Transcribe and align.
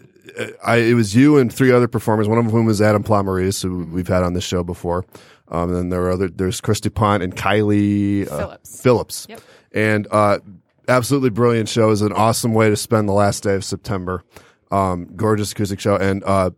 I, 0.64 0.78
it 0.78 0.94
was 0.94 1.16
you 1.16 1.38
and 1.38 1.54
three 1.54 1.72
other 1.72 1.88
performers. 1.88 2.28
One 2.28 2.38
of 2.38 2.46
whom 2.46 2.66
was 2.66 2.82
Adam 2.82 3.04
Plamaris, 3.04 3.62
who 3.62 3.86
we've 3.92 4.08
had 4.08 4.24
on 4.24 4.34
this 4.34 4.44
show 4.44 4.64
before. 4.64 5.06
Um, 5.50 5.70
and 5.70 5.76
then 5.76 5.90
there 5.90 6.04
are 6.04 6.12
other. 6.12 6.30
There's 6.30 6.62
Christy 6.62 6.90
Pont 6.90 7.24
and 7.24 7.36
Kylie 7.36 8.32
uh, 8.32 8.38
Phillips. 8.38 8.82
Phillips. 8.82 9.28
Yep. 9.30 9.42
And 9.74 10.08
uh, 10.12 10.40
absolutely 10.88 11.32
brilliant 11.32 11.70
show. 11.70 11.88
It 11.88 11.90
was 11.90 12.02
an 12.02 12.14
awesome 12.14 12.54
way 12.54 12.70
to 12.70 12.76
spend 12.76 13.10
the 13.10 13.14
last 13.14 13.44
day 13.44 13.56
of 13.56 13.64
September. 13.64 14.24
Um, 14.72 15.10
gorgeous 15.16 15.52
acoustic 15.52 15.80
show, 15.80 15.96
and 15.96 16.24
uh, 16.24 16.52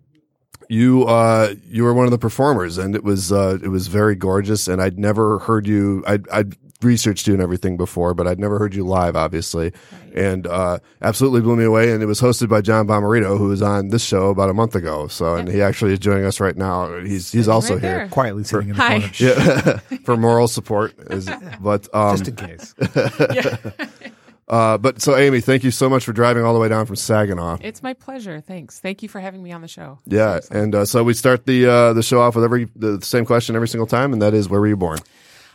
you 0.72 1.04
uh 1.04 1.54
you 1.68 1.84
were 1.84 1.94
one 1.94 2.06
of 2.06 2.12
the 2.12 2.18
performers 2.18 2.78
and 2.78 2.96
it 2.96 3.04
was 3.04 3.30
uh 3.32 3.58
it 3.62 3.68
was 3.68 3.88
very 3.88 4.16
gorgeous 4.16 4.70
and 4.70 4.82
I'd 4.82 4.98
never 4.98 5.40
heard 5.40 5.68
you 5.68 6.02
I'd 6.08 6.28
I'd 6.30 6.56
researched 6.82 7.28
you 7.28 7.34
and 7.34 7.44
everything 7.44 7.76
before 7.76 8.14
but 8.14 8.26
I'd 8.26 8.40
never 8.40 8.58
heard 8.58 8.74
you 8.74 8.86
live 8.88 9.18
obviously 9.18 9.74
and 10.16 10.48
uh 10.48 10.80
absolutely 11.02 11.42
blew 11.42 11.58
me 11.58 11.66
away 11.66 11.92
and 11.92 12.02
it 12.02 12.06
was 12.06 12.22
hosted 12.22 12.48
by 12.48 12.62
John 12.62 12.88
Bomarito 12.88 13.38
who 13.38 13.50
was 13.50 13.62
on 13.62 13.90
this 13.90 14.02
show 14.04 14.30
about 14.30 14.50
a 14.50 14.54
month 14.54 14.74
ago 14.76 15.10
so 15.10 15.36
and 15.36 15.50
he 15.50 15.62
actually 15.62 15.92
is 15.92 16.00
joining 16.00 16.24
us 16.24 16.40
right 16.40 16.56
now 16.56 16.98
he's 17.02 17.30
he's 17.34 17.50
also 17.50 17.74
right 17.74 17.84
here 17.84 18.08
quietly 18.10 18.46
sitting 18.46 18.70
in 18.70 18.76
the 18.78 18.82
Hi. 18.82 19.00
corner. 19.00 19.14
yeah 19.20 19.80
for 20.06 20.16
moral 20.16 20.48
support 20.48 20.94
is 21.12 21.30
but 21.60 21.88
um 21.94 22.18
Just 22.18 22.30
in 22.30 22.36
case. 22.38 22.74
uh 24.52 24.78
but 24.78 25.02
so 25.02 25.16
Amy 25.16 25.42
thank 25.42 25.64
you 25.64 25.72
so 25.72 25.90
much 25.90 26.06
for 26.06 26.14
driving 26.14 26.44
all 26.44 26.54
the 26.54 26.60
way 26.60 26.70
down 26.70 26.86
from 26.86 26.96
Saginaw 26.96 27.58
It's 27.62 27.82
my 27.82 27.94
pleasure. 27.94 28.40
Thanks. 28.42 28.80
Thank 28.80 29.02
you 29.02 29.10
for 29.10 29.20
having 29.20 29.42
me 29.42 29.52
on 29.52 29.62
the 29.62 29.68
show. 29.68 29.98
yeah 30.06 30.40
and 30.52 30.76
uh, 30.76 30.86
so 30.86 31.04
we 31.04 31.14
start 31.16 31.46
the 31.48 31.66
uh 31.66 31.94
the 31.94 32.04
show 32.04 32.22
off 32.22 32.36
with 32.36 32.44
every 32.44 32.70
the 32.76 33.02
same 33.02 33.26
question 33.26 33.56
every 33.56 33.68
single 33.68 33.88
time 33.88 34.14
and 34.14 34.22
that 34.22 34.34
is 34.36 34.48
where 34.50 34.62
were 34.62 34.68
you 34.68 34.78
born 34.78 35.00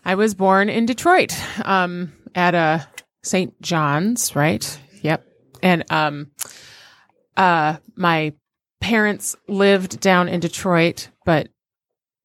I 0.04 0.14
was 0.14 0.34
born 0.34 0.68
in 0.68 0.86
Detroit, 0.86 1.34
um, 1.66 2.12
at 2.32 2.54
a 2.54 2.86
St. 3.24 3.60
John's, 3.60 4.36
right? 4.36 4.78
Yep. 5.02 5.26
And 5.64 5.82
um, 5.90 6.30
uh, 7.36 7.78
my 7.96 8.32
parents 8.80 9.34
lived 9.48 9.98
down 9.98 10.28
in 10.28 10.38
Detroit, 10.38 11.08
but 11.24 11.48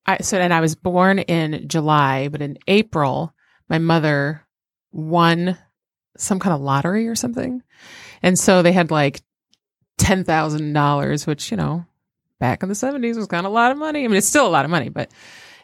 I 0.06 0.20
so 0.20 0.38
and 0.38 0.54
I 0.54 0.62
was 0.62 0.76
born 0.76 1.18
in 1.18 1.68
July, 1.68 2.28
but 2.28 2.44
in 2.44 2.60
April, 2.68 3.34
my 3.68 3.80
mother 3.80 4.46
won 4.92 5.58
some 6.18 6.40
kind 6.40 6.54
of 6.54 6.62
lottery 6.62 7.08
or 7.08 7.16
something, 7.16 7.62
and 8.22 8.38
so 8.38 8.62
they 8.62 8.72
had 8.72 8.92
like 8.92 9.22
ten 9.98 10.24
thousand 10.24 10.74
dollars, 10.74 11.26
which 11.28 11.52
you 11.52 11.58
know, 11.58 11.86
back 12.40 12.64
in 12.64 12.70
the 12.70 12.76
seventies 12.76 13.18
was 13.18 13.28
kind 13.28 13.46
of 13.46 13.52
a 13.52 13.56
lot 13.56 13.72
of 13.72 13.78
money. 13.78 14.04
I 14.04 14.08
mean, 14.08 14.18
it's 14.18 14.28
still 14.28 14.48
a 14.48 14.50
lot 14.50 14.66
of 14.66 14.72
money, 14.72 14.90
but 14.90 15.12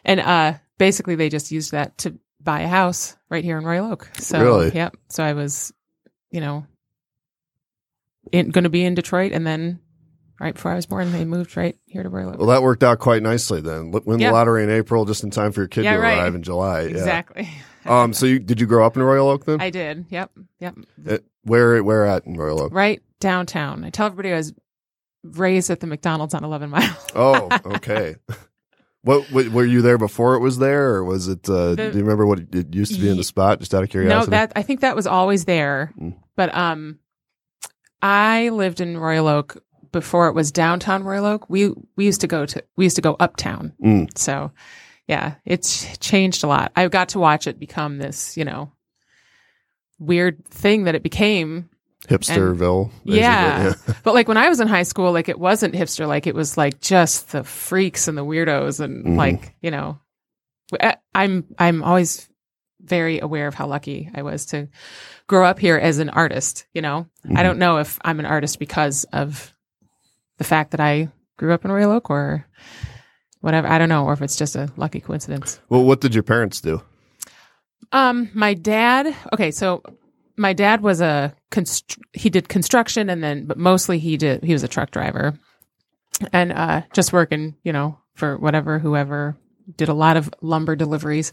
and 0.04 0.20
uh, 0.20 0.54
basically 0.78 1.14
they 1.14 1.28
just 1.28 1.50
used 1.52 1.72
that 1.72 1.98
to 1.98 2.18
buy 2.40 2.60
a 2.60 2.68
house 2.68 3.16
right 3.28 3.44
here 3.44 3.58
in 3.58 3.64
Royal 3.64 3.92
Oak. 3.92 4.08
So 4.18 4.40
Really? 4.40 4.70
yep. 4.72 4.96
So 5.10 5.22
I 5.24 5.32
was, 5.34 5.72
you 6.30 6.40
know, 6.40 6.66
going 8.32 8.52
to 8.64 8.68
be 8.70 8.84
in 8.84 8.94
Detroit, 8.94 9.32
and 9.32 9.46
then 9.46 9.80
right 10.40 10.54
before 10.54 10.70
I 10.70 10.76
was 10.76 10.86
born, 10.86 11.10
they 11.12 11.24
moved 11.24 11.56
right 11.56 11.76
here 11.86 12.02
to 12.02 12.08
Royal 12.08 12.30
Oak. 12.30 12.38
Well, 12.38 12.46
that 12.48 12.62
worked 12.62 12.84
out 12.84 12.98
quite 13.00 13.22
nicely 13.22 13.60
then. 13.60 13.90
Win 13.90 14.20
Yeah. 14.20 14.28
the 14.28 14.34
lottery 14.34 14.62
in 14.64 14.70
April, 14.70 15.04
just 15.04 15.24
in 15.24 15.30
time 15.30 15.52
for 15.52 15.60
your 15.62 15.68
kid 15.68 15.84
Yeah, 15.84 15.94
to 15.94 16.00
right. 16.00 16.16
arrive 16.18 16.34
in 16.34 16.42
July. 16.42 16.82
Yeah. 16.82 17.22
Um. 17.86 18.12
So 18.12 18.26
you 18.26 18.38
did 18.38 18.60
you 18.60 18.66
grow 18.66 18.84
up 18.84 18.96
in 18.96 19.02
Royal 19.02 19.28
Oak 19.28 19.44
then? 19.46 19.60
I 19.60 19.70
did. 19.70 20.06
Yep. 20.10 20.30
Yep. 20.60 20.74
Uh, 21.08 21.18
where 21.44 21.82
where 21.82 22.04
at 22.04 22.26
in 22.26 22.34
Royal 22.36 22.60
Oak? 22.62 22.72
Right 22.74 23.00
downtown. 23.20 23.84
I 23.84 23.90
tell 23.90 24.06
everybody 24.06 24.32
I 24.32 24.36
was 24.36 24.52
raised 25.24 25.70
at 25.70 25.80
the 25.80 25.86
McDonald's 25.86 26.34
on 26.34 26.44
11 26.44 26.70
Mile. 26.70 26.96
Oh, 27.14 27.48
okay. 27.76 28.16
what, 29.02 29.30
what 29.32 29.48
were 29.48 29.64
you 29.64 29.82
there 29.82 29.98
before 29.98 30.34
it 30.34 30.40
was 30.40 30.58
there, 30.58 30.94
or 30.94 31.04
was 31.04 31.28
it? 31.28 31.48
Uh, 31.48 31.74
The- 31.74 31.90
do 31.92 31.98
you 31.98 32.04
remember 32.04 32.26
what 32.26 32.40
it 32.40 32.74
used 32.74 32.94
to 32.94 33.00
be 33.00 33.08
in 33.08 33.16
the 33.16 33.24
spot? 33.24 33.58
Just 33.60 33.74
out 33.74 33.82
of 33.82 33.90
curiosity. 33.90 34.30
No, 34.30 34.36
that 34.36 34.52
I 34.54 34.62
think 34.62 34.80
that 34.80 34.94
was 34.96 35.06
always 35.06 35.44
there. 35.46 35.92
Mm. 36.00 36.14
But 36.36 36.54
um 36.54 36.98
I 38.02 38.50
lived 38.50 38.80
in 38.80 38.98
Royal 38.98 39.26
Oak 39.28 39.62
before 39.92 40.28
it 40.28 40.34
was 40.34 40.52
downtown 40.52 41.02
Royal 41.04 41.24
Oak. 41.26 41.48
We 41.48 41.72
we 41.96 42.04
used 42.04 42.20
to 42.20 42.26
go 42.26 42.46
to 42.46 42.62
we 42.76 42.84
used 42.84 42.96
to 42.96 43.02
go 43.02 43.16
uptown. 43.18 43.72
Mm. 43.82 44.16
So 44.16 44.52
yeah, 45.08 45.34
it's 45.44 45.96
changed 45.98 46.44
a 46.44 46.46
lot. 46.46 46.70
I 46.76 46.86
got 46.88 47.08
to 47.10 47.18
watch 47.18 47.46
it 47.48 47.58
become 47.58 47.98
this, 47.98 48.36
you 48.36 48.44
know, 48.44 48.70
weird 49.98 50.44
thing 50.46 50.84
that 50.84 50.94
it 50.94 51.02
became. 51.02 51.68
Hipsterville. 52.08 52.90
basically. 53.04 53.20
Yeah. 53.20 53.74
But 54.04 54.14
like 54.14 54.28
when 54.28 54.36
I 54.36 54.48
was 54.48 54.60
in 54.60 54.68
high 54.68 54.84
school, 54.84 55.12
like 55.12 55.28
it 55.28 55.38
wasn't 55.38 55.74
hipster, 55.74 56.06
like 56.06 56.26
it 56.26 56.34
was 56.34 56.56
like 56.56 56.80
just 56.80 57.32
the 57.32 57.42
freaks 57.44 58.06
and 58.08 58.16
the 58.16 58.24
weirdos 58.24 58.80
and 58.80 59.04
Mhm. 59.04 59.16
like, 59.16 59.54
you 59.60 59.70
know, 59.70 59.98
I- 60.80 60.96
I'm 61.14 61.44
I'm 61.58 61.82
always 61.82 62.28
very 62.80 63.18
aware 63.18 63.48
of 63.48 63.54
how 63.54 63.66
lucky 63.66 64.08
I 64.14 64.22
was 64.22 64.46
to 64.46 64.68
grow 65.26 65.44
up 65.44 65.58
here 65.58 65.76
as 65.76 65.98
an 65.98 66.08
artist, 66.08 66.66
you 66.72 66.80
know. 66.80 67.06
I 67.34 67.42
don't 67.42 67.58
know 67.58 67.78
if 67.78 67.98
I'm 68.04 68.20
an 68.20 68.26
artist 68.26 68.58
because 68.60 69.04
of 69.12 69.52
the 70.38 70.44
fact 70.44 70.70
that 70.70 70.80
I 70.80 71.08
grew 71.36 71.52
up 71.52 71.64
in 71.64 71.72
Royal 71.72 71.90
Oak 71.92 72.08
or 72.08 72.46
whatever. 73.40 73.66
I 73.68 73.78
don't 73.78 73.88
know, 73.88 74.04
or 74.04 74.12
if 74.12 74.22
it's 74.22 74.36
just 74.36 74.56
a 74.56 74.70
lucky 74.76 75.00
coincidence. 75.00 75.60
Well, 75.68 75.84
what 75.84 76.00
did 76.00 76.14
your 76.14 76.22
parents 76.24 76.60
do? 76.60 76.82
Um, 77.92 78.30
my 78.34 78.54
dad. 78.54 79.14
Okay, 79.32 79.50
so 79.50 79.82
my 80.36 80.52
dad 80.52 80.82
was 80.82 81.00
a 81.00 81.34
const- 81.50 81.98
he 82.12 82.30
did 82.30 82.48
construction, 82.48 83.08
and 83.10 83.22
then 83.22 83.46
but 83.46 83.56
mostly 83.58 83.98
he 83.98 84.16
did 84.16 84.42
he 84.44 84.52
was 84.52 84.62
a 84.62 84.68
truck 84.68 84.90
driver, 84.90 85.38
and 86.32 86.52
uh, 86.52 86.82
just 86.92 87.12
working, 87.12 87.56
you 87.64 87.72
know, 87.72 87.98
for 88.14 88.36
whatever 88.36 88.78
whoever 88.78 89.36
did 89.76 89.88
a 89.88 89.94
lot 89.94 90.16
of 90.16 90.30
lumber 90.42 90.76
deliveries, 90.76 91.32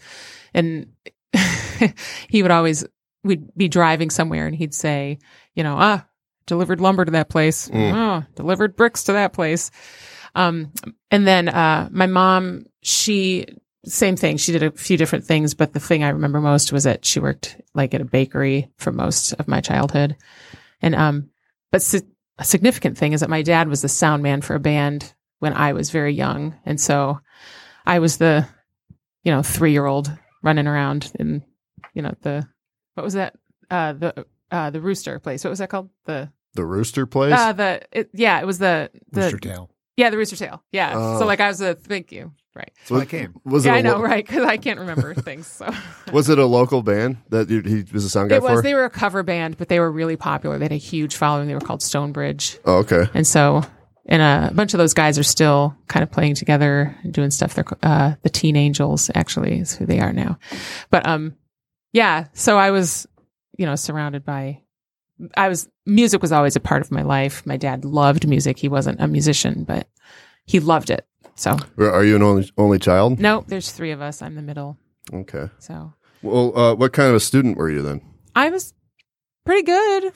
and 0.53 0.87
he 2.29 2.41
would 2.41 2.51
always 2.51 2.85
we'd 3.23 3.55
be 3.57 3.67
driving 3.67 4.09
somewhere, 4.09 4.45
and 4.47 4.55
he'd 4.55 4.73
say, 4.73 5.17
you 5.55 5.63
know, 5.63 5.75
ah, 5.77 6.05
delivered 6.45 6.79
lumber 6.79 7.03
to 7.05 7.11
that 7.11 7.29
place, 7.29 7.67
Mm. 7.69 7.93
oh, 7.93 8.25
delivered 8.35 8.75
bricks 8.75 9.03
to 9.05 9.13
that 9.13 9.33
place. 9.33 9.71
Um, 10.35 10.71
and 11.11 11.25
then 11.25 11.49
uh, 11.49 11.87
my 11.91 12.07
mom, 12.07 12.65
she 12.81 13.45
same 13.85 14.15
thing. 14.15 14.37
She 14.37 14.51
did 14.51 14.63
a 14.63 14.71
few 14.71 14.97
different 14.97 15.25
things, 15.25 15.53
but 15.53 15.73
the 15.73 15.79
thing 15.79 16.03
I 16.03 16.09
remember 16.09 16.41
most 16.41 16.73
was 16.73 16.83
that 16.85 17.05
she 17.05 17.19
worked 17.19 17.59
like 17.73 17.93
at 17.93 18.01
a 18.01 18.05
bakery 18.05 18.69
for 18.77 18.91
most 18.91 19.33
of 19.33 19.47
my 19.47 19.61
childhood. 19.61 20.15
And 20.81 20.95
um, 20.95 21.29
but 21.71 21.81
si- 21.81 22.01
a 22.37 22.43
significant 22.43 22.97
thing 22.97 23.13
is 23.13 23.21
that 23.21 23.29
my 23.29 23.41
dad 23.43 23.67
was 23.69 23.81
the 23.81 23.87
sound 23.89 24.23
man 24.23 24.41
for 24.41 24.55
a 24.55 24.59
band 24.59 25.13
when 25.39 25.53
I 25.53 25.73
was 25.73 25.89
very 25.91 26.13
young, 26.13 26.55
and 26.65 26.81
so 26.81 27.19
I 27.85 27.99
was 27.99 28.17
the, 28.17 28.47
you 29.23 29.31
know, 29.31 29.43
three 29.43 29.71
year 29.71 29.85
old 29.85 30.11
running 30.41 30.67
around 30.67 31.11
in, 31.19 31.43
you 31.93 32.01
know, 32.01 32.13
the 32.21 32.47
what 32.95 33.03
was 33.03 33.13
that? 33.13 33.35
Uh, 33.69 33.93
the 33.93 34.25
uh, 34.51 34.69
the 34.71 34.81
rooster 34.81 35.19
place. 35.19 35.43
What 35.43 35.51
was 35.51 35.59
that 35.59 35.69
called? 35.69 35.89
The 36.05 36.31
The 36.55 36.65
Rooster 36.65 37.05
Place. 37.05 37.33
uh, 37.39 37.53
the 37.53 37.81
it, 37.91 38.09
yeah, 38.13 38.39
it 38.41 38.45
was 38.47 38.57
the 38.59 38.89
the 39.11 39.21
Rooster 39.21 39.37
tail. 39.37 39.69
Yeah 39.97 40.09
the 40.09 40.17
rooster 40.17 40.35
tail. 40.35 40.63
Yeah. 40.71 40.93
Oh. 40.95 41.19
So 41.19 41.25
like 41.25 41.39
I 41.39 41.47
was 41.47 41.61
a 41.61 41.75
thank 41.75 42.11
you 42.11 42.31
right. 42.55 42.71
So 42.85 42.95
I 42.97 43.05
came. 43.05 43.35
was 43.43 43.65
Yeah, 43.65 43.73
it? 43.73 43.75
I 43.75 43.79
a 43.79 43.83
know, 43.83 43.95
lo- 43.97 44.01
right? 44.01 44.25
Because 44.25 44.43
I 44.45 44.57
can't 44.57 44.79
remember 44.79 45.13
things. 45.29 45.47
So 45.47 45.69
Was 46.13 46.29
it 46.29 46.39
a 46.39 46.45
local 46.45 46.81
band 46.83 47.17
that 47.29 47.49
you, 47.49 47.61
he 47.61 47.83
was 47.91 48.05
a 48.05 48.09
sound 48.09 48.29
guy 48.29 48.37
it 48.37 48.43
was. 48.43 48.59
for? 48.59 48.61
They 48.61 48.73
were 48.73 48.85
a 48.85 48.89
cover 48.89 49.23
band, 49.23 49.57
but 49.57 49.67
they 49.69 49.79
were 49.79 49.91
really 49.91 50.15
popular. 50.15 50.57
They 50.57 50.65
had 50.65 50.71
a 50.71 50.77
huge 50.77 51.15
following. 51.15 51.47
They 51.47 51.53
were 51.53 51.59
called 51.59 51.81
Stonebridge, 51.81 52.57
oh, 52.65 52.77
okay. 52.77 53.05
and 53.13 53.25
so 53.27 53.63
and 54.07 54.21
a 54.21 54.53
bunch 54.53 54.73
of 54.73 54.77
those 54.77 54.93
guys 54.93 55.17
are 55.17 55.23
still 55.23 55.75
kind 55.87 56.03
of 56.03 56.11
playing 56.11 56.35
together 56.35 56.95
and 57.03 57.11
doing 57.13 57.31
stuff. 57.31 57.55
They're 57.55 57.65
uh, 57.83 58.13
the 58.21 58.29
Teen 58.29 58.55
Angels, 58.55 59.09
actually, 59.15 59.59
is 59.59 59.75
who 59.75 59.85
they 59.85 59.99
are 59.99 60.13
now. 60.13 60.37
But 60.91 61.07
um, 61.07 61.35
yeah. 61.91 62.27
So 62.33 62.57
I 62.57 62.69
was, 62.71 63.07
you 63.57 63.65
know, 63.65 63.75
surrounded 63.75 64.23
by. 64.23 64.61
I 65.35 65.49
was 65.49 65.67
music 65.85 66.21
was 66.21 66.31
always 66.31 66.55
a 66.55 66.59
part 66.59 66.81
of 66.81 66.91
my 66.91 67.01
life. 67.01 67.45
My 67.45 67.57
dad 67.57 67.85
loved 67.85 68.27
music. 68.27 68.57
He 68.59 68.67
wasn't 68.69 68.99
a 69.01 69.07
musician, 69.07 69.63
but 69.63 69.87
he 70.45 70.59
loved 70.59 70.89
it. 70.89 71.05
So 71.35 71.57
Are 71.77 72.03
you 72.03 72.15
an 72.15 72.23
only 72.23 72.49
only 72.57 72.79
child? 72.79 73.19
no, 73.19 73.43
there's 73.47 73.71
three 73.71 73.91
of 73.91 74.01
us. 74.01 74.21
I'm 74.21 74.35
the 74.35 74.41
middle. 74.41 74.77
Okay. 75.13 75.49
So 75.59 75.93
Well, 76.21 76.57
uh, 76.57 76.75
what 76.75 76.93
kind 76.93 77.09
of 77.09 77.15
a 77.15 77.19
student 77.19 77.57
were 77.57 77.69
you 77.69 77.81
then? 77.81 78.01
I 78.35 78.49
was 78.49 78.73
pretty 79.45 79.63
good. 79.63 80.13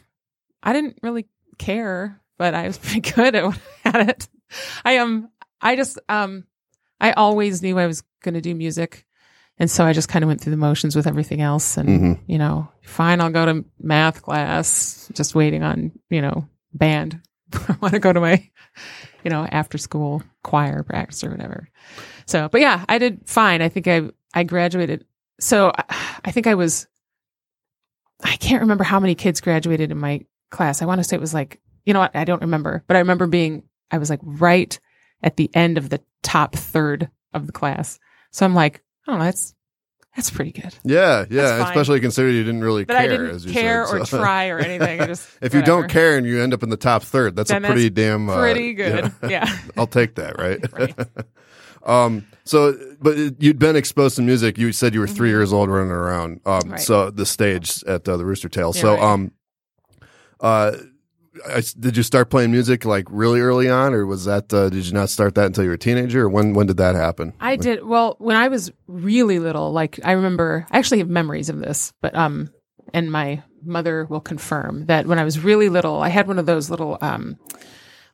I 0.63 0.73
didn't 0.73 0.97
really 1.03 1.27
care, 1.57 2.21
but 2.37 2.53
I 2.53 2.67
was 2.67 2.77
pretty 2.83 3.01
good 3.01 3.35
at, 3.35 3.59
at 3.85 4.09
it. 4.09 4.27
I 4.85 4.97
um, 4.97 5.29
I 5.61 5.75
just 5.75 5.99
um, 6.09 6.45
I 7.01 7.11
always 7.11 7.61
knew 7.61 7.77
I 7.77 7.87
was 7.87 8.01
going 8.23 8.33
to 8.35 8.41
do 8.41 8.55
music. 8.55 9.05
And 9.59 9.69
so 9.69 9.85
I 9.85 9.91
just 9.93 10.07
kind 10.09 10.23
of 10.23 10.27
went 10.27 10.39
through 10.41 10.51
the 10.51 10.57
motions 10.57 10.95
with 10.95 11.05
everything 11.05 11.41
else. 11.41 11.75
And, 11.77 11.89
Mhm. 11.89 12.19
you 12.27 12.37
know, 12.37 12.69
fine, 12.81 13.19
I'll 13.19 13.29
go 13.29 13.45
to 13.45 13.65
math 13.81 14.21
class, 14.21 15.09
just 15.13 15.35
waiting 15.35 15.63
on, 15.63 15.91
you 16.09 16.21
know, 16.21 16.47
band. 16.73 17.19
I 17.53 17.75
want 17.81 17.93
to 17.93 17.99
go 17.99 18.13
to 18.13 18.21
my, 18.21 18.47
you 19.23 19.29
know, 19.29 19.45
after 19.51 19.77
school 19.77 20.23
choir 20.43 20.83
practice 20.83 21.23
or 21.23 21.29
whatever. 21.31 21.67
So, 22.25 22.47
but 22.49 22.61
yeah, 22.61 22.85
I 22.87 22.97
did 22.99 23.21
fine. 23.27 23.61
I 23.61 23.67
think 23.69 23.87
I, 23.87 24.03
I 24.33 24.43
graduated. 24.43 25.05
So 25.39 25.71
I, 25.77 25.83
I 26.25 26.31
think 26.31 26.47
I 26.47 26.55
was, 26.55 26.87
I 28.23 28.35
can't 28.37 28.61
remember 28.61 28.83
how 28.83 28.99
many 28.99 29.15
kids 29.15 29.41
graduated 29.41 29.91
in 29.91 29.97
my 29.97 30.25
class. 30.51 30.81
I 30.81 30.85
want 30.85 30.99
to 30.99 31.03
say 31.03 31.15
it 31.15 31.21
was 31.21 31.33
like, 31.33 31.59
you 31.85 31.93
know 31.93 31.99
what? 31.99 32.15
I 32.15 32.23
don't 32.25 32.41
remember, 32.41 32.83
but 32.87 32.95
I 32.97 32.99
remember 32.99 33.27
being, 33.27 33.63
I 33.91 33.97
was 33.97 34.09
like 34.09 34.19
right 34.23 34.77
at 35.23 35.37
the 35.37 35.49
end 35.53 35.77
of 35.77 35.89
the 35.89 36.01
top 36.21 36.55
third 36.55 37.09
of 37.33 37.45
the 37.45 37.51
class. 37.53 37.99
So 38.31 38.45
I'm 38.45 38.55
like, 38.55 38.81
oh, 39.07 39.17
that's, 39.19 39.53
that's 40.15 40.29
pretty 40.31 40.51
good. 40.51 40.73
Yeah, 40.83 41.25
yeah. 41.29 41.67
Especially 41.67 41.99
considering 41.99 42.35
you 42.35 42.43
didn't 42.43 42.61
really 42.61 42.83
But 42.83 42.93
care. 42.97 43.01
I 43.03 43.07
didn't 43.07 43.29
as 43.29 43.45
you 43.45 43.53
care 43.53 43.85
said, 43.85 44.01
or 44.01 44.05
so- 44.05 44.17
try 44.19 44.49
or 44.49 44.59
anything. 44.59 44.99
Just, 45.07 45.29
if 45.41 45.53
you 45.53 45.61
don't 45.61 45.87
care 45.89 46.17
and 46.17 46.25
you 46.25 46.41
end 46.41 46.53
up 46.53 46.63
in 46.63 46.69
the 46.69 46.77
top 46.77 47.03
third, 47.03 47.35
that's 47.35 47.49
Then 47.51 47.63
a 47.63 47.67
pretty 47.67 47.89
that's 47.89 47.95
damn 48.07 48.29
uh, 48.29 48.37
pretty 48.37 48.73
good. 48.73 49.05
know, 49.05 49.11
Yeah. 49.29 49.57
I'll 49.77 49.87
take 49.87 50.15
that, 50.15 50.37
right? 50.39 50.59
Right. 50.73 50.95
um. 51.83 52.25
So, 52.43 52.73
but 52.99 53.15
you'd 53.41 53.59
been 53.59 53.75
exposed 53.75 54.15
to 54.15 54.23
music. 54.23 54.57
You 54.57 54.71
said 54.71 54.95
you 54.95 55.01
were 55.01 55.07
3 55.07 55.29
years 55.29 55.53
old, 55.53 55.69
running 55.69 55.91
around. 55.91 56.41
Um. 56.45 56.61
Mm-hmm. 56.61 56.71
Right. 56.71 56.81
So 56.81 57.11
the 57.11 57.25
stage 57.27 57.83
at 57.83 58.09
uh, 58.09 58.17
the 58.17 58.25
Rooster 58.25 58.49
Tail. 58.49 58.71
Yeah, 58.75 58.81
so, 58.81 58.93
right. 58.95 59.03
um. 59.03 59.31
Uh. 60.41 60.71
I, 61.47 61.63
did 61.79 61.97
you 61.97 62.03
start 62.03 62.29
playing 62.29 62.51
music 62.51 62.85
like 62.85 63.05
really 63.09 63.41
early 63.41 63.69
on, 63.69 63.93
or 63.93 64.05
was 64.05 64.25
that 64.25 64.53
uh, 64.53 64.69
did 64.69 64.85
you 64.85 64.93
not 64.93 65.09
start 65.09 65.35
that 65.35 65.45
until 65.45 65.63
you 65.63 65.69
were 65.69 65.75
a 65.75 65.79
teenager, 65.79 66.23
or 66.23 66.29
when 66.29 66.53
when 66.53 66.67
did 66.67 66.77
that 66.77 66.95
happen? 66.95 67.33
I 67.39 67.55
did 67.55 67.83
well 67.85 68.15
when 68.19 68.35
I 68.35 68.47
was 68.47 68.71
really 68.87 69.39
little. 69.39 69.71
Like 69.71 69.99
I 70.03 70.13
remember, 70.13 70.65
I 70.71 70.77
actually 70.77 70.99
have 70.99 71.09
memories 71.09 71.49
of 71.49 71.59
this, 71.59 71.93
but 72.01 72.15
um, 72.15 72.51
and 72.93 73.11
my 73.11 73.43
mother 73.63 74.05
will 74.05 74.21
confirm 74.21 74.85
that 74.85 75.05
when 75.05 75.19
I 75.19 75.23
was 75.23 75.39
really 75.39 75.69
little, 75.69 76.01
I 76.01 76.09
had 76.09 76.27
one 76.27 76.39
of 76.39 76.45
those 76.45 76.69
little 76.69 76.97
um, 77.01 77.37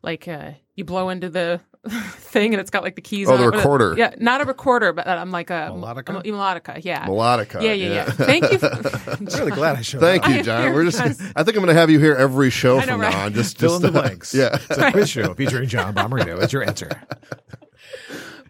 like 0.02 0.28
uh, 0.28 0.52
you 0.76 0.84
blow 0.86 1.10
into 1.10 1.30
the 1.30 1.62
thing 2.18 2.54
and 2.54 2.62
it's 2.62 2.70
got 2.72 2.84
like 2.84 2.96
the 2.96 3.02
keys. 3.02 3.28
Oh, 3.30 3.34
on 3.34 3.40
the 3.42 3.48
it, 3.48 3.52
but 3.52 3.56
it- 3.56 3.58
recorder. 3.60 3.96
Yeah, 3.98 4.16
not 4.18 4.42
a 4.42 4.46
recorder, 4.46 4.94
but 4.94 5.08
I'm 5.08 5.32
like 5.32 5.50
a 5.50 5.72
Melodica? 5.74 6.20
a 6.20 6.24
melodica. 6.24 6.84
Yeah. 6.84 7.06
Melodica. 7.06 7.62
yeah, 7.62 7.74
yeah, 7.74 7.88
yeah. 7.94 8.06
Thank 8.06 8.52
you. 8.52 8.60
I'm 8.62 9.26
really 9.40 9.52
glad 9.52 9.78
I 9.78 9.82
showed 9.82 10.02
Thank 10.02 10.24
up. 10.26 10.32
you, 10.32 10.44
John. 10.44 10.74
We're 10.74 10.86
just. 10.86 10.98
very 10.98 11.32
I 11.36 11.44
think 11.44 11.58
I'm 11.58 11.64
going 11.64 11.68
to 11.76 11.80
have 11.80 11.90
you 11.90 12.00
here 12.00 12.16
every 12.16 12.50
show 12.50 12.80
know, 12.80 12.86
from 12.86 13.02
right? 13.02 13.12
now 13.12 13.26
on. 13.26 13.34
Just 13.34 13.58
Fill 13.58 13.76
in 13.78 13.82
just, 13.82 13.94
the 13.94 14.00
uh, 14.00 14.02
blanks. 14.04 14.34
Yeah. 14.34 14.58
It's 14.70 14.78
a 14.78 14.92
quiz 14.92 15.10
show 15.10 15.34
featuring 15.34 15.68
John 15.70 15.94
Bomarito. 15.96 16.42
It's 16.42 16.54
your 16.54 16.64
answer. 16.64 16.90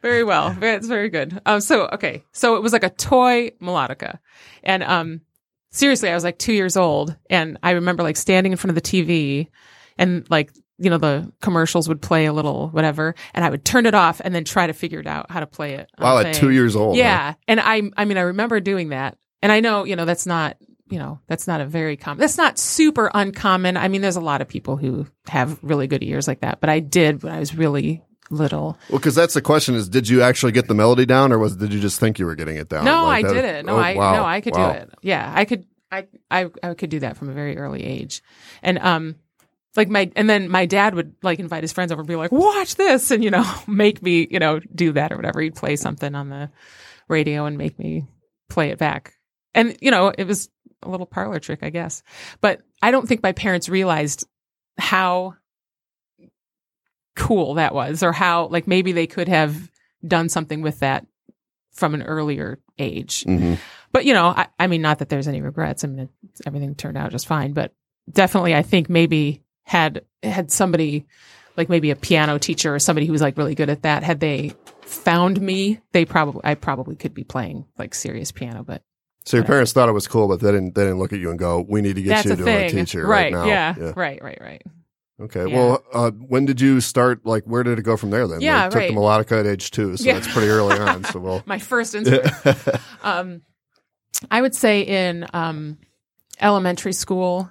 very 0.02 0.24
well. 0.24 0.52
Very- 0.52 0.76
It's 0.78 0.88
very 0.88 1.10
good. 1.10 1.40
Um, 1.46 1.62
so 1.62 1.88
okay, 1.94 2.24
so 2.32 2.56
it 2.56 2.64
was 2.64 2.74
like 2.74 2.84
a 2.84 2.90
toy 2.90 3.52
melodica, 3.62 4.20
and 4.64 4.84
um, 4.84 5.22
seriously, 5.72 6.10
I 6.10 6.14
was 6.16 6.24
like 6.24 6.38
two 6.38 6.54
years 6.54 6.78
old, 6.78 7.16
and 7.30 7.58
I 7.64 7.72
remember 7.72 8.04
like 8.04 8.18
standing 8.18 8.52
in 8.52 8.58
front 8.58 8.76
of 8.78 8.82
the 8.82 8.90
TV, 8.90 9.48
and 9.98 10.26
like 10.30 10.52
you 10.78 10.90
know 10.90 10.98
the 10.98 11.32
commercials 11.42 11.88
would 11.88 12.02
play 12.02 12.26
a 12.26 12.34
little 12.34 12.70
whatever, 12.70 13.16
and 13.34 13.46
I 13.46 13.50
would 13.50 13.64
turn 13.66 13.86
it 13.86 13.94
off 13.96 14.22
and 14.24 14.34
then 14.36 14.44
try 14.44 14.68
to 14.68 14.74
figure 14.74 15.00
it 15.00 15.08
out 15.08 15.32
how 15.32 15.40
to 15.40 15.48
play 15.48 15.76
it. 15.76 15.90
Wow, 16.00 16.18
at 16.20 16.36
two 16.36 16.50
years 16.52 16.76
old. 16.76 16.96
huh? 16.96 17.00
Yeah, 17.04 17.34
and 17.48 17.60
I, 17.60 17.82
I 17.98 18.06
mean, 18.06 18.18
I 18.18 18.22
remember 18.22 18.60
doing 18.60 18.90
that, 18.90 19.18
and 19.42 19.52
I 19.52 19.60
know, 19.62 19.84
you 19.86 19.96
know, 19.96 20.06
that's 20.06 20.26
not, 20.26 20.58
you 20.90 21.00
know, 21.00 21.20
that's 21.28 21.48
not 21.48 21.62
a 21.62 21.66
very 21.66 21.96
common, 21.98 22.20
that's 22.20 22.38
not 22.38 22.60
super 22.60 23.10
uncommon. 23.14 23.78
I 23.78 23.88
mean, 23.88 24.02
there's 24.02 24.18
a 24.18 24.22
lot 24.22 24.42
of 24.42 24.48
people 24.48 24.76
who 24.78 25.08
have 25.28 25.58
really 25.64 25.88
good 25.88 26.04
ears 26.04 26.28
like 26.28 26.42
that, 26.42 26.60
but 26.62 26.70
I 26.70 26.80
did 26.80 27.24
when 27.24 27.32
I 27.34 27.40
was 27.40 27.56
really 27.56 28.04
little. 28.30 28.78
Well, 28.90 29.00
because 29.00 29.16
that's 29.16 29.34
the 29.36 29.42
question: 29.42 29.76
is 29.76 29.88
did 29.88 30.10
you 30.10 30.22
actually 30.24 30.52
get 30.52 30.68
the 30.68 30.74
melody 30.76 31.06
down, 31.06 31.32
or 31.32 31.40
was 31.40 31.56
did 31.56 31.72
you 31.74 31.80
just 31.80 32.00
think 32.00 32.20
you 32.20 32.26
were 32.26 32.36
getting 32.36 32.58
it 32.58 32.68
down? 32.70 32.84
No, 32.86 33.06
Like 33.06 33.24
I 33.26 33.34
did 33.34 33.46
it. 33.46 33.66
No, 33.66 33.76
oh, 33.76 33.80
I, 33.80 33.96
wow. 33.96 34.14
no, 34.14 34.26
I 34.26 34.42
could 34.42 34.54
Wow. 34.56 34.74
do 34.74 34.78
it. 34.80 34.90
Yeah, 35.04 35.32
I 35.34 35.46
could, 35.46 35.66
I, 35.92 36.08
I, 36.30 36.50
I 36.64 36.74
could 36.74 36.90
do 36.90 37.00
that 37.00 37.16
from 37.18 37.30
a 37.30 37.34
very 37.34 37.58
early 37.58 37.84
age, 37.84 38.22
and 38.62 38.78
um. 38.80 39.16
Like 39.76 39.90
my, 39.90 40.12
and 40.16 40.30
then 40.30 40.50
my 40.50 40.66
dad 40.66 40.96
would 40.96 41.16
like 41.22 41.40
invite 41.40 41.64
his 41.64 41.74
friends 41.74 41.92
over 41.92 42.02
and 42.02 42.08
be 42.08 42.16
like, 42.16 42.32
watch 42.32 42.76
this. 42.76 43.12
And, 43.12 43.24
you 43.24 43.30
know, 43.30 43.46
make 43.68 44.02
me, 44.02 44.28
you 44.30 44.40
know, 44.40 44.60
do 44.74 44.94
that 44.94 45.12
or 45.12 45.16
whatever. 45.18 45.42
He'd 45.42 45.56
play 45.56 45.76
something 45.76 46.16
on 46.16 46.30
the 46.30 46.50
radio 47.08 47.46
and 47.46 47.58
make 47.58 47.78
me 47.78 48.06
play 48.50 48.70
it 48.70 48.78
back. 48.78 49.14
And, 49.54 49.78
you 49.82 49.92
know, 49.92 50.14
it 50.18 50.26
was 50.26 50.50
a 50.84 50.90
little 50.90 51.06
parlor 51.06 51.40
trick, 51.40 51.60
I 51.62 51.70
guess. 51.70 52.04
But 52.42 52.62
I 52.82 52.92
don't 52.92 53.08
think 53.08 53.24
my 53.24 53.32
parents 53.32 53.70
realized 53.70 54.26
how 54.78 55.36
cool 57.16 57.56
that 57.56 57.74
was 57.74 58.04
or 58.04 58.12
how, 58.12 58.48
like, 58.48 58.68
maybe 58.68 58.92
they 58.92 59.08
could 59.08 59.28
have 59.30 59.72
done 60.06 60.30
something 60.30 60.62
with 60.62 60.80
that 60.80 61.06
from 61.74 61.94
an 61.94 62.04
earlier 62.04 62.60
age. 62.78 63.24
Mhm. 63.24 63.58
But, 63.92 64.06
you 64.06 64.14
know, 64.14 64.28
I, 64.28 64.48
I 64.60 64.68
mean, 64.68 64.82
not 64.82 65.00
that 65.00 65.10
there's 65.10 65.28
any 65.28 65.42
regrets. 65.42 65.84
I 65.84 65.88
mean, 65.88 66.00
it, 66.00 66.10
everything 66.46 66.76
turned 66.76 66.98
out 66.98 67.12
just 67.12 67.28
fine. 67.28 67.54
But 67.54 67.74
definitely, 68.12 68.54
I 68.54 68.62
think 68.62 68.90
maybe 68.90 69.42
had 69.66 70.06
had 70.24 70.52
somebody 70.52 71.06
like 71.58 71.70
maybe 71.70 71.92
a 71.92 71.96
piano 71.96 72.38
teacher 72.40 72.74
or 72.74 72.80
somebody 72.80 73.06
who 73.06 73.12
was 73.12 73.22
like 73.22 73.38
really 73.38 73.56
good 73.56 73.70
at 73.70 73.82
that 73.84 74.04
had 74.04 74.20
they 74.20 74.54
found 74.82 75.42
me 75.42 75.80
they 75.92 76.06
probably 76.06 76.42
i 76.44 76.54
probably 76.56 76.96
could 76.96 77.14
be 77.14 77.24
playing 77.24 77.66
like 77.78 77.94
serious 77.96 78.32
piano 78.32 78.64
but 78.64 78.82
So 79.26 79.38
your 79.38 79.46
parents 79.46 79.74
thought 79.74 79.90
it 79.90 79.94
was 79.94 80.08
cool, 80.08 80.28
but 80.28 80.40
they 80.40 80.52
didn't. 80.52 80.76
They 80.76 80.84
didn't 80.84 81.00
look 81.00 81.12
at 81.12 81.20
you 81.20 81.32
and 81.32 81.40
go, 81.40 81.66
"We 81.68 81.82
need 81.82 81.96
to 81.96 82.04
get 82.04 82.10
that's 82.10 82.26
you 82.26 82.36
to 82.36 82.44
thing 82.44 82.66
a 82.66 82.70
teacher 82.70 83.08
right, 83.08 83.34
right 83.34 83.34
now." 83.34 83.48
yeah, 83.48 83.94
right 83.96 84.22
right 84.22 84.38
right 84.40 84.62
Okay. 85.20 85.48
Yeah. 85.50 85.56
Well, 85.56 85.84
uh, 85.94 86.12
when 86.12 86.46
did 86.46 86.60
you 86.62 86.82
start? 86.82 87.26
Like, 87.26 87.46
where 87.46 87.64
did 87.64 87.80
it 87.80 87.84
go 87.84 87.96
from 87.98 88.10
there? 88.12 88.28
Then, 88.28 88.42
Yeah, 88.42 88.66
took 88.66 88.76
right. 88.76 88.90
the 88.94 88.96
melodica 89.00 89.40
at 89.40 89.48
age 89.48 89.72
two, 89.72 89.96
so 89.98 90.04
Yeah. 90.04 90.14
that's 90.16 90.28
pretty 90.32 90.50
early 90.50 90.78
on. 90.90 91.04
So, 91.06 91.20
well, 91.20 91.42
my 91.48 91.58
first 91.58 91.96
instrument 91.96 92.30
um 93.04 93.42
i 94.32 94.42
would 94.42 94.54
say 94.56 94.82
in 94.82 95.26
um 95.34 95.78
elementary 96.40 96.94
school 96.94 97.50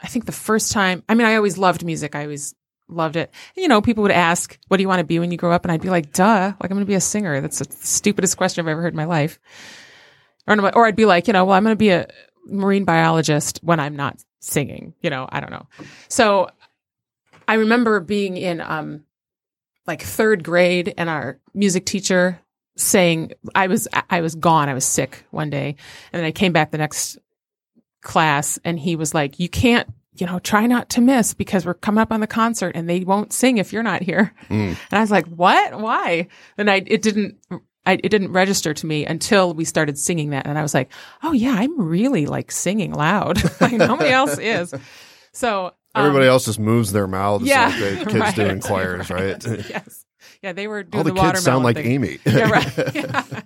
i 0.00 0.06
think 0.06 0.26
the 0.26 0.32
first 0.32 0.72
time 0.72 1.02
i 1.08 1.14
mean 1.14 1.26
i 1.26 1.36
always 1.36 1.58
loved 1.58 1.84
music. 1.84 2.14
I 2.14 2.22
always 2.22 2.54
loved 2.90 3.16
it. 3.16 3.30
You 3.54 3.68
know 3.68 3.82
people 3.82 4.02
would 4.02 4.12
ask 4.12 4.58
what 4.68 4.78
do 4.78 4.82
you 4.82 4.88
want 4.88 5.00
to 5.00 5.04
be 5.04 5.18
when 5.18 5.30
you 5.30 5.36
grow 5.36 5.52
up? 5.52 5.64
And 5.64 5.72
i'd 5.72 5.82
be 5.82 5.90
like 5.90 6.12
duh 6.12 6.52
like 6.60 6.70
i'm 6.70 6.76
going 6.76 6.80
to 6.80 6.86
be 6.86 6.94
a 6.94 7.00
singer. 7.00 7.40
That's 7.40 7.58
the 7.58 7.66
stupidest 7.70 8.36
question 8.36 8.64
i've 8.64 8.68
ever 8.68 8.82
heard 8.82 8.94
in 8.94 8.96
my 8.96 9.04
life. 9.04 9.38
Or, 10.46 10.58
or 10.76 10.86
i'd 10.86 10.96
be 10.96 11.04
like 11.04 11.26
you 11.26 11.32
know 11.32 11.44
well 11.44 11.56
i'm 11.56 11.64
going 11.64 11.74
to 11.74 11.76
be 11.76 11.90
a 11.90 12.06
marine 12.46 12.84
biologist 12.84 13.60
when 13.62 13.78
i'm 13.78 13.94
not 13.94 14.22
singing 14.40 14.94
you 15.02 15.10
know 15.10 15.28
i 15.30 15.40
don't 15.40 15.50
know. 15.50 15.66
So 16.08 16.48
i 17.46 17.54
remember 17.54 18.00
being 18.00 18.36
in 18.36 18.60
um 18.60 19.04
like 19.86 20.02
third 20.02 20.44
grade 20.44 20.94
and 20.96 21.08
our 21.10 21.40
music 21.54 21.86
teacher 21.86 22.40
saying 22.76 23.32
I 23.54 23.66
was 23.66 23.88
I 24.08 24.20
was 24.20 24.34
gone. 24.34 24.68
I 24.68 24.74
was 24.74 24.84
sick 24.84 25.24
one 25.30 25.50
day, 25.50 25.76
and 26.12 26.20
then 26.20 26.24
I 26.24 26.30
came 26.30 26.52
back 26.52 26.70
the 26.70 26.78
next 26.78 27.18
class, 28.02 28.58
and 28.64 28.78
he 28.78 28.96
was 28.96 29.14
like, 29.14 29.38
"You 29.38 29.48
can't, 29.48 29.88
you 30.14 30.26
know, 30.26 30.38
try 30.38 30.66
not 30.66 30.88
to 30.90 31.00
miss 31.00 31.34
because 31.34 31.66
we're 31.66 31.74
coming 31.74 32.00
up 32.00 32.12
on 32.12 32.20
the 32.20 32.26
concert, 32.26 32.72
and 32.74 32.88
they 32.88 33.00
won't 33.00 33.32
sing 33.32 33.58
if 33.58 33.72
you're 33.72 33.82
not 33.82 34.02
here." 34.02 34.32
Mm. 34.48 34.76
And 34.90 34.98
I 34.98 35.00
was 35.00 35.10
like, 35.10 35.26
"What? 35.26 35.80
Why?" 35.80 36.28
And 36.56 36.70
I 36.70 36.82
it 36.86 37.02
didn't. 37.02 37.38
I, 37.86 37.92
it 37.92 38.10
didn't 38.10 38.32
register 38.32 38.74
to 38.74 38.86
me 38.86 39.06
until 39.06 39.54
we 39.54 39.64
started 39.64 39.96
singing 39.96 40.30
that, 40.30 40.46
and 40.46 40.58
I 40.58 40.62
was 40.62 40.74
like, 40.74 40.92
"Oh 41.22 41.32
yeah, 41.32 41.54
I'm 41.54 41.80
really 41.80 42.26
like 42.26 42.52
singing 42.52 42.92
loud. 42.92 43.40
like 43.60 43.72
nobody 43.72 44.10
else 44.10 44.38
is." 44.38 44.74
So 45.32 45.72
um, 45.94 46.06
everybody 46.06 46.26
else 46.26 46.44
just 46.44 46.58
moves 46.58 46.92
their 46.92 47.06
mouths 47.06 47.46
yeah, 47.46 47.66
like 47.66 47.98
the 48.00 48.04
kids 48.04 48.14
right, 48.14 48.34
do 48.34 48.46
in 48.46 48.60
choirs, 48.60 49.10
right? 49.10 49.42
yes, 49.46 50.04
yeah, 50.42 50.52
they 50.52 50.68
were 50.68 50.82
doing 50.82 50.98
All 50.98 51.04
the, 51.04 51.12
the, 51.12 51.20
kids 51.20 51.42
sound 51.42 51.64
like 51.64 51.76
thing. 51.76 51.86
Amy. 51.86 52.18
yeah, 52.26 52.50
right. 52.50 52.94
Yeah. 52.94 53.42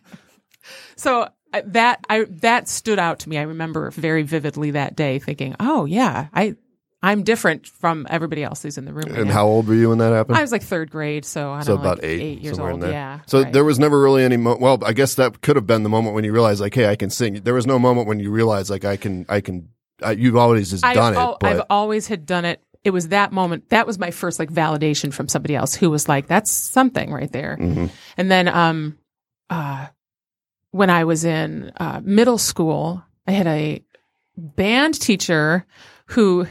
So 0.97 1.28
that 1.66 2.04
I 2.09 2.25
that 2.25 2.68
stood 2.68 2.99
out 2.99 3.21
to 3.21 3.28
me. 3.28 3.38
I 3.38 3.42
remember 3.42 3.90
very 3.90 4.23
vividly 4.23 4.73
that 4.73 4.97
day, 4.97 5.18
thinking, 5.18 5.54
"Oh 5.61 5.85
yeah, 5.85 6.28
I 6.32 6.56
I'm 7.02 7.25
different 7.25 7.66
from 7.66 8.06
everybody 8.09 8.42
else 8.42 8.62
who's 8.62 8.78
in 8.78 8.85
the 8.85 8.92
room." 8.92 9.11
right 9.11 9.18
and 9.18 9.28
now." 9.28 9.35
how 9.35 9.47
old 9.47 9.68
were 9.68 9.75
you 9.75 9.90
when 9.90 9.99
that 9.99 10.12
happened? 10.12 10.38
I 10.38 10.42
was 10.42 10.52
like 10.52 10.62
third 10.62 10.90
grade, 10.90 11.25
so 11.25 11.50
I 11.52 11.56
don't 11.56 11.64
so 11.64 11.75
know, 11.75 11.80
about 11.80 11.99
like 11.99 12.06
eight, 12.06 12.21
eight 12.21 12.40
years 12.40 12.59
old. 12.59 12.82
Yeah. 12.82 13.21
So 13.26 13.42
right. 13.42 13.52
there 13.52 13.64
was 13.64 13.78
never 13.78 14.00
really 14.00 14.25
any. 14.25 14.37
Mo- 14.37 14.56
well, 14.59 14.78
I 14.85 14.92
guess 14.92 15.14
that 15.16 15.42
could 15.42 15.56
have 15.56 15.66
been 15.66 15.82
the 15.82 15.88
moment 15.88 16.14
when 16.14 16.25
you 16.25 16.32
realized, 16.32 16.61
like, 16.61 16.75
hey, 16.75 16.88
I 16.88 16.97
can 16.97 17.11
sing. 17.11 17.35
There 17.35 17.54
was 17.54 17.66
no 17.66 17.78
moment 17.78 18.09
when 18.09 18.18
you 18.18 18.30
realized, 18.30 18.71
like, 18.71 18.85
I 18.85 18.97
can, 18.97 19.26
I 19.28 19.40
can. 19.40 19.68
I, 20.02 20.12
you've 20.12 20.37
always 20.37 20.71
just 20.71 20.85
I've, 20.85 20.94
done 20.94 21.14
it, 21.14 21.37
but 21.40 21.52
I've 21.52 21.62
always 21.71 22.09
had 22.09 22.26
done 22.26 22.44
it. 22.44 22.62
It 22.82 22.90
was 22.90 23.09
that 23.09 23.30
moment. 23.32 23.68
That 23.68 23.87
was 23.87 23.99
my 23.99 24.11
first 24.11 24.38
like 24.38 24.50
validation 24.50 25.12
from 25.12 25.28
somebody 25.28 25.54
else 25.54 25.75
who 25.75 25.90
was 25.90 26.09
like, 26.09 26.26
"That's 26.26 26.50
something 26.50 27.12
right 27.12 27.30
there." 27.30 27.56
Mhm. 27.61 27.90
And 28.16 28.30
then, 28.30 28.49
um, 28.49 28.99
uh, 29.50 29.87
when 30.73 30.91
I 30.91 31.05
was 31.05 31.25
in 31.25 31.71
uh, 31.76 32.00
middle 32.05 32.38
school, 32.38 33.02
I 33.26 33.33
had 33.33 33.47
a 33.47 33.83
band 34.37 35.00
teacher 35.00 35.64
who 36.07 36.47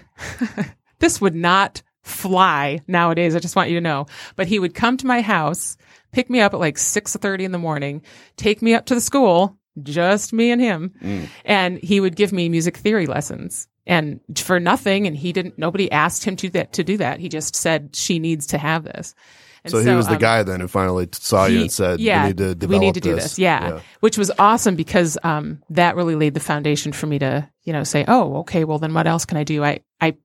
this 1.00 1.20
would 1.20 1.36
not 1.36 1.82
fly 2.04 2.80
nowadays. 2.88 3.36
I 3.36 3.40
just 3.40 3.56
want 3.56 3.70
you 3.70 3.75
to 3.78 3.82
know. 3.82 4.06
But 4.36 4.48
he 4.48 4.58
would 4.60 4.74
come 4.74 4.98
to 4.98 5.06
my 5.08 5.22
house, 5.22 5.78
pick 6.12 6.30
me 6.30 6.40
up 6.40 6.54
at 6.54 6.60
like 6.60 6.78
six 6.78 7.16
thirty 7.16 7.44
in 7.46 7.51
the 7.51 7.58
morning, 7.58 8.01
take 8.38 8.62
me 8.62 8.74
up 8.74 8.86
to 8.88 8.96
the 8.96 9.01
school, 9.01 9.58
just 9.84 10.34
me 10.34 10.51
and 10.51 10.62
him, 10.62 10.94
Mm. 11.01 11.28
and 11.46 11.78
he 11.80 12.00
would 12.00 12.16
give 12.16 12.32
me 12.32 12.50
music 12.50 12.78
theory 12.78 13.06
lessons. 13.08 13.68
And 13.88 14.20
for 14.36 14.60
nothing, 14.60 15.08
and 15.08 15.18
he 15.18 15.34
didn't. 15.34 15.58
Nobody 15.58 15.92
asked 15.92 16.24
him 16.24 16.36
to 16.38 16.50
that 16.51 16.74
to 16.74 16.84
do 16.84 16.98
that. 16.98 17.20
He 17.20 17.30
just 17.30 17.56
said 17.56 17.96
she 17.96 18.20
needs 18.20 18.46
to 18.48 18.60
have 18.60 18.84
this. 18.84 19.16
And 19.63 19.72
So, 19.72 19.80
he 19.80 19.96
was 19.96 20.08
the 20.08 20.13
um, 20.13 20.20
guy 20.20 20.44
then 20.44 20.60
who 20.60 20.68
finally 20.68 21.08
saw 21.12 21.46
you 21.46 21.62
and 21.62 21.72
said, 21.72 22.00
yeah, 22.00 22.24
"We 22.24 22.27
need 22.30 22.38
to 22.38 22.56
develop 22.56 22.80
we 22.82 22.86
need 22.86 22.94
to 22.96 23.00
do 23.00 23.15
this. 23.15 23.38
Yeah. 23.38 23.82
which 24.00 24.18
was 24.18 24.32
awesome 24.39 24.75
because 24.75 25.18
um, 25.24 25.62
that 25.70 25.96
really 25.96 26.15
laid 26.15 26.34
the 26.34 26.39
foundation 26.39 26.91
for 26.91 27.06
me 27.06 27.20
to 27.20 27.48
you 27.63 27.74
know 27.74 27.84
say, 27.84 28.03
oh, 28.08 28.38
okay, 28.38 28.63
well 28.63 28.80
then 28.80 28.94
what 28.94 29.06
else 29.06 29.25
can 29.25 29.38
I 29.38 29.44
do? 29.44 29.63
I 29.63 29.82
I 30.00 30.18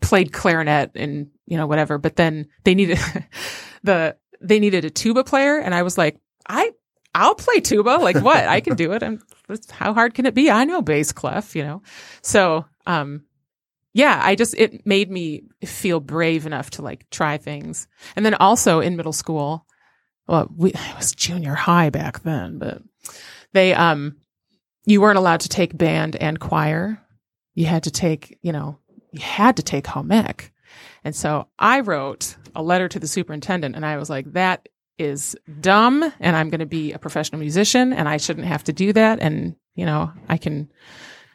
played 0.00 0.32
clarinet 0.32 0.92
and 0.94 1.28
you 1.46 1.56
know 1.56 1.66
whatever, 1.66 1.98
but 1.98 2.16
then 2.16 2.46
they 2.64 2.74
needed 2.74 2.98
the 3.82 4.16
they 4.40 4.58
needed 4.58 4.84
a 4.84 4.90
tuba 4.90 5.24
player, 5.24 5.58
and 5.58 5.74
I 5.74 5.82
was 5.82 5.98
like, 5.98 6.18
I 6.48 6.70
I'll 7.14 7.34
play 7.34 7.60
tuba. 7.60 7.98
Like 8.00 8.20
what? 8.20 8.46
I 8.46 8.60
can 8.60 8.76
do 8.76 8.92
it. 8.92 9.02
I'm, 9.02 9.20
how 9.70 9.92
hard 9.92 10.14
can 10.14 10.26
it 10.26 10.34
be? 10.34 10.50
I 10.50 10.64
know 10.64 10.80
bass 10.80 11.12
clef, 11.12 11.56
you 11.56 11.64
know. 11.64 11.82
So 12.22 12.64
um, 12.86 13.24
yeah, 13.92 14.20
I 14.22 14.34
just 14.34 14.54
it 14.54 14.86
made 14.86 15.10
me 15.10 15.44
feel 15.64 16.00
brave 16.00 16.46
enough 16.46 16.70
to 16.70 16.82
like 16.82 17.08
try 17.10 17.38
things, 17.38 17.88
and 18.16 18.24
then 18.24 18.34
also 18.34 18.80
in 18.80 18.96
middle 18.96 19.12
school 19.12 19.66
well, 20.30 20.48
we, 20.56 20.70
it 20.70 20.96
was 20.96 21.12
junior 21.12 21.54
high 21.54 21.90
back 21.90 22.22
then, 22.22 22.58
but 22.58 22.82
they, 23.52 23.74
um, 23.74 24.16
you 24.86 25.00
weren't 25.00 25.18
allowed 25.18 25.40
to 25.40 25.48
take 25.48 25.76
band 25.76 26.14
and 26.14 26.38
choir. 26.38 27.04
You 27.54 27.66
had 27.66 27.82
to 27.82 27.90
take, 27.90 28.38
you 28.40 28.52
know, 28.52 28.78
you 29.10 29.20
had 29.20 29.56
to 29.56 29.62
take 29.64 29.88
home 29.88 30.12
ec. 30.12 30.52
And 31.02 31.16
so 31.16 31.48
I 31.58 31.80
wrote 31.80 32.36
a 32.54 32.62
letter 32.62 32.88
to 32.88 33.00
the 33.00 33.08
superintendent 33.08 33.74
and 33.74 33.84
I 33.84 33.96
was 33.96 34.08
like, 34.08 34.32
that 34.34 34.68
is 34.98 35.36
dumb 35.60 36.12
and 36.20 36.36
I'm 36.36 36.48
going 36.48 36.60
to 36.60 36.66
be 36.66 36.92
a 36.92 36.98
professional 37.00 37.40
musician 37.40 37.92
and 37.92 38.08
I 38.08 38.18
shouldn't 38.18 38.46
have 38.46 38.62
to 38.64 38.72
do 38.72 38.92
that. 38.92 39.18
And, 39.18 39.56
you 39.74 39.84
know, 39.84 40.12
I 40.28 40.36
can, 40.36 40.70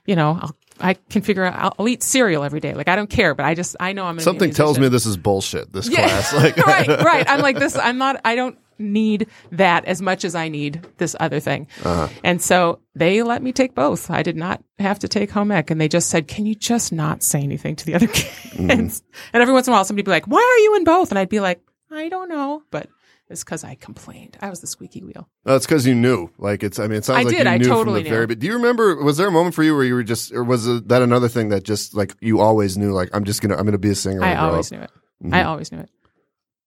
you 0.05 0.15
know, 0.15 0.39
I'll, 0.41 0.55
I 0.79 0.95
can 0.95 1.21
figure 1.21 1.43
out, 1.43 1.55
I'll, 1.55 1.75
I'll 1.79 1.87
eat 1.87 2.03
cereal 2.03 2.43
every 2.43 2.59
day. 2.59 2.73
Like, 2.73 2.89
I 2.89 2.95
don't 2.95 3.09
care, 3.09 3.33
but 3.33 3.45
I 3.45 3.55
just, 3.55 3.75
I 3.79 3.93
know 3.93 4.03
I'm 4.03 4.15
gonna 4.15 4.17
be 4.17 4.21
a 4.21 4.23
Something 4.23 4.51
tells 4.51 4.77
me 4.77 4.87
this 4.89 5.05
is 5.05 5.17
bullshit. 5.17 5.71
This 5.71 5.89
class, 5.89 6.33
like, 6.35 6.57
right, 6.57 6.87
right. 6.87 7.25
I'm 7.29 7.41
like 7.41 7.57
this. 7.57 7.77
I'm 7.77 7.97
not. 7.97 8.19
I 8.25 8.35
don't 8.35 8.57
need 8.77 9.27
that 9.51 9.85
as 9.85 10.01
much 10.01 10.25
as 10.25 10.35
I 10.35 10.49
need 10.49 10.85
this 10.97 11.15
other 11.19 11.39
thing. 11.39 11.67
Uh-huh. 11.83 12.09
And 12.23 12.41
so 12.41 12.79
they 12.93 13.23
let 13.23 13.41
me 13.41 13.53
take 13.53 13.73
both. 13.73 14.11
I 14.11 14.21
did 14.21 14.35
not 14.35 14.61
have 14.79 14.99
to 14.99 15.07
take 15.07 15.31
home 15.31 15.51
ec, 15.51 15.71
and 15.71 15.79
they 15.79 15.87
just 15.87 16.09
said, 16.09 16.27
"Can 16.27 16.45
you 16.45 16.55
just 16.55 16.91
not 16.91 17.23
say 17.23 17.39
anything 17.39 17.75
to 17.77 17.85
the 17.85 17.95
other 17.95 18.07
kids?" 18.13 18.53
Mm-hmm. 18.53 18.69
And 18.69 19.01
every 19.33 19.53
once 19.53 19.67
in 19.67 19.73
a 19.73 19.75
while, 19.75 19.85
somebody 19.85 20.03
be 20.03 20.11
like, 20.11 20.27
"Why 20.27 20.39
are 20.39 20.63
you 20.63 20.75
in 20.75 20.83
both?" 20.83 21.11
And 21.11 21.19
I'd 21.19 21.29
be 21.29 21.39
like, 21.39 21.61
"I 21.91 22.09
don't 22.09 22.29
know," 22.29 22.63
but. 22.71 22.89
It's 23.27 23.43
because 23.43 23.63
I 23.63 23.73
complained. 23.75 24.37
I 24.39 24.51
was 24.51 24.61
the 24.61 24.67
squeaky 24.67 25.03
wheel. 25.03 25.27
No, 25.45 25.55
it's 25.55 25.65
because 25.65 25.87
you 25.87 25.95
knew. 25.95 26.29
Like 26.37 26.63
it's. 26.63 26.77
I 26.77 26.87
mean, 26.87 26.99
it 26.99 27.05
sounds 27.05 27.17
I 27.17 27.23
like 27.23 27.35
did, 27.35 27.45
you 27.45 27.51
I 27.51 27.57
knew 27.57 27.67
totally 27.67 28.01
from 28.01 28.03
the 28.03 28.09
very. 28.09 28.27
But 28.27 28.39
do 28.39 28.45
you 28.45 28.53
remember? 28.53 28.95
Was 28.97 29.17
there 29.17 29.27
a 29.27 29.31
moment 29.31 29.55
for 29.55 29.63
you 29.63 29.75
where 29.75 29.83
you 29.83 29.95
were 29.95 30.03
just, 30.03 30.31
or 30.31 30.43
was 30.43 30.65
that 30.83 31.01
another 31.01 31.27
thing 31.27 31.49
that 31.49 31.63
just 31.63 31.95
like 31.95 32.15
you 32.21 32.39
always 32.39 32.77
knew? 32.77 32.91
Like 32.91 33.09
I'm 33.13 33.23
just 33.23 33.41
gonna, 33.41 33.55
I'm 33.55 33.65
gonna 33.65 33.79
be 33.79 33.89
a 33.89 33.95
singer. 33.95 34.23
I 34.23 34.35
always 34.35 34.71
knew 34.71 34.79
it. 34.79 34.91
Mm-hmm. 35.23 35.33
I 35.33 35.43
always 35.43 35.71
knew 35.71 35.79
it. 35.79 35.89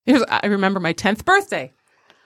Here's, 0.05 0.23
I 0.27 0.47
remember 0.47 0.79
my 0.79 0.93
10th 0.93 1.23
birthday. 1.23 1.71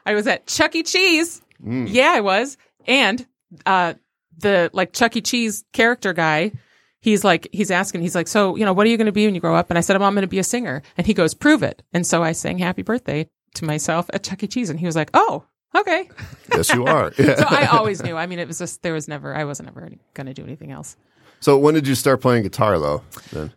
I 0.06 0.14
was 0.14 0.26
at 0.28 0.48
Chuck 0.48 0.76
E. 0.76 0.84
Cheese. 0.84 1.42
Mm. 1.64 1.88
Yeah, 1.90 2.14
I 2.16 2.22
was. 2.22 2.58
And 2.88 3.26
uh, 3.66 3.96
the 4.38 4.70
like 4.74 4.94
Chuck 4.94 5.16
E. 5.16 5.22
Cheese 5.22 5.64
character 5.74 6.14
guy, 6.14 6.54
he's 7.02 7.24
like, 7.24 7.48
he's 7.52 7.72
asking, 7.72 8.02
he's 8.02 8.16
like, 8.16 8.28
so, 8.28 8.56
you 8.56 8.66
know, 8.66 8.74
what 8.74 8.88
are 8.88 8.90
you 8.90 8.98
going 8.98 9.08
to 9.08 9.12
be 9.12 9.26
when 9.26 9.36
you 9.36 9.42
grow 9.42 9.56
up? 9.56 9.70
And 9.70 9.78
I 9.78 9.82
said, 9.82 9.98
well, 9.98 10.08
I'm 10.08 10.14
going 10.14 10.24
to 10.24 10.28
be 10.28 10.40
a 10.40 10.44
singer. 10.44 10.82
And 10.98 11.06
he 11.06 11.14
goes, 11.14 11.34
prove 11.34 11.64
it. 11.64 11.84
And 11.94 12.08
so 12.08 12.24
I 12.24 12.32
sang 12.32 12.58
happy 12.58 12.84
birthday 12.84 13.30
to 13.56 13.66
myself 13.66 14.10
at 14.14 14.24
Chuck 14.24 14.44
E. 14.44 14.48
Cheese. 14.48 14.70
And 14.70 14.80
he 14.80 14.86
was 14.86 14.96
like, 14.96 15.10
oh, 15.14 15.46
okay. 15.76 16.10
Yes, 16.54 16.74
you 16.74 16.86
are. 16.86 17.12
Yeah. 17.18 17.36
So 17.40 17.46
I 17.50 17.66
always 17.68 18.04
knew. 18.04 18.16
I 18.16 18.26
mean, 18.28 18.40
it 18.40 18.48
was 18.48 18.60
just, 18.60 18.84
there 18.84 18.94
was 18.94 19.08
never, 19.08 19.34
I 19.36 19.46
wasn't 19.46 19.70
ever 19.70 19.90
going 20.14 20.28
to 20.28 20.34
do 20.34 20.44
anything 20.44 20.72
else. 20.72 20.96
So 21.40 21.58
when 21.58 21.74
did 21.74 21.88
you 21.88 21.96
start 21.96 22.22
playing 22.22 22.44
guitar 22.44 22.80
though? 22.80 23.02
Then 23.32 23.52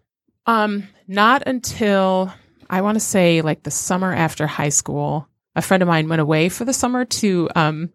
Um, 0.47 0.88
not 1.07 1.43
until 1.47 2.33
I 2.71 2.81
want 2.81 2.97
to 2.97 3.00
say 3.00 3.43
like 3.43 3.62
the 3.62 3.71
summer 3.71 4.12
after 4.12 4.47
high 4.47 4.71
school. 4.71 5.29
A 5.55 5.62
friend 5.62 5.83
of 5.83 5.87
mine 5.88 6.09
went 6.09 6.21
away 6.21 6.49
for 6.49 6.65
the 6.65 6.73
summer 6.75 7.05
to 7.05 7.49
um 7.55 7.91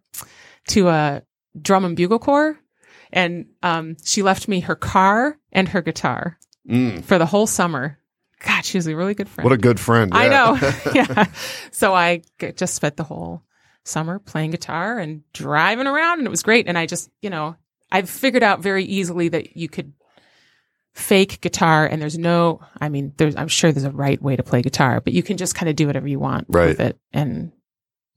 to 0.70 0.88
a 0.89 1.22
drum 1.62 1.86
and 1.86 1.96
bugle 1.96 2.20
corps, 2.20 2.58
and 3.12 3.46
um 3.63 3.98
she 4.03 4.22
left 4.24 4.48
me 4.48 4.62
her 4.62 4.75
car 4.75 5.38
and 5.51 5.67
her 5.70 5.81
guitar 5.81 6.38
Mm. 6.70 7.03
for 7.03 7.17
the 7.17 7.25
whole 7.25 7.48
summer. 7.48 7.98
God, 8.45 8.65
she 8.65 8.77
was 8.77 8.88
a 8.88 8.95
really 8.95 9.13
good 9.13 9.29
friend. 9.29 9.43
what 9.45 9.53
a 9.53 9.57
good 9.57 9.79
friend. 9.79 10.12
I 10.13 10.27
know. 10.27 10.57
yeah. 10.93 11.25
So 11.71 11.93
I 11.93 12.21
just 12.55 12.74
spent 12.75 12.98
the 12.98 13.03
whole 13.03 13.43
summer 13.86 14.19
playing 14.19 14.51
guitar 14.51 14.98
and 15.00 15.24
driving 15.33 15.88
around, 15.88 16.19
and 16.19 16.27
it 16.27 16.31
was 16.31 16.43
great. 16.43 16.67
And 16.67 16.77
I 16.77 16.86
just, 16.86 17.10
you 17.21 17.29
know, 17.29 17.55
I've 17.91 18.10
figured 18.10 18.43
out 18.43 18.62
very 18.62 18.83
easily 18.83 19.29
that 19.29 19.55
you 19.57 19.69
could 19.69 19.93
fake 20.93 21.39
guitar, 21.41 21.86
and 21.86 22.01
there's 22.01 22.17
no, 22.17 22.62
I 22.79 22.89
mean, 22.89 23.13
there's, 23.17 23.36
I'm 23.36 23.48
sure 23.48 23.71
there's 23.71 23.86
a 23.86 23.91
right 23.91 24.21
way 24.21 24.36
to 24.36 24.43
play 24.43 24.62
guitar, 24.62 25.01
but 25.01 25.13
you 25.13 25.24
can 25.24 25.38
just 25.38 25.55
kind 25.55 25.69
of 25.69 25.75
do 25.75 25.88
whatever 25.88 26.07
you 26.07 26.19
want 26.19 26.48
Right. 26.50 26.67
with 26.69 26.79
it 26.79 27.00
and 27.13 27.51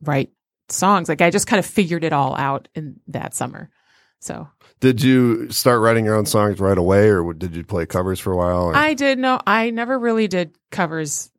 write 0.03 0.31
songs. 0.69 1.09
Like 1.09 1.21
I 1.23 1.31
just 1.31 1.47
kind 1.47 1.59
of 1.59 1.67
figured 1.67 2.05
it 2.05 2.13
all 2.13 2.35
out 2.35 2.69
in 2.75 3.01
that 3.09 3.35
summer. 3.35 3.71
So 4.21 4.49
Did 4.85 5.01
you 5.03 5.51
start 5.51 5.81
writing 5.81 6.05
your 6.05 6.15
own 6.15 6.27
songs 6.27 6.61
right 6.61 6.77
away, 6.77 7.09
or 7.09 7.33
did 7.33 7.57
you 7.57 7.65
play 7.65 7.87
covers 7.87 8.21
for 8.21 8.35
a 8.35 8.37
while? 8.37 8.65
or- 8.65 8.77
I 8.77 8.93
did 8.93 9.19
no, 9.19 9.41
I 9.47 9.71
never 9.71 9.99
really 9.99 10.29
did 10.29 10.55
covers. 10.71 11.31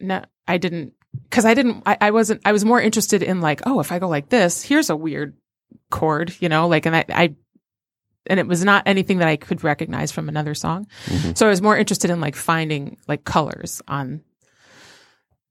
No, 0.00 0.24
I 0.48 0.56
didn't 0.56 0.94
because 1.28 1.44
I 1.44 1.52
didn't. 1.52 1.82
I, 1.84 1.98
I 2.00 2.10
wasn't. 2.12 2.40
I 2.46 2.52
was 2.52 2.64
more 2.64 2.80
interested 2.80 3.22
in 3.22 3.42
like, 3.42 3.60
oh, 3.66 3.78
if 3.80 3.92
I 3.92 3.98
go 3.98 4.08
like 4.08 4.30
this, 4.30 4.62
here's 4.62 4.88
a 4.88 4.96
weird 4.96 5.36
chord, 5.90 6.34
you 6.40 6.48
know, 6.48 6.66
like, 6.66 6.86
and 6.86 6.96
I, 6.96 7.04
I 7.10 7.34
and 8.26 8.40
it 8.40 8.46
was 8.46 8.64
not 8.64 8.84
anything 8.86 9.18
that 9.18 9.28
I 9.28 9.36
could 9.36 9.62
recognize 9.62 10.10
from 10.10 10.30
another 10.30 10.54
song. 10.54 10.86
Mhm. 11.04 11.36
So 11.36 11.44
I 11.44 11.50
was 11.50 11.60
more 11.60 11.76
interested 11.76 12.08
in 12.10 12.22
like 12.22 12.36
finding 12.36 12.96
like 13.06 13.24
colors 13.24 13.82
on 13.86 14.22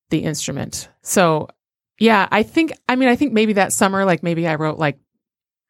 the 0.09 0.23
instrument. 0.23 0.89
So 1.03 1.49
yeah, 1.99 2.27
I 2.31 2.41
think. 2.41 2.73
I 2.89 2.95
mean, 2.95 3.09
I 3.09 3.15
think 3.15 3.31
maybe 3.31 3.53
that 3.53 3.73
summer, 3.73 4.05
like 4.05 4.23
maybe 4.23 4.47
I 4.47 4.55
wrote 4.55 4.79
like 4.79 4.97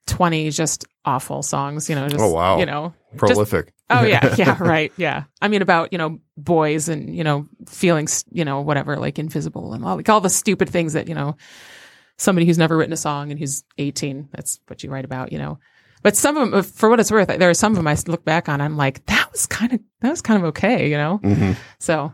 twenty 0.07 0.49
just 0.49 0.85
awful 1.05 1.41
songs, 1.43 1.89
you 1.89 1.95
know, 1.95 2.07
just 2.07 2.23
Oh, 2.23 2.29
wow. 2.31 2.59
you 2.59 2.65
know, 2.65 2.93
Prolific. 3.17 3.73
Oh 3.89 4.03
yeah, 4.03 4.35
yeah, 4.37 4.57
right, 4.61 4.91
yeah. 4.97 5.23
I 5.41 5.47
mean 5.47 5.61
about 5.61 5.91
you 5.91 5.97
know 5.97 6.19
boys 6.37 6.89
and 6.89 7.15
you 7.15 7.23
know 7.23 7.47
feelings, 7.67 8.25
you 8.31 8.45
know 8.45 8.61
whatever, 8.61 8.97
like 8.97 9.19
invisible 9.19 9.73
and 9.73 9.83
all 9.85 9.95
like 9.97 10.09
all 10.09 10.21
the 10.21 10.29
stupid 10.29 10.69
things 10.69 10.93
that 10.93 11.07
you 11.07 11.15
know 11.15 11.35
somebody 12.17 12.45
who's 12.45 12.57
never 12.57 12.77
written 12.77 12.93
a 12.93 12.97
song 12.97 13.29
and 13.31 13.39
who's 13.39 13.63
eighteen. 13.77 14.29
That's 14.31 14.59
what 14.67 14.83
you 14.83 14.89
write 14.89 15.05
about, 15.05 15.31
you 15.31 15.37
know. 15.37 15.59
But 16.01 16.17
some 16.17 16.35
of 16.35 16.51
them, 16.51 16.63
for 16.63 16.89
what 16.89 16.99
it's 16.99 17.11
worth, 17.11 17.27
there 17.27 17.49
are 17.49 17.53
some 17.53 17.71
of 17.71 17.77
them 17.77 17.87
I 17.87 17.95
look 18.07 18.25
back 18.25 18.49
on. 18.49 18.59
I'm 18.59 18.75
like, 18.75 19.05
that 19.05 19.31
was 19.31 19.45
kind 19.45 19.73
of 19.73 19.79
that 20.01 20.09
was 20.09 20.21
kind 20.21 20.41
of 20.41 20.49
okay, 20.49 20.89
you 20.89 20.97
know. 20.97 21.17
hmm 21.17 21.51
So 21.79 22.13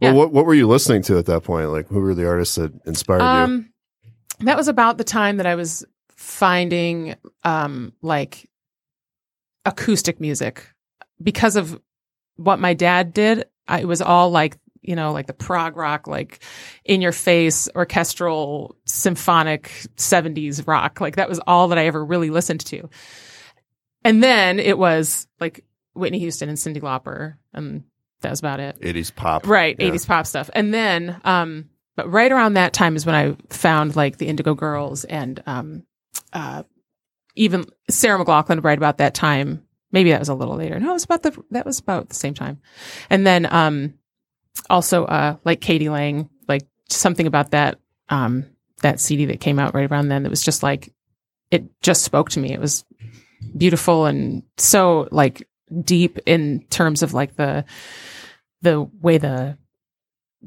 Yeah. 0.00 0.10
Well, 0.12 0.18
what 0.18 0.32
what 0.32 0.46
were 0.46 0.54
you 0.54 0.66
listening 0.66 1.02
to 1.02 1.18
at 1.18 1.26
that 1.26 1.42
point? 1.44 1.70
Like, 1.70 1.88
who 1.88 2.00
were 2.00 2.14
the 2.14 2.26
artists 2.26 2.56
that 2.56 2.72
inspired 2.86 3.20
you? 3.20 3.26
um, 3.26 3.70
that 4.40 4.56
was 4.56 4.68
about 4.68 4.98
the 4.98 5.04
time 5.04 5.36
that 5.36 5.46
I 5.46 5.54
was 5.54 5.84
finding 6.16 7.16
um 7.42 7.92
like 8.02 8.48
acoustic 9.64 10.20
music 10.20 10.68
because 11.22 11.56
of 11.56 11.80
what 12.36 12.58
my 12.58 12.74
dad 12.74 13.12
did. 13.14 13.46
I, 13.66 13.80
it 13.80 13.88
was 13.88 14.02
all 14.02 14.30
like 14.30 14.56
you 14.82 14.94
know 14.96 15.12
like 15.12 15.26
the 15.26 15.32
prog 15.32 15.76
rock, 15.76 16.06
like 16.06 16.40
in 16.84 17.00
your 17.00 17.12
face 17.12 17.68
orchestral 17.74 18.76
symphonic 18.84 19.70
'70s 19.96 20.66
rock. 20.66 21.00
Like 21.00 21.16
that 21.16 21.28
was 21.28 21.40
all 21.46 21.68
that 21.68 21.78
I 21.78 21.86
ever 21.86 22.04
really 22.04 22.30
listened 22.30 22.60
to. 22.66 22.88
And 24.04 24.22
then 24.22 24.58
it 24.58 24.76
was 24.76 25.26
like 25.40 25.64
Whitney 25.94 26.18
Houston 26.18 26.48
and 26.50 26.58
Cyndi 26.58 26.80
Lauper, 26.82 27.36
and 27.54 27.84
that 28.20 28.30
was 28.30 28.40
about 28.40 28.60
it. 28.60 28.78
80s 28.80 29.14
pop. 29.14 29.46
Right, 29.46 29.76
Yeah. 29.78 29.90
80s 29.90 30.06
pop 30.06 30.26
stuff. 30.26 30.50
And 30.54 30.74
then 30.74 31.20
um 31.24 31.70
but 31.96 32.10
right 32.10 32.32
around 32.32 32.54
that 32.54 32.72
time 32.72 32.96
is 32.96 33.06
when 33.06 33.14
I 33.14 33.36
found 33.50 33.96
like 33.96 34.18
the 34.18 34.26
Indigo 34.26 34.54
Girls 34.54 35.04
and 35.04 35.42
um 35.46 35.84
uh 36.32 36.62
even 37.36 37.64
Sarah 37.90 38.22
McLachlan 38.24 38.62
right 38.62 38.78
about 38.78 38.98
that 38.98 39.14
time. 39.14 39.64
Maybe 39.90 40.10
that 40.10 40.20
was 40.20 40.28
a 40.28 40.34
little 40.34 40.56
later. 40.56 40.78
No, 40.78 40.90
it 40.90 40.94
was 40.94 41.04
about 41.04 41.22
the 41.22 41.44
that 41.50 41.66
was 41.66 41.78
about 41.78 42.08
the 42.08 42.14
same 42.14 42.34
time. 42.34 42.60
And 43.10 43.26
then 43.26 43.46
um 43.52 43.94
also 44.70 45.04
uh 45.04 45.36
like 45.44 45.60
k.d. 45.60 45.88
lang, 45.88 46.28
like 46.48 46.62
something 46.88 47.26
about 47.26 47.52
that 47.52 47.78
um 48.08 48.46
that 48.82 49.00
CD 49.00 49.26
that 49.26 49.40
came 49.40 49.58
out 49.58 49.74
right 49.74 49.90
around 49.90 50.08
then 50.08 50.24
that 50.24 50.30
was 50.30 50.42
just 50.42 50.62
like 50.62 50.92
it 51.50 51.64
just 51.82 52.02
spoke 52.02 52.30
to 52.30 52.40
me. 52.40 52.52
It 52.52 52.60
was 52.60 52.84
beautiful 53.56 54.06
and 54.06 54.42
so 54.56 55.08
like 55.10 55.46
deep 55.82 56.18
in 56.26 56.64
terms 56.70 57.02
of 57.02 57.14
like 57.14 57.36
the 57.36 57.64
the 58.62 58.82
way 59.00 59.18
the 59.18 59.58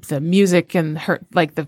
the 0.10 0.20
music 0.20 0.76
and 0.76 0.98
her 0.98 1.26
like 1.34 1.56
the 1.56 1.68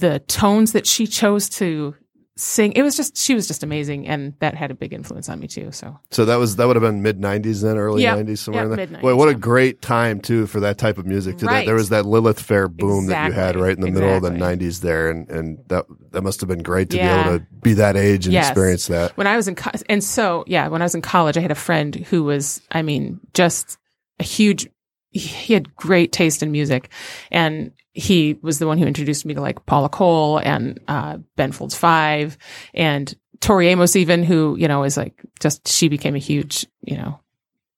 the 0.00 0.18
tones 0.20 0.72
that 0.72 0.86
she 0.86 1.06
chose 1.06 1.48
to 1.48 1.94
sing 2.40 2.72
it 2.72 2.82
was 2.82 2.96
just 2.96 3.16
she 3.16 3.34
was 3.34 3.48
just 3.48 3.64
amazing 3.64 4.06
and 4.06 4.32
that 4.38 4.54
had 4.54 4.70
a 4.70 4.74
big 4.74 4.92
influence 4.92 5.28
on 5.28 5.40
me 5.40 5.48
too 5.48 5.72
so 5.72 5.98
So 6.10 6.24
that 6.24 6.36
was 6.36 6.54
that 6.56 6.66
would 6.68 6.76
have 6.76 6.82
been 6.82 7.02
mid 7.02 7.18
'90s 7.20 7.62
then, 7.62 7.76
early 7.76 8.04
Yeah. 8.04 8.14
'90s, 8.16 8.38
somewhere 8.38 8.66
Yeah, 8.72 8.82
in 8.84 8.92
there. 8.92 9.00
Boy, 9.02 9.16
what 9.16 9.28
a 9.28 9.34
great 9.34 9.82
time 9.82 10.20
too 10.20 10.46
for 10.46 10.60
that 10.60 10.78
type 10.78 10.98
of 10.98 11.06
music. 11.06 11.38
Too. 11.38 11.46
That, 11.46 11.52
Right. 11.52 11.66
there 11.66 11.74
was 11.74 11.88
that 11.88 12.06
Lilith 12.06 12.40
Fair 12.40 12.68
boom 12.68 13.06
that 13.06 13.26
you 13.26 13.32
had 13.32 13.56
right 13.56 13.74
in 13.74 13.80
the 13.80 13.90
middle 13.90 14.14
of 14.14 14.22
the 14.22 14.30
'90s 14.30 14.80
there, 14.82 15.10
and 15.10 15.28
and 15.28 15.58
that 15.68 15.84
that 16.12 16.22
must 16.22 16.40
have 16.40 16.48
been 16.48 16.62
great 16.62 16.90
to 16.90 16.96
be 16.96 17.02
able 17.02 17.38
to 17.38 17.44
be 17.62 17.74
that 17.74 17.96
age 17.96 18.26
and 18.26 18.32
Yes. 18.32 18.48
experience 18.50 18.86
that. 18.86 19.16
when 19.16 19.26
i 19.26 19.36
was 19.36 19.48
in 19.48 19.54
co- 19.56 19.70
and 19.88 20.02
so 20.04 20.44
yeah 20.46 20.68
when 20.68 20.80
i 20.80 20.84
was 20.84 20.94
in 20.94 21.02
college 21.02 21.36
i 21.36 21.40
had 21.40 21.50
a 21.50 21.54
friend 21.56 21.96
who 21.96 22.22
was 22.22 22.60
i 22.70 22.82
mean 22.82 23.18
just 23.34 23.76
a 24.20 24.22
huge 24.24 24.68
he 25.10 25.54
had 25.54 25.74
great 25.74 26.12
taste 26.12 26.42
in 26.42 26.52
music, 26.52 26.90
and 27.30 27.72
he 27.92 28.38
was 28.42 28.58
the 28.58 28.66
one 28.66 28.78
who 28.78 28.86
introduced 28.86 29.24
me 29.24 29.34
to 29.34 29.40
like 29.40 29.64
Paula 29.66 29.88
Cole 29.88 30.38
and 30.38 30.80
uh, 30.88 31.18
Ben 31.36 31.52
Folds 31.52 31.74
Five 31.74 32.38
and 32.74 33.14
Tori 33.40 33.68
Amos, 33.68 33.96
even 33.96 34.22
who 34.22 34.56
you 34.58 34.68
know 34.68 34.84
is 34.84 34.96
like 34.96 35.20
just 35.40 35.66
she 35.68 35.88
became 35.88 36.14
a 36.14 36.18
huge 36.18 36.66
you 36.82 36.96
know, 36.96 37.20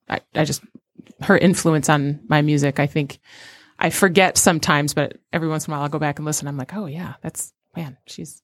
I 0.09 0.21
I 0.35 0.45
just 0.45 0.63
her 1.23 1.37
influence 1.39 1.89
on 1.89 2.21
my 2.29 2.43
music. 2.43 2.79
I 2.81 2.87
think 2.87 3.19
I 3.79 3.91
forget 3.91 4.37
sometimes, 4.37 4.95
but 4.95 5.17
every 5.33 5.49
once 5.49 5.67
in 5.67 5.73
a 5.73 5.77
while 5.77 5.83
I'll 5.83 5.89
go 5.89 5.99
back 5.99 6.19
and 6.19 6.27
listen. 6.27 6.49
I'm 6.49 6.57
like, 6.57 6.75
oh 6.75 6.87
yeah, 6.87 7.15
that's 7.23 7.53
man, 7.77 7.97
she's 8.07 8.43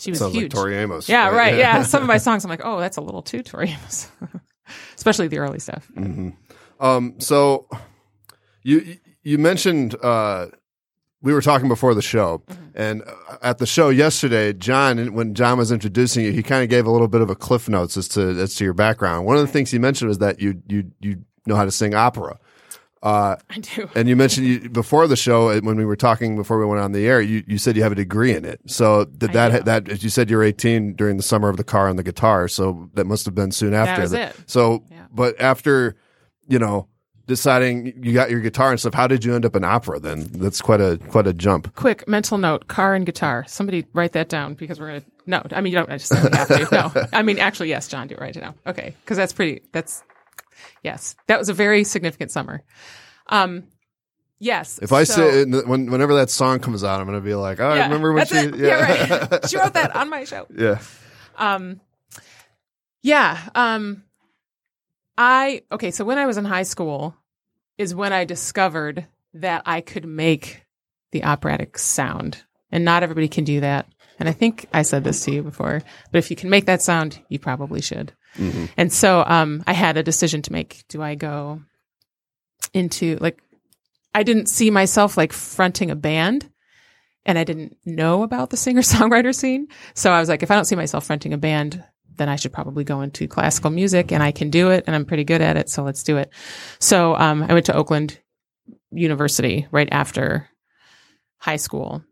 she 0.00 0.10
was 0.10 0.18
Sounds 0.18 0.34
huge. 0.34 0.54
like 0.54 0.60
Tori 0.62 0.76
Amos. 0.76 1.08
Yeah, 1.08 1.28
right. 1.30 1.56
Yeah. 1.56 1.82
Some 1.84 2.02
of 2.02 2.08
my 2.08 2.18
songs, 2.18 2.44
I'm 2.44 2.50
like, 2.50 2.64
oh, 2.64 2.80
that's 2.80 2.96
a 2.96 3.02
little 3.02 3.22
too 3.22 3.42
Tori 3.42 3.70
Amos, 3.70 4.10
especially 4.96 5.28
the 5.28 5.38
early 5.38 5.58
stuff. 5.58 5.90
Um, 6.80 7.14
so 7.18 7.68
you 8.62 8.96
you 9.22 9.38
mentioned 9.38 9.94
uh, 10.02 10.46
we 11.22 11.32
were 11.32 11.42
talking 11.42 11.68
before 11.68 11.94
the 11.94 12.02
show, 12.02 12.42
and 12.74 13.02
uh, 13.02 13.36
at 13.42 13.58
the 13.58 13.66
show 13.66 13.88
yesterday, 13.90 14.52
John, 14.52 15.12
when 15.12 15.34
John 15.34 15.58
was 15.58 15.70
introducing 15.70 16.24
you, 16.24 16.32
he 16.32 16.42
kind 16.42 16.62
of 16.62 16.70
gave 16.70 16.86
a 16.86 16.90
little 16.90 17.08
bit 17.08 17.20
of 17.20 17.28
a 17.30 17.34
cliff 17.36 17.68
notes 17.68 17.96
as 17.96 18.08
to 18.08 18.20
as 18.40 18.54
to 18.56 18.64
your 18.64 18.74
background. 18.74 19.26
One 19.26 19.36
of 19.36 19.42
the 19.42 19.52
things 19.52 19.70
he 19.70 19.78
mentioned 19.78 20.08
was 20.08 20.18
that 20.18 20.40
you 20.40 20.62
you 20.68 20.90
you 21.00 21.24
know 21.46 21.56
how 21.56 21.64
to 21.64 21.70
sing 21.70 21.94
opera. 21.94 22.38
Uh, 23.02 23.36
I 23.48 23.58
do. 23.60 23.88
and 23.94 24.10
you 24.10 24.14
mentioned 24.14 24.46
you, 24.46 24.68
before 24.68 25.08
the 25.08 25.16
show 25.16 25.48
uh, 25.48 25.60
when 25.60 25.78
we 25.78 25.86
were 25.86 25.96
talking 25.96 26.36
before 26.36 26.58
we 26.58 26.66
went 26.66 26.82
on 26.82 26.92
the 26.92 27.06
air, 27.06 27.18
you, 27.22 27.42
you 27.46 27.56
said 27.56 27.74
you 27.74 27.82
have 27.82 27.92
a 27.92 27.94
degree 27.94 28.34
in 28.34 28.44
it. 28.44 28.60
So 28.66 29.06
did 29.06 29.32
that 29.32 29.64
that 29.64 29.88
as 29.88 30.04
you 30.04 30.10
said 30.10 30.28
you're 30.28 30.42
18 30.42 30.96
during 30.96 31.16
the 31.16 31.22
summer 31.22 31.48
of 31.48 31.56
the 31.56 31.64
car 31.64 31.88
and 31.88 31.98
the 31.98 32.02
guitar, 32.02 32.46
so 32.46 32.90
that 32.92 33.06
must 33.06 33.24
have 33.24 33.34
been 33.34 33.52
soon 33.52 33.72
after. 33.72 34.02
was 34.02 34.12
it. 34.12 34.36
So, 34.44 34.84
Yeah. 34.90 35.06
but 35.10 35.40
after 35.40 35.96
you 36.46 36.58
know 36.58 36.88
deciding 37.30 38.04
you 38.04 38.12
got 38.12 38.28
your 38.28 38.40
guitar 38.40 38.72
and 38.72 38.78
stuff, 38.80 38.92
how 38.92 39.06
did 39.06 39.24
you 39.24 39.34
end 39.34 39.46
up 39.46 39.54
in 39.56 39.64
opera? 39.64 40.00
Then 40.00 40.28
that's 40.32 40.60
quite 40.60 40.80
a 40.80 40.98
quite 41.08 41.26
a 41.26 41.32
jump. 41.32 41.74
Quick 41.76 42.06
mental 42.06 42.36
note: 42.36 42.66
car 42.66 42.94
and 42.94 43.06
guitar. 43.06 43.44
Somebody 43.48 43.86
write 43.94 44.12
that 44.12 44.28
down 44.28 44.54
because 44.54 44.78
we're 44.78 44.88
gonna. 44.88 45.04
No, 45.26 45.42
I 45.52 45.60
mean 45.60 45.72
you 45.72 45.78
don't 45.78 45.88
necessarily 45.88 46.36
have 46.36 46.48
to. 46.48 46.68
No, 46.70 47.06
I 47.12 47.22
mean 47.22 47.38
actually, 47.38 47.70
yes, 47.70 47.88
John, 47.88 48.08
do 48.08 48.16
write 48.20 48.36
it 48.36 48.40
down. 48.40 48.54
Okay, 48.66 48.94
because 49.04 49.16
that's 49.16 49.32
pretty. 49.32 49.62
That's 49.72 50.02
yes, 50.82 51.14
that 51.28 51.38
was 51.38 51.48
a 51.48 51.54
very 51.54 51.84
significant 51.84 52.32
summer. 52.32 52.62
Um, 53.28 53.64
yes. 54.40 54.80
If 54.82 54.92
I 54.92 55.04
so- 55.04 55.30
say 55.30 55.44
when 55.62 55.90
whenever 55.90 56.14
that 56.16 56.30
song 56.30 56.58
comes 56.58 56.82
out, 56.84 57.00
I'm 57.00 57.06
gonna 57.06 57.20
be 57.20 57.34
like, 57.34 57.60
oh, 57.60 57.68
I 57.70 57.84
remember 57.84 58.12
when 58.12 58.26
she, 58.26 58.36
it. 58.36 58.56
yeah, 58.56 59.28
right. 59.30 59.46
she 59.48 59.56
wrote 59.56 59.74
that 59.74 59.94
on 59.94 60.10
my 60.10 60.24
show. 60.24 60.46
yeah. 60.54 60.80
Um, 61.38 61.80
yeah. 63.02 63.38
Um, 63.54 64.02
I 65.16 65.62
okay. 65.70 65.90
So 65.90 66.04
when 66.04 66.18
I 66.18 66.26
was 66.26 66.36
in 66.38 66.44
high 66.44 66.64
school, 66.64 67.14
is 67.80 67.94
when 67.94 68.12
I 68.12 68.24
discovered 68.24 69.06
that 69.34 69.62
I 69.64 69.80
could 69.80 70.04
make 70.04 70.64
the 71.12 71.24
operatic 71.24 71.78
sound, 71.78 72.44
and 72.70 72.84
not 72.84 73.02
everybody 73.02 73.26
can 73.28 73.44
do 73.44 73.60
that. 73.60 73.86
And 74.18 74.28
I 74.28 74.32
think 74.32 74.66
I 74.72 74.82
said 74.82 75.02
this 75.02 75.24
to 75.24 75.30
you 75.32 75.42
before, 75.42 75.82
but 76.12 76.18
if 76.18 76.30
you 76.30 76.36
can 76.36 76.50
make 76.50 76.66
that 76.66 76.82
sound, 76.82 77.20
you 77.30 77.38
probably 77.38 77.80
should. 77.80 78.12
And 78.76 78.92
so, 78.92 79.24
um, 79.26 79.64
I 79.66 79.72
had 79.72 79.96
a 79.96 80.02
decision 80.02 80.42
to 80.42 80.52
make. 80.52 80.84
Do 80.88 81.02
I 81.02 81.14
go 81.14 81.62
into 82.74 83.16
like? 83.16 83.42
I 84.14 84.24
didn't 84.24 84.46
see 84.46 84.70
myself 84.70 85.16
like 85.16 85.32
fronting 85.32 85.90
a 85.90 85.96
band 85.96 86.50
and 87.24 87.38
I 87.38 87.44
didn't 87.44 87.76
know 87.84 88.22
about 88.22 88.50
the 88.50 88.56
singer 88.56 88.80
songwriter 88.82 89.34
scene. 89.34 89.68
So 89.94 90.10
I 90.10 90.20
was 90.20 90.28
like, 90.28 90.42
if 90.42 90.50
I 90.50 90.54
don't 90.54 90.64
see 90.64 90.76
myself 90.76 91.06
fronting 91.06 91.32
a 91.32 91.38
band, 91.38 91.82
then 92.20 92.28
I 92.28 92.36
should 92.36 92.52
probably 92.52 92.84
go 92.84 93.00
into 93.00 93.26
classical 93.26 93.70
music 93.70 94.12
and 94.12 94.22
I 94.22 94.30
can 94.30 94.50
do 94.50 94.70
it 94.70 94.84
and 94.86 94.94
I'm 94.94 95.06
pretty 95.06 95.24
good 95.24 95.40
at 95.40 95.56
it. 95.56 95.70
So 95.70 95.82
let's 95.82 96.02
do 96.02 96.18
it. 96.18 96.30
So 96.78 97.16
um, 97.16 97.42
I 97.42 97.54
went 97.54 97.66
to 97.66 97.74
Oakland 97.74 98.18
University 98.92 99.66
right 99.70 99.88
after 99.90 100.48
high 101.38 101.56
school. 101.56 102.04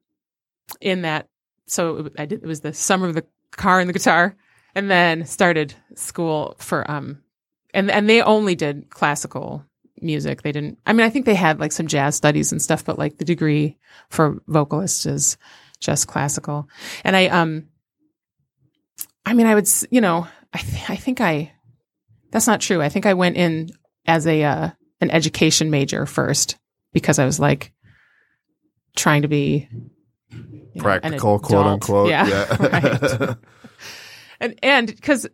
In 0.80 1.02
that, 1.02 1.28
so 1.66 2.06
it, 2.06 2.12
I 2.18 2.26
did, 2.26 2.42
it 2.42 2.46
was 2.46 2.60
the 2.60 2.72
summer 2.72 3.06
of 3.06 3.14
the 3.14 3.26
car 3.52 3.80
and 3.80 3.88
the 3.88 3.94
guitar, 3.94 4.36
and 4.74 4.90
then 4.90 5.24
started 5.24 5.74
school 5.94 6.56
for 6.58 6.88
um, 6.90 7.22
and 7.72 7.90
and 7.90 8.08
they 8.08 8.20
only 8.20 8.54
did 8.54 8.90
classical 8.90 9.64
music. 10.00 10.42
They 10.42 10.52
didn't. 10.52 10.78
I 10.86 10.92
mean, 10.92 11.06
I 11.06 11.10
think 11.10 11.24
they 11.24 11.34
had 11.34 11.58
like 11.58 11.72
some 11.72 11.86
jazz 11.86 12.16
studies 12.16 12.52
and 12.52 12.60
stuff, 12.60 12.84
but 12.84 12.98
like 12.98 13.16
the 13.16 13.24
degree 13.24 13.78
for 14.10 14.42
vocalists 14.46 15.06
is 15.06 15.38
just 15.80 16.06
classical. 16.06 16.68
And 17.02 17.16
I, 17.16 17.26
um, 17.28 17.68
I 19.28 19.34
mean, 19.34 19.46
I 19.46 19.54
would, 19.54 19.68
you 19.90 20.00
know, 20.00 20.26
I, 20.54 20.58
th- 20.58 20.88
I 20.88 20.96
think 20.96 21.20
I, 21.20 21.52
that's 22.30 22.46
not 22.46 22.62
true. 22.62 22.80
I 22.80 22.88
think 22.88 23.04
I 23.04 23.12
went 23.12 23.36
in 23.36 23.68
as 24.06 24.26
a, 24.26 24.42
uh, 24.42 24.70
an 25.02 25.10
education 25.10 25.70
major 25.70 26.06
first 26.06 26.56
because 26.94 27.18
I 27.18 27.26
was 27.26 27.38
like 27.38 27.74
trying 28.96 29.22
to 29.22 29.28
be 29.28 29.68
you 30.30 30.40
know, 30.76 30.82
Practical, 30.82 31.38
quote 31.40 31.66
unquote. 31.66 32.08
Yeah. 32.08 32.56
right. 32.60 33.36
And, 34.40 34.56
and 34.62 34.86
because 34.86 35.26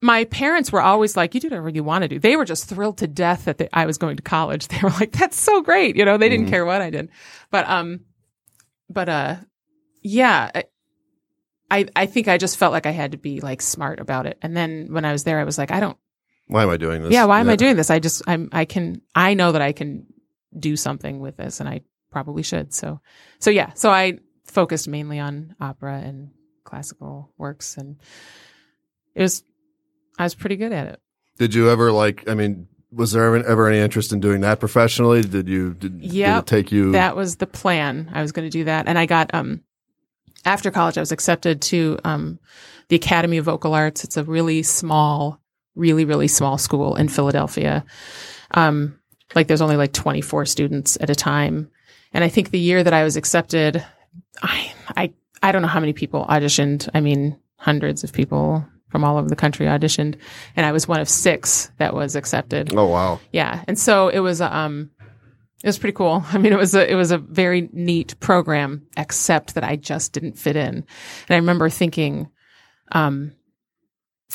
my 0.00 0.22
parents 0.26 0.70
were 0.70 0.80
always 0.80 1.16
like, 1.16 1.34
you 1.34 1.40
do 1.40 1.48
whatever 1.48 1.70
you 1.70 1.82
want 1.82 2.02
to 2.02 2.08
do. 2.08 2.20
They 2.20 2.36
were 2.36 2.44
just 2.44 2.68
thrilled 2.68 2.98
to 2.98 3.08
death 3.08 3.46
that 3.46 3.58
they, 3.58 3.68
I 3.72 3.84
was 3.84 3.98
going 3.98 4.16
to 4.16 4.22
college. 4.22 4.68
They 4.68 4.78
were 4.80 4.90
like, 4.90 5.10
that's 5.10 5.36
so 5.36 5.60
great. 5.60 5.96
You 5.96 6.04
know, 6.04 6.18
they 6.18 6.28
didn't 6.28 6.48
care 6.48 6.64
what 6.64 6.80
I 6.80 6.90
did. 6.90 7.08
But, 7.50 7.68
um, 7.68 8.02
but, 8.88 9.08
uh, 9.08 9.36
yeah, 10.02 10.62
I- 11.70 11.86
I, 11.96 12.06
think 12.06 12.28
I 12.28 12.38
just 12.38 12.56
felt 12.56 12.72
like 12.72 12.86
I 12.86 12.90
had 12.92 13.12
to 13.12 13.18
be 13.18 13.40
like 13.40 13.60
smart 13.62 14.00
about 14.00 14.26
it. 14.26 14.38
And 14.42 14.56
then 14.56 14.88
when 14.90 15.04
I 15.04 15.12
was 15.12 15.24
there, 15.24 15.38
I 15.38 15.44
was 15.44 15.58
like, 15.58 15.70
I 15.70 15.80
don't, 15.80 15.96
Why 16.46 16.62
am 16.62 16.70
I 16.70 16.76
doing 16.76 17.02
this? 17.02 17.12
yeah, 17.12 17.24
why 17.26 17.40
am 17.40 17.48
I 17.48 17.56
doing 17.56 17.76
this? 17.76 17.90
I 17.90 17.98
just, 17.98 18.22
I'm, 18.26 18.48
I 18.52 18.64
can, 18.64 19.02
I 19.14 19.34
know 19.34 19.52
that 19.52 19.62
I 19.62 19.72
can 19.72 20.06
do 20.58 20.76
something 20.76 21.20
with 21.20 21.36
this 21.36 21.60
and 21.60 21.68
I 21.68 21.82
probably 22.10 22.42
should. 22.42 22.72
So, 22.72 23.00
so 23.38 23.50
yeah, 23.50 23.72
so 23.74 23.90
I 23.90 24.18
focused 24.46 24.88
mainly 24.88 25.18
on 25.18 25.54
opera 25.60 25.98
and 25.98 26.30
classical 26.64 27.30
works 27.36 27.76
and 27.76 27.96
it 29.14 29.20
was, 29.22 29.44
I 30.18 30.24
was 30.24 30.34
pretty 30.34 30.56
good 30.56 30.72
at 30.72 30.86
it. 30.86 31.00
Did 31.38 31.54
you 31.54 31.70
ever 31.70 31.92
like? 31.92 32.28
I 32.28 32.34
mean, 32.34 32.66
was 32.90 33.12
there 33.12 33.24
ever, 33.24 33.46
ever 33.46 33.68
any 33.68 33.78
interest 33.78 34.12
in 34.12 34.18
doing 34.20 34.40
that 34.40 34.58
professionally? 34.58 35.20
Did 35.22 35.48
you? 35.48 35.74
Did, 35.74 36.00
did 36.00 36.12
Yep. 36.12 36.38
it 36.42 36.46
take 36.46 36.72
you? 36.72 36.92
That 36.92 37.14
was 37.14 37.36
the 37.36 37.46
plan. 37.46 38.10
I 38.12 38.22
was 38.22 38.32
going 38.32 38.46
to 38.46 38.50
do 38.50 38.64
that. 38.64 38.88
And 38.88 38.98
I 38.98 39.06
got, 39.06 39.32
um, 39.34 39.62
after 40.48 40.70
college, 40.70 40.96
I 40.96 41.02
was 41.02 41.12
accepted 41.12 41.60
to, 41.62 41.98
um, 42.04 42.38
the 42.88 42.96
Academy 42.96 43.36
of 43.36 43.44
Vocal 43.44 43.74
Arts. 43.74 44.02
It's 44.02 44.16
a 44.16 44.24
really 44.24 44.62
small, 44.62 45.40
really, 45.74 46.04
really 46.04 46.28
small 46.28 46.58
school 46.58 46.96
in 46.96 47.08
Philadelphia. 47.08 47.84
Um, 48.52 48.98
like 49.34 49.46
there's 49.46 49.60
only 49.60 49.76
like 49.76 49.92
24 49.92 50.46
students 50.46 50.96
at 51.00 51.10
a 51.10 51.14
time. 51.14 51.70
And 52.12 52.24
I 52.24 52.28
think 52.28 52.50
the 52.50 52.58
year 52.58 52.82
that 52.82 52.94
I 52.94 53.04
was 53.04 53.16
accepted, 53.16 53.84
I, 54.42 54.72
I, 54.96 55.12
I 55.42 55.52
don't 55.52 55.60
know 55.60 55.68
how 55.68 55.80
many 55.80 55.92
people 55.92 56.24
auditioned. 56.28 56.88
I 56.94 57.00
mean, 57.00 57.38
hundreds 57.56 58.02
of 58.02 58.12
people 58.12 58.66
from 58.88 59.04
all 59.04 59.18
over 59.18 59.28
the 59.28 59.36
country 59.36 59.66
auditioned. 59.66 60.16
And 60.56 60.64
I 60.64 60.72
was 60.72 60.88
one 60.88 61.00
of 61.00 61.08
six 61.08 61.70
that 61.76 61.94
was 61.94 62.16
accepted. 62.16 62.74
oh 62.74 62.86
wow. 62.86 63.20
Yeah, 63.32 63.62
and 63.68 63.78
so 63.78 64.08
it 64.08 64.20
was 64.20 64.40
um 64.40 64.90
it 65.62 65.66
was 65.66 65.78
pretty 65.78 65.94
cool. 65.94 66.24
I 66.32 66.38
mean, 66.38 66.52
it 66.52 66.58
was 66.58 66.74
a 66.74 66.90
it 66.90 66.94
was 66.94 67.10
a 67.10 67.18
very 67.18 67.68
neat 67.72 68.18
program, 68.20 68.86
except 68.96 69.54
that 69.54 69.64
I 69.64 69.76
just 69.76 70.12
didn't 70.12 70.38
fit 70.38 70.56
in. 70.56 70.74
And 70.76 70.84
I 71.30 71.36
remember 71.36 71.68
thinking, 71.68 72.28
um, 72.92 73.32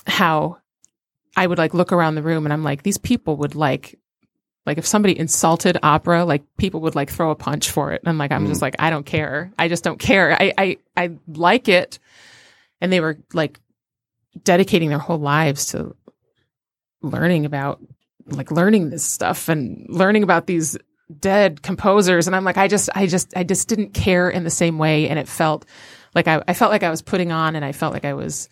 how 0.06 0.58
I 1.36 1.48
would 1.48 1.58
like 1.58 1.74
look 1.74 1.92
around 1.92 2.16
the 2.16 2.24
room, 2.24 2.46
and 2.46 2.54
I'm 2.54 2.64
like, 2.64 2.84
these 2.84 2.98
people 2.98 3.38
would 3.38 3.56
like. 3.56 4.00
Like 4.66 4.78
if 4.78 4.86
somebody 4.86 5.20
insulted 5.20 5.78
opera, 5.84 6.24
like 6.24 6.42
people 6.56 6.80
would 6.82 6.96
like 6.96 7.10
throw 7.10 7.32
a 7.32 7.36
punch 7.36 7.70
for 7.70 7.92
it. 7.92 8.02
And 8.02 8.08
I'm 8.08 8.18
like, 8.18 8.32
I'm 8.32 8.48
just 8.48 8.62
like, 8.62 8.78
I 8.80 8.92
don't 8.92 9.06
care. 9.06 9.52
I 9.60 9.68
just 9.68 9.84
don't 9.84 10.00
care. 10.00 10.42
I, 10.42 10.54
I, 10.58 10.78
I 10.96 11.18
like 11.28 11.68
it. 11.68 12.00
And 12.80 12.90
they 12.90 13.02
were 13.02 13.18
like 13.34 13.60
dedicating 14.42 14.88
their 14.88 15.00
whole 15.00 15.18
lives 15.18 15.66
to 15.72 15.98
learning 17.02 17.46
about 17.46 17.82
like 18.26 18.52
learning 18.52 18.90
this 18.90 19.04
stuff 19.04 19.50
and 19.50 19.86
learning 19.90 20.24
about 20.24 20.48
these 20.48 20.78
dead 21.20 21.62
composers 21.62 22.28
and 22.28 22.36
i'm 22.36 22.44
like 22.44 22.58
i 22.58 22.68
just 22.68 22.89
i 22.96 23.06
just 23.06 23.36
i 23.36 23.44
just 23.44 23.68
didn't 23.68 23.94
care 23.94 24.30
in 24.30 24.44
the 24.44 24.50
same 24.50 24.78
way 24.78 25.08
and 25.10 25.20
it 25.20 25.28
felt 25.28 25.66
like 26.16 26.28
i, 26.28 26.42
I 26.48 26.54
felt 26.54 26.72
like 26.72 26.84
i 26.84 26.89
was 26.89 27.02
putting 27.02 27.32
on 27.32 27.56
and 27.56 27.63
i 27.66 27.72
felt 27.72 27.94
like 27.94 28.06
i 28.06 28.13
was 28.13 28.50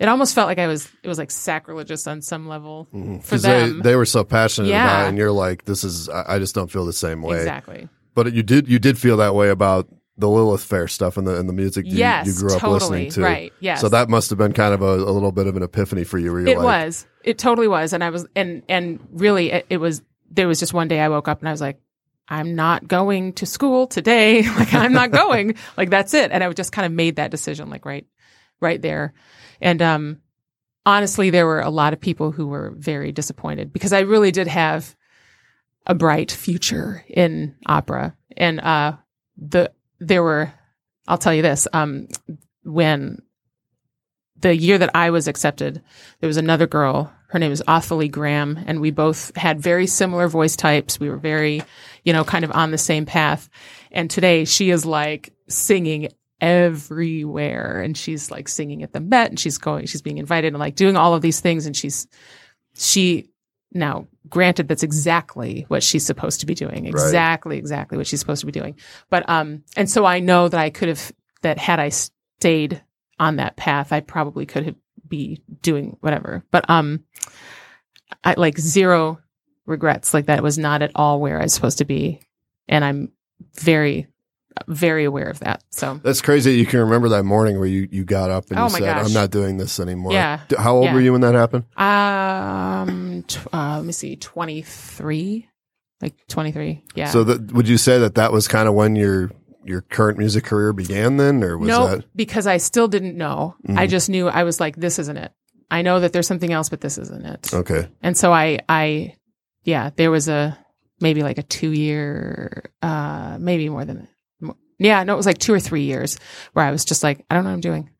it 0.00 0.08
almost 0.08 0.34
felt 0.34 0.48
like 0.48 0.58
i 0.58 0.66
was 0.66 0.90
it 1.02 1.08
was 1.08 1.18
like 1.18 1.30
sacrilegious 1.30 2.06
on 2.06 2.22
some 2.22 2.48
level 2.48 2.88
mm-hmm. 2.92 3.18
for 3.18 3.36
Because 3.36 3.42
they, 3.42 3.60
them 3.60 3.82
they 3.82 3.96
were 3.96 4.06
so 4.06 4.24
passionate 4.24 4.68
about 4.68 4.76
Yeah. 4.76 5.04
it, 5.04 5.08
and 5.10 5.18
you're 5.18 5.30
like, 5.30 5.66
this 5.66 5.84
is. 5.84 6.08
I, 6.08 6.34
I 6.34 6.38
just 6.38 6.54
don't 6.54 6.70
feel 6.70 6.84
the 6.84 6.92
same 6.92 7.22
way. 7.22 7.36
exactly 7.36 7.88
But 8.14 8.32
you 8.32 8.42
did. 8.42 8.66
You 8.66 8.78
did 8.80 8.98
feel 8.98 9.18
that 9.18 9.34
way 9.36 9.50
about 9.50 9.86
the 10.16 10.28
Lilith 10.28 10.64
Fair 10.64 10.88
stuff 10.88 11.16
and 11.16 11.26
the 11.26 11.38
and 11.38 11.48
the 11.48 11.52
music 11.52 11.86
you, 11.86 11.98
Yes, 11.98 12.26
you 12.26 12.34
grew 12.34 12.54
up 12.54 12.60
totally. 12.60 12.80
listening 12.80 13.10
to. 13.12 13.22
Right, 13.22 13.52
yes. 13.60 13.80
So 13.80 13.88
that 13.88 14.08
must 14.08 14.30
have 14.30 14.38
been 14.38 14.52
kind 14.52 14.74
of 14.74 14.82
a, 14.82 14.94
a 14.94 15.12
little 15.12 15.32
bit 15.32 15.46
of 15.46 15.56
an 15.56 15.62
epiphany 15.62 16.02
for 16.02 16.18
you. 16.18 16.36
It 16.38 16.56
like, 16.58 16.64
was 16.64 17.06
it 17.22 17.38
totally 17.38 17.68
was 17.68 17.92
and 17.92 18.04
i 18.04 18.10
was 18.10 18.26
and 18.36 18.62
and 18.68 19.00
really 19.12 19.50
it, 19.50 19.66
it 19.70 19.76
was 19.78 20.02
there 20.34 20.48
was 20.48 20.60
just 20.60 20.74
one 20.74 20.88
day 20.88 21.00
i 21.00 21.08
woke 21.08 21.28
up 21.28 21.40
and 21.40 21.48
i 21.48 21.52
was 21.52 21.60
like 21.60 21.80
i'm 22.28 22.54
not 22.54 22.86
going 22.86 23.32
to 23.32 23.46
school 23.46 23.86
today 23.86 24.42
like 24.56 24.74
i'm 24.74 24.92
not 24.92 25.10
going 25.10 25.54
like 25.76 25.90
that's 25.90 26.14
it 26.14 26.30
and 26.30 26.42
i 26.42 26.52
just 26.52 26.72
kind 26.72 26.86
of 26.86 26.92
made 26.92 27.16
that 27.16 27.30
decision 27.30 27.70
like 27.70 27.84
right 27.84 28.06
right 28.60 28.82
there 28.82 29.12
and 29.60 29.82
um 29.82 30.20
honestly 30.86 31.30
there 31.30 31.46
were 31.46 31.60
a 31.60 31.70
lot 31.70 31.92
of 31.92 32.00
people 32.00 32.30
who 32.30 32.46
were 32.46 32.72
very 32.76 33.12
disappointed 33.12 33.72
because 33.72 33.92
i 33.92 34.00
really 34.00 34.30
did 34.30 34.46
have 34.46 34.94
a 35.86 35.94
bright 35.94 36.30
future 36.30 37.04
in 37.08 37.54
opera. 37.66 38.16
And 38.36 38.60
uh, 38.60 38.96
the 39.36 39.72
there 40.00 40.22
were, 40.22 40.52
I'll 41.06 41.18
tell 41.18 41.34
you 41.34 41.42
this, 41.42 41.68
um, 41.72 42.08
when 42.64 43.22
the 44.40 44.56
year 44.56 44.78
that 44.78 44.94
I 44.94 45.10
was 45.10 45.28
accepted, 45.28 45.82
there 46.20 46.26
was 46.26 46.36
another 46.36 46.66
girl. 46.66 47.12
Her 47.34 47.40
name 47.40 47.50
is 47.50 47.64
Othalie 47.66 48.12
Graham, 48.12 48.62
and 48.64 48.80
we 48.80 48.92
both 48.92 49.36
had 49.36 49.58
very 49.58 49.88
similar 49.88 50.28
voice 50.28 50.54
types. 50.54 51.00
We 51.00 51.10
were 51.10 51.16
very, 51.16 51.64
you 52.04 52.12
know, 52.12 52.22
kind 52.22 52.44
of 52.44 52.52
on 52.52 52.70
the 52.70 52.78
same 52.78 53.06
path. 53.06 53.50
And 53.90 54.08
today 54.08 54.44
she 54.44 54.70
is 54.70 54.86
like 54.86 55.32
singing 55.48 56.10
everywhere, 56.40 57.80
and 57.80 57.96
she's 57.96 58.30
like 58.30 58.46
singing 58.46 58.84
at 58.84 58.92
the 58.92 59.00
Met, 59.00 59.30
and 59.30 59.40
she's 59.40 59.58
going, 59.58 59.86
she's 59.86 60.00
being 60.00 60.18
invited, 60.18 60.46
and 60.52 60.60
like 60.60 60.76
doing 60.76 60.96
all 60.96 61.12
of 61.12 61.22
these 61.22 61.40
things, 61.40 61.66
and 61.66 61.76
she's 61.76 62.06
she 62.76 63.28
now 63.72 64.06
granted 64.28 64.68
that's 64.68 64.84
exactly 64.84 65.64
what 65.66 65.82
she's 65.82 66.06
supposed 66.06 66.38
to 66.38 66.46
be 66.46 66.54
doing. 66.54 66.86
Exactly 66.86 67.58
exactly 67.58 67.98
what 67.98 68.06
she's 68.06 68.20
supposed 68.20 68.42
to 68.42 68.46
be 68.46 68.52
doing. 68.52 68.76
But 69.10 69.28
um 69.28 69.64
and 69.76 69.90
so 69.90 70.04
i 70.04 70.20
know 70.20 70.46
that 70.46 70.60
i 70.60 70.70
could 70.70 70.88
have 70.88 71.10
that 71.42 71.58
had 71.58 71.80
i 71.80 71.88
stayed 71.88 72.80
on 73.18 73.36
that 73.36 73.56
path 73.56 73.92
i 73.92 73.98
probably 73.98 74.46
could 74.46 74.66
have 74.66 74.76
be 75.08 75.42
doing 75.62 75.96
whatever 76.00 76.42
but 76.50 76.68
um 76.70 77.04
i 78.22 78.34
like 78.36 78.58
zero 78.58 79.18
regrets 79.66 80.12
like 80.14 80.26
that 80.26 80.42
was 80.42 80.58
not 80.58 80.82
at 80.82 80.90
all 80.94 81.20
where 81.20 81.38
i 81.40 81.42
was 81.44 81.52
supposed 81.54 81.78
to 81.78 81.84
be 81.84 82.20
and 82.68 82.84
i'm 82.84 83.10
very 83.60 84.06
very 84.68 85.04
aware 85.04 85.28
of 85.28 85.40
that 85.40 85.64
so 85.70 85.98
That's 86.04 86.20
crazy. 86.22 86.52
that 86.52 86.58
You 86.58 86.64
can 86.66 86.78
remember 86.80 87.08
that 87.08 87.24
morning 87.24 87.58
where 87.58 87.66
you, 87.68 87.88
you 87.90 88.04
got 88.04 88.30
up 88.30 88.50
and 88.50 88.58
Oh 88.60 88.64
you 88.64 88.70
said, 88.70 88.80
gosh. 88.82 89.06
"I'm 89.06 89.12
not 89.12 89.30
doing 89.32 89.56
this 89.56 89.80
anymore." 89.80 90.12
Yeah. 90.12 90.38
How 90.56 90.76
old 90.76 90.84
Yeah. 90.84 90.94
were 90.94 91.00
you 91.00 91.10
when 91.10 91.22
that 91.22 91.34
happened? 91.34 91.64
um 91.76 93.24
tw- 93.26 93.52
uh, 93.52 93.76
let 93.78 93.84
me 93.84 93.92
see 93.92 94.14
23 94.14 95.48
like 96.00 96.14
23 96.28 96.82
yeah 96.94 97.10
So, 97.10 97.24
that, 97.24 97.52
would 97.52 97.66
you 97.66 97.76
say 97.78 97.98
that 97.98 98.14
that 98.14 98.30
was 98.32 98.46
kind 98.46 98.68
of 98.68 98.74
when 98.74 98.94
your 98.94 99.30
your 99.66 99.80
current 99.82 100.18
music 100.18 100.44
career 100.44 100.72
began 100.72 101.16
then, 101.16 101.42
or 101.42 101.56
was 101.58 101.68
no, 101.68 101.88
that? 101.96 102.04
because 102.16 102.46
I 102.46 102.56
still 102.58 102.88
didn't 102.88 103.16
know. 103.16 103.54
I 103.68 103.86
Mhm. 103.86 103.90
just 103.90 104.08
knew 104.08 104.28
I 104.28 104.44
was 104.44 104.60
like, 104.60 104.76
this 104.76 104.98
isn't 104.98 105.16
it. 105.16 105.32
I 105.70 105.82
know 105.82 106.00
that 106.00 106.12
there's 106.12 106.26
something 106.26 106.52
else, 106.52 106.68
but 106.68 106.80
this 106.80 106.98
isn't 106.98 107.24
it. 107.26 107.52
Okay. 107.54 107.88
And 108.02 108.16
so 108.16 108.32
I, 108.32 108.58
I, 108.68 109.14
yeah, 109.64 109.90
there 109.96 110.10
was 110.10 110.28
a 110.28 110.58
maybe 111.00 111.22
like 111.22 111.38
a 111.38 111.42
two 111.42 111.70
year, 111.72 112.70
uh, 112.82 113.36
maybe 113.40 113.68
more 113.68 113.84
than, 113.84 114.06
yeah, 114.78 115.02
no, 115.04 115.14
it 115.14 115.16
was 115.16 115.26
like 115.26 115.38
two 115.38 115.54
or 115.54 115.60
three 115.60 115.84
years 115.84 116.18
where 116.52 116.64
I 116.64 116.70
was 116.70 116.84
just 116.84 117.02
like, 117.02 117.24
I 117.30 117.34
don't 117.34 117.44
know 117.44 117.50
what 117.50 117.54
I'm 117.54 117.60
doing. 117.60 117.90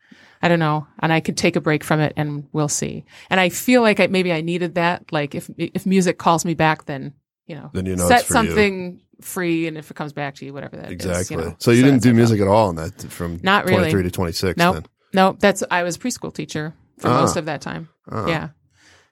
I 0.42 0.48
don't 0.48 0.58
know, 0.58 0.86
and 1.00 1.10
I 1.10 1.20
could 1.20 1.38
take 1.38 1.56
a 1.56 1.60
break 1.62 1.82
from 1.82 2.00
it, 2.00 2.12
and 2.18 2.46
we'll 2.52 2.68
see. 2.68 3.06
And 3.30 3.40
I 3.40 3.48
feel 3.48 3.80
like 3.80 3.98
I, 3.98 4.08
maybe 4.08 4.30
I 4.30 4.42
needed 4.42 4.74
that. 4.74 5.10
Like 5.10 5.34
if 5.34 5.48
if 5.56 5.86
music 5.86 6.18
calls 6.18 6.44
me 6.44 6.52
back, 6.52 6.84
then 6.84 7.14
you 7.46 7.54
know, 7.56 7.70
Then 7.72 7.86
you 7.86 7.96
know 7.96 8.08
set 8.08 8.20
it's 8.20 8.28
for 8.28 8.42
you. 8.42 8.48
something 8.48 9.00
free, 9.20 9.66
and 9.66 9.76
if 9.78 9.90
it 9.90 9.94
comes 9.94 10.12
back 10.12 10.34
to 10.36 10.44
you, 10.44 10.52
whatever 10.52 10.76
that 10.76 10.86
is, 10.86 10.92
Exactly. 10.92 11.36
you 11.36 11.42
know, 11.42 11.56
so 11.58 11.70
you 11.70 11.82
didn't 11.82 12.02
do 12.02 12.12
music 12.14 12.40
at 12.40 12.48
all 12.48 12.70
in 12.70 12.76
that 12.76 13.02
from 13.10 13.38
Not 13.42 13.64
really. 13.64 13.76
23 13.90 14.02
to 14.04 14.10
26 14.10 14.56
Nope. 14.58 14.74
then. 14.74 14.84
No, 15.12 15.36
that's 15.38 15.62
I 15.70 15.82
was 15.82 15.96
preschool 15.98 16.32
teacher 16.34 16.74
for 16.98 17.08
Ah. 17.08 17.20
most 17.20 17.36
of 17.36 17.44
that 17.46 17.60
time. 17.60 17.88
Ah. 18.10 18.26
Yeah. 18.26 18.48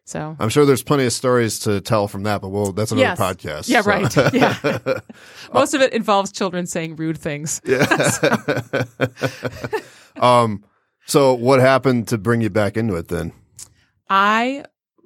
So 0.05 0.37
I'm 0.41 0.49
sure 0.49 0.67
there's 0.67 0.83
plenty 0.83 1.05
of 1.07 1.13
stories 1.13 1.61
to 1.61 1.81
tell 1.81 2.09
from 2.09 2.25
that, 2.25 2.41
but 2.43 2.49
well, 2.49 2.73
that's 2.73 2.91
another 2.91 3.15
Yes. 3.17 3.19
podcast. 3.21 3.69
Yeah, 3.69 3.83
so. 3.83 3.91
right. 3.91 4.33
Yeah. 4.35 4.99
most 5.55 5.75
of 5.75 5.81
it 5.81 5.93
involves 5.93 6.33
children 6.33 6.67
saying 6.67 6.97
rude 6.97 7.19
things. 7.19 7.61
yeah. 7.65 7.87
um. 10.21 10.65
So 11.07 11.35
what 11.35 11.61
happened 11.61 12.09
to 12.09 12.19
bring 12.19 12.41
you 12.41 12.51
back 12.51 12.77
into 12.77 12.95
it 12.97 13.09
then? 13.09 13.33
I 14.09 14.65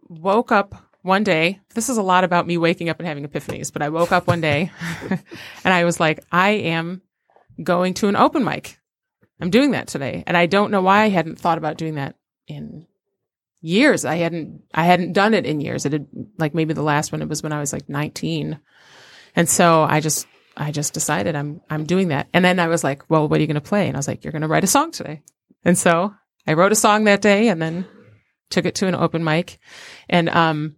woke 0.09 0.53
up 0.53 0.75
one 1.07 1.25
day. 1.25 1.61
This 1.75 1.89
is 1.89 1.97
a 1.97 2.03
lot 2.03 2.25
about 2.25 2.47
me 2.47 2.59
waking 2.59 2.89
up 2.89 2.99
and 2.99 3.07
having 3.07 3.27
epiphanies, 3.27 3.73
but 3.73 3.83
I 3.83 3.89
woke 3.89 4.13
up 4.13 4.27
one 4.27 4.41
day 4.41 4.71
and 5.11 5.21
I 5.65 5.85
was 5.85 6.01
like, 6.01 6.25
I 6.31 6.51
am 6.51 7.01
going 7.63 7.95
to 7.95 8.09
an 8.09 8.17
open 8.17 8.45
mic. 8.45 8.79
I'm 9.41 9.51
doing 9.51 9.71
that 9.73 9.87
today. 9.87 10.25
And 10.27 10.37
I 10.37 10.47
don't 10.47 10.71
know 10.71 10.83
why 10.83 11.03
I 11.03 11.09
hadn't 11.09 11.39
thought 11.39 11.59
about 11.59 11.79
doing 11.79 11.95
that 11.95 12.17
in 12.47 12.87
years. 13.61 14.05
I 14.05 14.17
hadn't 14.17 14.63
I 14.73 14.85
hadn't 14.85 15.13
done 15.13 15.35
it 15.35 15.47
in 15.47 15.61
years. 15.61 15.87
It 15.87 15.93
had 15.93 16.07
like 16.39 16.55
maybe 16.55 16.75
the 16.75 16.83
last 16.83 17.13
one 17.13 17.23
it 17.23 17.29
was 17.29 17.43
when 17.43 17.53
I 17.53 17.61
was 17.61 17.73
like 17.73 17.89
19. 17.89 18.59
And 19.35 19.49
so 19.49 19.83
I 19.83 20.01
just 20.01 20.27
I 20.57 20.73
just 20.73 20.95
decided 20.95 21.37
I'm 21.37 21.61
I'm 21.69 21.85
doing 21.85 22.09
that. 22.09 22.29
And 22.33 22.45
then 22.45 22.59
I 22.59 22.69
was 22.69 22.83
like, 22.83 23.09
well, 23.11 23.29
what 23.29 23.39
are 23.39 23.41
you 23.41 23.47
going 23.47 23.55
to 23.55 23.61
play? 23.61 23.89
And 23.89 23.97
I 23.97 23.99
was 23.99 24.09
like, 24.09 24.25
you're 24.25 24.33
going 24.33 24.43
to 24.43 24.49
write 24.49 24.65
a 24.65 24.69
song 24.69 24.91
today. 24.91 25.23
And 25.65 25.77
so 25.77 26.15
I 26.47 26.55
wrote 26.55 26.73
a 26.73 26.77
song 26.77 27.05
that 27.05 27.23
day 27.23 27.49
and 27.49 27.61
then 27.61 27.87
took 28.51 28.65
it 28.65 28.77
to 28.77 28.87
an 28.87 28.95
open 28.95 29.23
mic. 29.25 29.59
And 30.09 30.29
um 30.29 30.77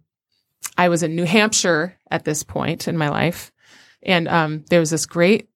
I 0.77 0.89
was 0.89 1.03
in 1.03 1.15
New 1.15 1.25
Hampshire 1.25 1.97
at 2.09 2.25
this 2.25 2.43
point 2.43 2.87
in 2.87 2.97
my 2.97 3.09
life. 3.09 3.51
And 4.01 4.27
um 4.27 4.65
there 4.69 4.79
was 4.79 4.89
this 4.89 5.05
great 5.05 5.49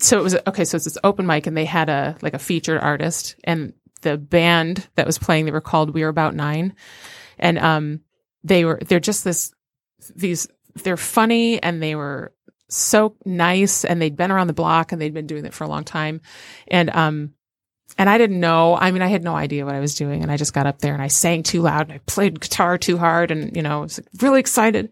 so 0.00 0.18
it 0.18 0.22
was 0.22 0.36
okay, 0.46 0.64
so 0.64 0.76
it's 0.76 0.84
this 0.84 0.98
open 1.02 1.26
mic 1.26 1.46
and 1.46 1.56
they 1.56 1.64
had 1.64 1.88
a 1.88 2.16
like 2.22 2.34
a 2.34 2.38
featured 2.38 2.80
artist 2.80 3.36
and 3.44 3.72
the 4.02 4.16
band 4.16 4.88
that 4.94 5.06
was 5.06 5.18
playing 5.18 5.44
they 5.44 5.50
were 5.50 5.60
called 5.60 5.92
We're 5.92 6.08
About 6.08 6.34
Nine. 6.34 6.74
And 7.38 7.58
um 7.58 8.00
they 8.44 8.64
were 8.64 8.78
they're 8.86 9.00
just 9.00 9.24
this 9.24 9.52
these 10.14 10.46
they're 10.74 10.96
funny 10.96 11.60
and 11.60 11.82
they 11.82 11.96
were 11.96 12.32
so 12.68 13.16
nice 13.24 13.84
and 13.84 14.00
they'd 14.00 14.16
been 14.16 14.30
around 14.30 14.46
the 14.46 14.52
block 14.52 14.92
and 14.92 15.00
they'd 15.00 15.14
been 15.14 15.26
doing 15.26 15.46
it 15.46 15.54
for 15.54 15.64
a 15.64 15.68
long 15.68 15.84
time. 15.84 16.20
And 16.68 16.90
um 16.90 17.34
and 17.96 18.10
I 18.10 18.18
didn't 18.18 18.40
know. 18.40 18.76
I 18.76 18.90
mean, 18.90 19.02
I 19.02 19.08
had 19.08 19.24
no 19.24 19.34
idea 19.34 19.64
what 19.64 19.74
I 19.74 19.80
was 19.80 19.94
doing, 19.94 20.22
and 20.22 20.30
I 20.30 20.36
just 20.36 20.52
got 20.52 20.66
up 20.66 20.80
there 20.80 20.92
and 20.92 21.02
I 21.02 21.08
sang 21.08 21.42
too 21.42 21.62
loud 21.62 21.82
and 21.82 21.92
I 21.92 21.98
played 22.06 22.40
guitar 22.40 22.78
too 22.78 22.98
hard, 22.98 23.30
and 23.30 23.54
you 23.56 23.62
know, 23.62 23.78
I 23.78 23.82
was 23.82 24.00
really 24.20 24.40
excited. 24.40 24.90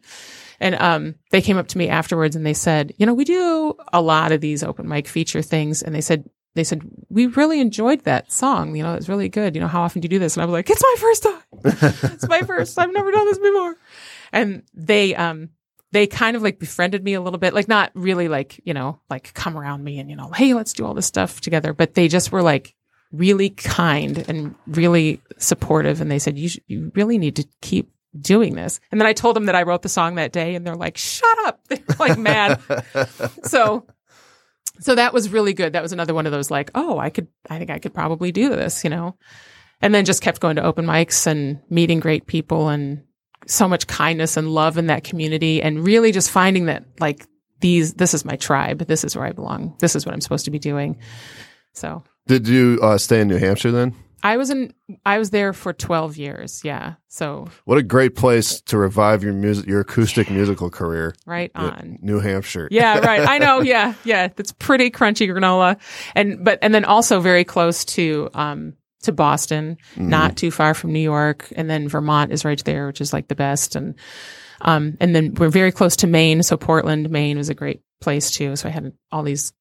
And 0.59 0.75
um, 0.77 1.17
they 1.31 1.43
came 1.43 1.59
up 1.59 1.69
to 1.69 1.79
me 1.79 1.89
afterwards 1.89 2.35
and 2.35 2.47
they 2.47 2.55
said, 2.55 2.95
you 2.97 3.05
know, 3.05 3.13
we 3.13 3.25
do 3.25 3.75
a 3.93 4.01
lot 4.01 4.33
of 4.33 4.41
these 4.41 4.63
open 4.63 4.89
mic 4.89 5.07
feature 5.07 5.43
things, 5.43 5.83
and 5.83 5.95
they 5.95 6.01
said 6.01 6.25
they 6.57 6.65
said 6.65 6.83
we 7.11 7.27
really 7.27 7.61
enjoyed 7.61 8.03
that 8.05 8.33
song. 8.33 8.75
You 8.75 8.83
know, 8.83 8.95
it 8.95 8.97
was 8.97 9.09
really 9.09 9.29
good. 9.29 9.55
You 9.55 9.61
know, 9.61 9.69
how 9.69 9.83
often 9.83 10.01
do 10.01 10.07
you 10.07 10.11
do 10.11 10.19
this? 10.19 10.37
And 10.37 10.43
I 10.43 10.47
was 10.47 10.53
like, 10.53 10.71
it's 10.71 10.83
my 10.83 10.95
first 10.99 11.23
time. 11.23 11.43
it's 12.13 12.29
my 12.29 12.41
first. 12.43 12.79
I've 12.79 12.93
never 12.93 13.13
done 13.13 13.27
this 13.27 13.39
before. 13.39 13.77
And 14.33 14.63
they 14.75 15.15
um 15.15 15.51
they 15.93 16.07
kind 16.07 16.37
of 16.37 16.43
like 16.43 16.59
befriended 16.59 17.05
me 17.05 17.15
a 17.15 17.21
little 17.21 17.39
bit, 17.39 17.55
like 17.55 17.69
not 17.69 17.91
really 17.95 18.29
like, 18.29 18.61
you 18.65 18.75
know, 18.75 19.01
like 19.09 19.33
come 19.35 19.57
around 19.57 19.85
me 19.85 19.99
and, 19.99 20.11
you 20.11 20.17
know, 20.17 20.31
hey, 20.31 20.53
let's 20.55 20.73
do 20.73 20.85
all 20.85 20.95
this 20.95 21.07
stuff 21.07 21.41
together. 21.41 21.73
But 21.73 21.95
they 21.95 22.09
just 22.09 22.33
were 22.33 22.43
like 22.43 22.75
really 23.13 23.51
kind 23.51 24.25
and 24.29 24.55
really 24.67 25.21
supportive. 25.39 26.01
And 26.01 26.11
they 26.11 26.19
said, 26.19 26.39
you, 26.39 26.49
sh- 26.49 26.59
you 26.67 26.93
really 26.95 27.19
need 27.19 27.37
to 27.37 27.47
keep 27.61 27.91
doing 28.19 28.55
this. 28.55 28.81
And 28.91 29.01
then 29.01 29.07
I 29.07 29.13
told 29.13 29.37
them 29.37 29.47
that 29.47 29.55
I 29.55 29.63
wrote 29.63 29.83
the 29.83 29.89
song 29.89 30.17
that 30.17 30.33
day 30.33 30.55
and 30.55 30.67
they're 30.67 30.75
like, 30.75 30.97
shut 30.97 31.39
up. 31.47 31.61
They're 31.69 31.79
like 31.99 32.19
mad. 32.19 32.61
so, 33.43 33.87
so 34.81 34.95
that 34.95 35.13
was 35.13 35.31
really 35.31 35.53
good. 35.53 35.73
That 35.73 35.83
was 35.83 35.93
another 35.93 36.15
one 36.15 36.27
of 36.27 36.33
those 36.33 36.51
like, 36.51 36.71
oh, 36.75 36.99
I 36.99 37.11
could, 37.11 37.29
I 37.49 37.59
think 37.59 37.71
I 37.71 37.79
could 37.79 37.95
probably 37.95 38.33
do 38.33 38.51
this, 38.51 38.85
you 38.85 38.91
know? 38.91 39.17
And 39.81 39.95
then 39.95 40.05
just 40.05 40.23
kept 40.23 40.41
going 40.41 40.57
to 40.57 40.65
open 40.65 40.87
mics 40.87 41.27
and 41.27 41.61
meeting 41.69 42.01
great 42.01 42.27
people 42.27 42.69
and 42.69 43.03
so 43.47 43.69
much 43.69 43.87
kindness 43.87 44.37
and 44.37 44.49
love 44.49 44.77
in 44.79 44.87
that 44.87 45.05
community 45.05 45.63
and 45.63 45.85
really 45.85 46.13
just 46.13 46.31
finding 46.31 46.67
that 46.67 46.85
like 46.99 47.27
these 47.61 47.95
this 47.95 48.13
is 48.13 48.25
my 48.25 48.37
tribe 48.37 48.79
this 48.87 49.05
is 49.05 49.17
where 49.17 49.25
i 49.25 49.33
belong 49.33 49.75
this 49.79 49.95
is 49.95 50.05
what 50.05 50.13
i'm 50.13 50.21
supposed 50.21 50.45
to 50.45 50.51
be 50.51 50.59
doing 50.59 50.99
so 51.73 52.03
Did 52.27 52.49
you 52.49 52.79
uh, 52.83 52.99
stay 52.99 53.21
in 53.21 53.29
New 53.29 53.39
Hampshire 53.39 53.71
then? 53.73 53.95
i 54.23 54.39
was 54.39 54.49
in 54.51 54.73
i 55.05 55.19
was 55.19 55.29
there 55.31 55.53
for 55.53 55.73
12 55.75 56.17
years 56.17 56.63
yeah 56.65 56.95
so. 57.07 57.47
What 57.65 57.79
a 57.79 57.83
great 57.83 58.17
place 58.17 58.61
to 58.63 58.77
revive 58.79 59.23
your 59.23 59.33
music, 59.35 59.67
your 59.67 59.81
acoustic 59.81 60.31
musical 60.31 60.69
career. 60.71 61.15
right 61.27 61.51
on. 61.55 61.99
New 62.03 62.19
Hampshire. 62.19 62.67
yeah 62.71 62.99
right. 62.99 63.27
I 63.29 63.39
know. 63.39 63.61
Yeah 63.75 63.95
yeah. 64.05 64.29
That's 64.29 64.53
pretty 64.53 64.91
crunchy 64.91 65.29
granola. 65.29 65.77
And 66.15 66.45
but 66.45 66.59
and 66.63 66.75
then 66.75 66.85
also 66.85 67.21
very 67.21 67.45
close 67.45 67.85
to 67.97 68.29
um 68.35 68.73
to 69.03 69.13
boston 69.13 69.77
Mhm. 69.97 70.09
not 70.09 70.37
too 70.37 70.51
far 70.51 70.75
from 70.75 70.93
new 70.93 70.99
york. 71.15 71.53
And 71.55 71.69
then 71.71 71.87
vermont 71.89 72.33
is 72.33 72.45
right 72.45 72.63
there 72.65 72.87
which 72.87 73.01
is 73.03 73.13
like 73.13 73.29
the 73.29 73.35
best. 73.37 73.77
And 73.77 73.95
um 74.63 74.97
and 75.01 75.15
then 75.15 75.35
we're 75.35 75.51
very 75.51 75.73
close 75.73 75.97
to 75.97 76.07
maine. 76.07 76.43
So 76.43 76.57
portland 76.57 77.11
maine 77.11 77.37
was 77.39 77.51
a 77.51 77.55
great 77.55 77.83
place 78.01 78.31
too. 78.31 78.57
So 78.57 78.69
i 78.69 78.73
had 78.73 78.93
all 79.13 79.23
these 79.23 79.53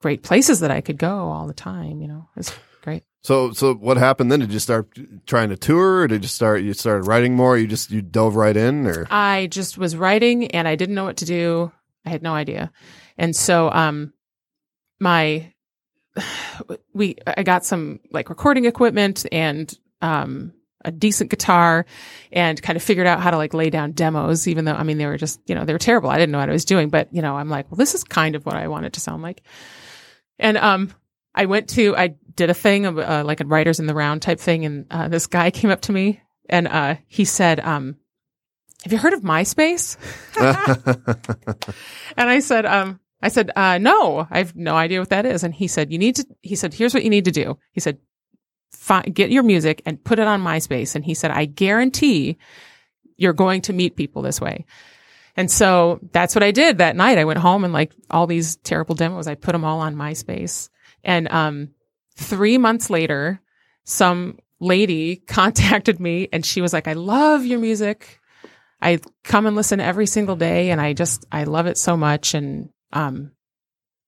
great 0.00 0.22
places 0.22 0.60
that 0.60 0.70
i 0.70 0.80
could 0.80 0.98
go 0.98 1.30
all 1.30 1.46
the 1.46 1.54
time 1.54 2.00
you 2.00 2.08
know 2.08 2.28
it's 2.36 2.52
great 2.82 3.02
So, 3.22 3.52
so 3.52 3.74
what 3.74 3.96
happened 3.96 4.30
then? 4.30 4.38
Did 4.40 4.52
you 4.52 4.60
start 4.60 4.86
trying 5.26 5.48
to 5.48 5.56
tour? 5.56 6.02
Or 6.02 6.06
did 6.06 6.22
you 6.22 6.28
start? 6.28 6.62
You 6.62 6.72
started 6.74 7.08
writing 7.08 7.34
more. 7.34 7.58
You 7.58 7.66
just 7.66 7.90
you 7.90 8.00
dove 8.00 8.36
right 8.36 8.56
in, 8.56 8.86
or 8.86 9.08
I 9.10 9.48
just 9.50 9.76
was 9.76 9.96
writing 9.96 10.46
and 10.52 10.68
I 10.68 10.76
didn't 10.76 10.94
know 10.94 11.02
what 11.04 11.16
to 11.16 11.24
do. 11.24 11.72
I 12.04 12.10
had 12.10 12.22
no 12.22 12.34
idea. 12.34 12.70
And 13.18 13.34
so 13.34 13.68
um 13.72 14.12
my 15.00 15.52
we 16.94 17.16
I 17.26 17.42
got 17.42 17.64
some 17.64 17.98
like 18.12 18.28
recording 18.30 18.64
equipment 18.64 19.26
and 19.32 19.76
um 20.00 20.52
a 20.84 20.92
decent 20.92 21.30
guitar 21.30 21.84
and 22.30 22.62
kind 22.62 22.76
of 22.76 22.82
figured 22.82 23.08
out 23.08 23.20
how 23.20 23.32
to 23.32 23.36
like 23.36 23.54
lay 23.54 23.70
down 23.70 23.90
demos 23.90 24.46
even 24.46 24.64
though 24.66 24.74
I 24.74 24.84
mean 24.84 24.98
they 24.98 25.06
were 25.06 25.16
just, 25.18 25.40
you 25.46 25.54
know, 25.56 25.64
they 25.64 25.72
were 25.72 25.80
terrible. 25.80 26.10
I 26.10 26.18
didn't 26.18 26.30
know 26.30 26.38
what 26.38 26.48
I 26.48 26.52
was 26.52 26.64
doing, 26.64 26.90
but 26.90 27.12
you 27.12 27.22
know, 27.22 27.36
I'm 27.36 27.48
like, 27.50 27.68
well 27.70 27.76
this 27.76 27.94
is 27.94 28.04
kind 28.04 28.36
of 28.36 28.46
what 28.46 28.54
I 28.54 28.68
want 28.68 28.86
it 28.86 28.92
to 28.92 29.00
sound 29.00 29.22
like. 29.22 29.42
And 30.38 30.56
um 30.56 30.92
I 31.34 31.46
went 31.46 31.68
to 31.70 31.96
I 31.96 32.14
did 32.34 32.50
a 32.50 32.54
thing 32.54 32.86
of 32.86 32.98
uh, 32.98 33.22
like 33.24 33.40
a 33.40 33.46
writers 33.46 33.80
in 33.80 33.86
the 33.86 33.94
round 33.94 34.22
type 34.22 34.38
thing 34.40 34.64
and 34.64 34.86
uh, 34.90 35.08
this 35.08 35.26
guy 35.26 35.50
came 35.50 35.70
up 35.70 35.80
to 35.82 35.92
me 35.92 36.20
and 36.48 36.68
uh 36.68 36.96
he 37.06 37.24
said 37.24 37.60
um 37.60 37.96
have 38.86 38.92
you 38.92 38.98
heard 38.98 39.14
of 39.14 39.22
MySpace? 39.22 39.96
and 42.16 42.30
I 42.30 42.38
said, 42.38 42.64
um, 42.64 43.00
I 43.20 43.28
said, 43.30 43.50
uh, 43.56 43.78
no, 43.78 44.28
I 44.30 44.38
have 44.38 44.54
no 44.54 44.76
idea 44.76 45.00
what 45.00 45.08
that 45.08 45.26
is. 45.26 45.42
And 45.42 45.52
he 45.52 45.66
said, 45.66 45.90
you 45.90 45.98
need 45.98 46.14
to, 46.16 46.26
he 46.42 46.54
said, 46.54 46.72
here's 46.72 46.94
what 46.94 47.02
you 47.02 47.10
need 47.10 47.24
to 47.24 47.32
do. 47.32 47.58
He 47.72 47.80
said, 47.80 47.98
get 49.12 49.32
your 49.32 49.42
music 49.42 49.82
and 49.86 50.04
put 50.04 50.20
it 50.20 50.28
on 50.28 50.40
MySpace. 50.40 50.94
And 50.94 51.04
he 51.04 51.14
said, 51.14 51.32
I 51.32 51.46
guarantee 51.46 52.38
you're 53.16 53.32
going 53.32 53.62
to 53.62 53.72
meet 53.72 53.96
people 53.96 54.22
this 54.22 54.40
way. 54.40 54.66
And 55.36 55.50
so 55.50 56.00
that's 56.12 56.34
what 56.34 56.42
I 56.42 56.50
did 56.50 56.78
that 56.78 56.96
night. 56.96 57.18
I 57.18 57.24
went 57.24 57.38
home 57.38 57.64
and 57.64 57.72
like 57.72 57.92
all 58.10 58.26
these 58.26 58.56
terrible 58.56 58.94
demos, 58.94 59.26
I 59.26 59.34
put 59.34 59.52
them 59.52 59.64
all 59.64 59.80
on 59.80 59.94
MySpace. 59.94 60.70
And, 61.04 61.30
um, 61.30 61.70
three 62.16 62.56
months 62.56 62.88
later, 62.88 63.40
some 63.84 64.38
lady 64.60 65.16
contacted 65.26 66.00
me 66.00 66.28
and 66.32 66.44
she 66.44 66.60
was 66.60 66.72
like, 66.72 66.88
I 66.88 66.94
love 66.94 67.44
your 67.44 67.58
music. 67.58 68.18
I 68.80 69.00
come 69.24 69.46
and 69.46 69.56
listen 69.56 69.80
every 69.80 70.06
single 70.06 70.36
day 70.36 70.70
and 70.70 70.80
I 70.80 70.92
just, 70.92 71.26
I 71.30 71.44
love 71.44 71.66
it 71.66 71.78
so 71.78 71.96
much. 71.96 72.34
And, 72.34 72.70
um, 72.92 73.32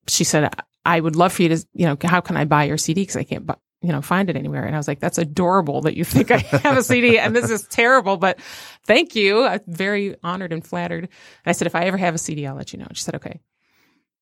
she 0.06 0.24
said, 0.24 0.50
I 0.84 1.00
would 1.00 1.16
love 1.16 1.34
for 1.34 1.42
you 1.42 1.50
to, 1.50 1.66
you 1.74 1.86
know, 1.86 1.96
how 2.02 2.20
can 2.20 2.36
I 2.36 2.46
buy 2.46 2.64
your 2.64 2.78
CD? 2.78 3.04
Cause 3.04 3.16
I 3.16 3.24
can't, 3.24 3.46
bu- 3.46 3.54
you 3.80 3.92
know, 3.92 4.02
find 4.02 4.28
it 4.28 4.36
anywhere. 4.36 4.64
And 4.64 4.74
I 4.74 4.78
was 4.78 4.88
like, 4.88 5.00
that's 5.00 5.18
adorable 5.18 5.82
that 5.82 5.96
you 5.96 6.04
think 6.04 6.30
I 6.30 6.38
have 6.38 6.76
a 6.76 6.82
CD 6.82 7.18
and 7.18 7.34
this 7.34 7.50
is 7.50 7.66
terrible, 7.68 8.16
but 8.16 8.40
thank 8.84 9.14
you. 9.14 9.44
I'm 9.44 9.60
very 9.68 10.16
honored 10.22 10.52
and 10.52 10.66
flattered. 10.66 11.04
And 11.04 11.10
I 11.46 11.52
said, 11.52 11.66
if 11.66 11.74
I 11.74 11.84
ever 11.84 11.96
have 11.96 12.14
a 12.14 12.18
CD, 12.18 12.46
I'll 12.46 12.56
let 12.56 12.72
you 12.72 12.78
know. 12.78 12.86
And 12.88 12.96
she 12.96 13.04
said, 13.04 13.14
okay. 13.16 13.40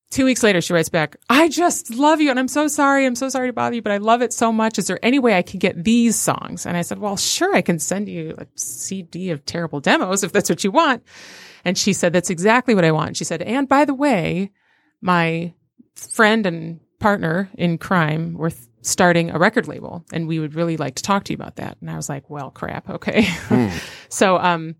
Two 0.09 0.23
weeks 0.23 0.41
later, 0.41 0.61
she 0.61 0.71
writes 0.71 0.87
back, 0.87 1.17
I 1.27 1.49
just 1.49 1.93
love 1.93 2.21
you. 2.21 2.29
And 2.29 2.39
I'm 2.39 2.47
so 2.47 2.69
sorry. 2.69 3.05
I'm 3.05 3.15
so 3.15 3.27
sorry 3.27 3.49
to 3.49 3.53
bother 3.53 3.75
you, 3.75 3.81
but 3.81 3.91
I 3.91 3.97
love 3.97 4.21
it 4.21 4.31
so 4.31 4.53
much. 4.53 4.77
Is 4.77 4.87
there 4.87 5.03
any 5.03 5.19
way 5.19 5.35
I 5.35 5.41
can 5.41 5.59
get 5.59 5.83
these 5.83 6.17
songs? 6.17 6.65
And 6.65 6.77
I 6.77 6.81
said, 6.81 6.99
well, 6.99 7.17
sure. 7.17 7.53
I 7.53 7.61
can 7.61 7.77
send 7.77 8.07
you 8.07 8.35
a 8.37 8.47
CD 8.55 9.31
of 9.31 9.43
terrible 9.43 9.81
demos 9.81 10.23
if 10.23 10.31
that's 10.31 10.49
what 10.49 10.63
you 10.63 10.71
want. 10.71 11.03
And 11.65 11.77
she 11.77 11.91
said, 11.91 12.13
that's 12.13 12.29
exactly 12.29 12.73
what 12.73 12.85
I 12.85 12.91
want. 12.91 13.17
She 13.17 13.25
said, 13.25 13.41
and 13.41 13.67
by 13.67 13.83
the 13.83 13.93
way, 13.93 14.51
my 15.01 15.53
friend 15.95 16.45
and 16.45 16.79
partner 16.99 17.49
in 17.57 17.77
crime 17.77 18.33
were 18.33 18.49
th- 18.49 18.61
starting 18.81 19.29
a 19.31 19.37
record 19.37 19.67
label 19.67 20.03
and 20.11 20.27
we 20.27 20.39
would 20.39 20.55
really 20.55 20.77
like 20.77 20.95
to 20.95 21.03
talk 21.03 21.25
to 21.25 21.33
you 21.33 21.35
about 21.35 21.57
that. 21.57 21.77
And 21.81 21.89
I 21.89 21.95
was 21.95 22.09
like, 22.09 22.29
well, 22.29 22.51
crap. 22.51 22.89
Okay. 22.97 23.27
so, 24.09 24.37
um, 24.37 24.75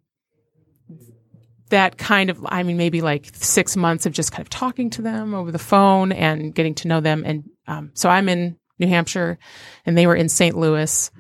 that 1.70 1.98
kind 1.98 2.30
of, 2.30 2.40
I 2.48 2.64
mean, 2.64 2.78
maybe 2.78 3.02
like 3.02 3.28
six 3.34 3.76
months 3.76 4.06
of 4.06 4.14
just 4.14 4.32
kind 4.32 4.42
of 4.42 4.50
talking 4.50 4.90
to 4.92 5.02
them 5.02 5.34
over 5.34 5.52
the 5.52 5.60
phone 5.60 6.14
and 6.14 6.56
getting 6.56 6.76
to 6.76 6.88
know 6.88 7.02
them. 7.02 7.24
And, 7.26 7.50
um, 7.68 7.92
so 7.94 8.08
I'm 8.08 8.30
in 8.30 8.58
New 8.80 8.88
Hampshire 8.88 9.38
and 9.86 9.98
they 9.98 10.08
were 10.08 10.16
in 10.16 10.30
St. 10.30 10.56
Louis, 10.56 11.12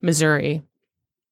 Missouri. 0.00 0.62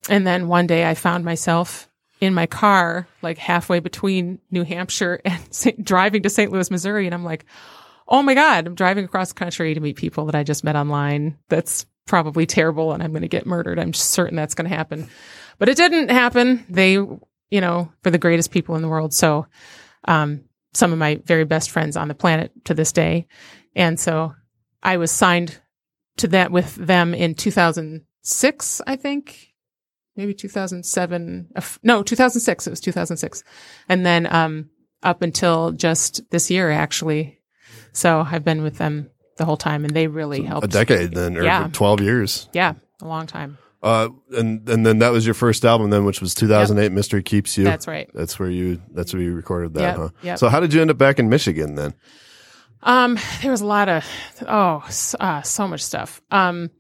And 0.08 0.26
then 0.26 0.48
one 0.48 0.66
day 0.66 0.88
I 0.88 0.94
found 0.94 1.24
myself 1.24 1.88
in 2.20 2.34
my 2.34 2.46
car, 2.46 3.06
like 3.22 3.38
halfway 3.38 3.78
between 3.78 4.40
New 4.50 4.64
Hampshire 4.64 5.20
and 5.24 5.40
driving 5.82 6.22
to 6.24 6.30
St. 6.30 6.50
Louis, 6.50 6.70
Missouri. 6.70 7.06
And 7.06 7.14
I'm 7.14 7.24
like, 7.24 7.44
oh 8.08 8.22
my 8.22 8.34
God, 8.34 8.66
I'm 8.66 8.74
driving 8.74 9.04
across 9.04 9.32
country 9.32 9.74
to 9.74 9.80
meet 9.80 9.96
people 9.96 10.26
that 10.26 10.34
I 10.34 10.42
just 10.42 10.64
met 10.64 10.76
online. 10.76 11.38
That's 11.48 11.86
probably 12.06 12.46
terrible 12.46 12.92
and 12.92 13.02
I'm 13.02 13.12
going 13.12 13.22
to 13.22 13.28
get 13.28 13.46
murdered. 13.46 13.78
I'm 13.78 13.94
certain 13.94 14.36
that's 14.36 14.54
going 14.54 14.68
to 14.68 14.76
happen. 14.76 15.08
But 15.58 15.68
it 15.68 15.76
didn't 15.76 16.10
happen. 16.10 16.64
They, 16.68 16.92
you 16.92 17.18
know, 17.50 17.90
were 18.04 18.10
the 18.10 18.18
greatest 18.18 18.50
people 18.50 18.76
in 18.76 18.82
the 18.82 18.88
world. 18.88 19.14
So, 19.14 19.46
um, 20.06 20.44
some 20.74 20.92
of 20.92 20.98
my 20.98 21.20
very 21.24 21.44
best 21.44 21.70
friends 21.70 21.96
on 21.96 22.08
the 22.08 22.14
planet 22.14 22.50
to 22.64 22.74
this 22.74 22.92
day. 22.92 23.26
And 23.76 23.98
so 23.98 24.34
I 24.82 24.96
was 24.96 25.12
signed 25.12 25.60
to 26.16 26.28
that 26.28 26.50
with 26.50 26.74
them 26.74 27.14
in 27.14 27.34
2006, 27.34 28.82
I 28.86 28.96
think. 28.96 29.48
Maybe 30.16 30.34
2007. 30.34 31.48
uh, 31.56 31.60
No, 31.82 32.02
2006. 32.02 32.66
It 32.66 32.70
was 32.70 32.80
2006. 32.80 33.44
And 33.88 34.04
then, 34.04 34.32
um, 34.32 34.70
up 35.02 35.22
until 35.22 35.72
just 35.72 36.28
this 36.30 36.50
year, 36.50 36.70
actually. 36.70 37.40
So 37.94 38.26
I've 38.30 38.44
been 38.44 38.62
with 38.62 38.76
them 38.76 39.08
the 39.38 39.44
whole 39.46 39.56
time 39.56 39.84
and 39.84 39.94
they 39.94 40.06
really 40.06 40.42
helped. 40.42 40.64
A 40.66 40.68
decade 40.68 41.14
then, 41.14 41.36
or 41.38 41.42
Yeah. 41.44 41.68
12 41.72 42.00
years. 42.02 42.48
Yeah. 42.52 42.74
A 43.00 43.06
long 43.06 43.26
time. 43.26 43.56
Uh, 43.82 44.08
and, 44.36 44.68
and 44.68 44.84
then 44.86 44.98
that 45.00 45.12
was 45.12 45.24
your 45.26 45.34
first 45.34 45.64
album 45.64 45.90
then, 45.90 46.04
which 46.04 46.20
was 46.20 46.34
2008, 46.34 46.90
Mystery 46.92 47.22
Keeps 47.22 47.56
You. 47.58 47.64
That's 47.64 47.86
right. 47.86 48.10
That's 48.14 48.38
where 48.38 48.50
you, 48.50 48.80
that's 48.92 49.12
where 49.12 49.22
you 49.22 49.34
recorded 49.34 49.74
that, 49.74 49.80
Yep, 49.80 49.96
huh? 49.96 50.08
yep. 50.22 50.38
So 50.38 50.48
how 50.48 50.60
did 50.60 50.72
you 50.72 50.80
end 50.80 50.90
up 50.90 50.98
back 50.98 51.18
in 51.18 51.28
Michigan 51.28 51.74
then? 51.74 51.94
Um, 52.82 53.18
there 53.42 53.50
was 53.50 53.60
a 53.62 53.66
lot 53.66 53.88
of 53.88 54.04
oh, 54.46 54.86
uh, 55.20 55.42
so 55.42 55.66
much 55.68 55.82
stuff. 55.82 56.20
Um, 56.30 56.70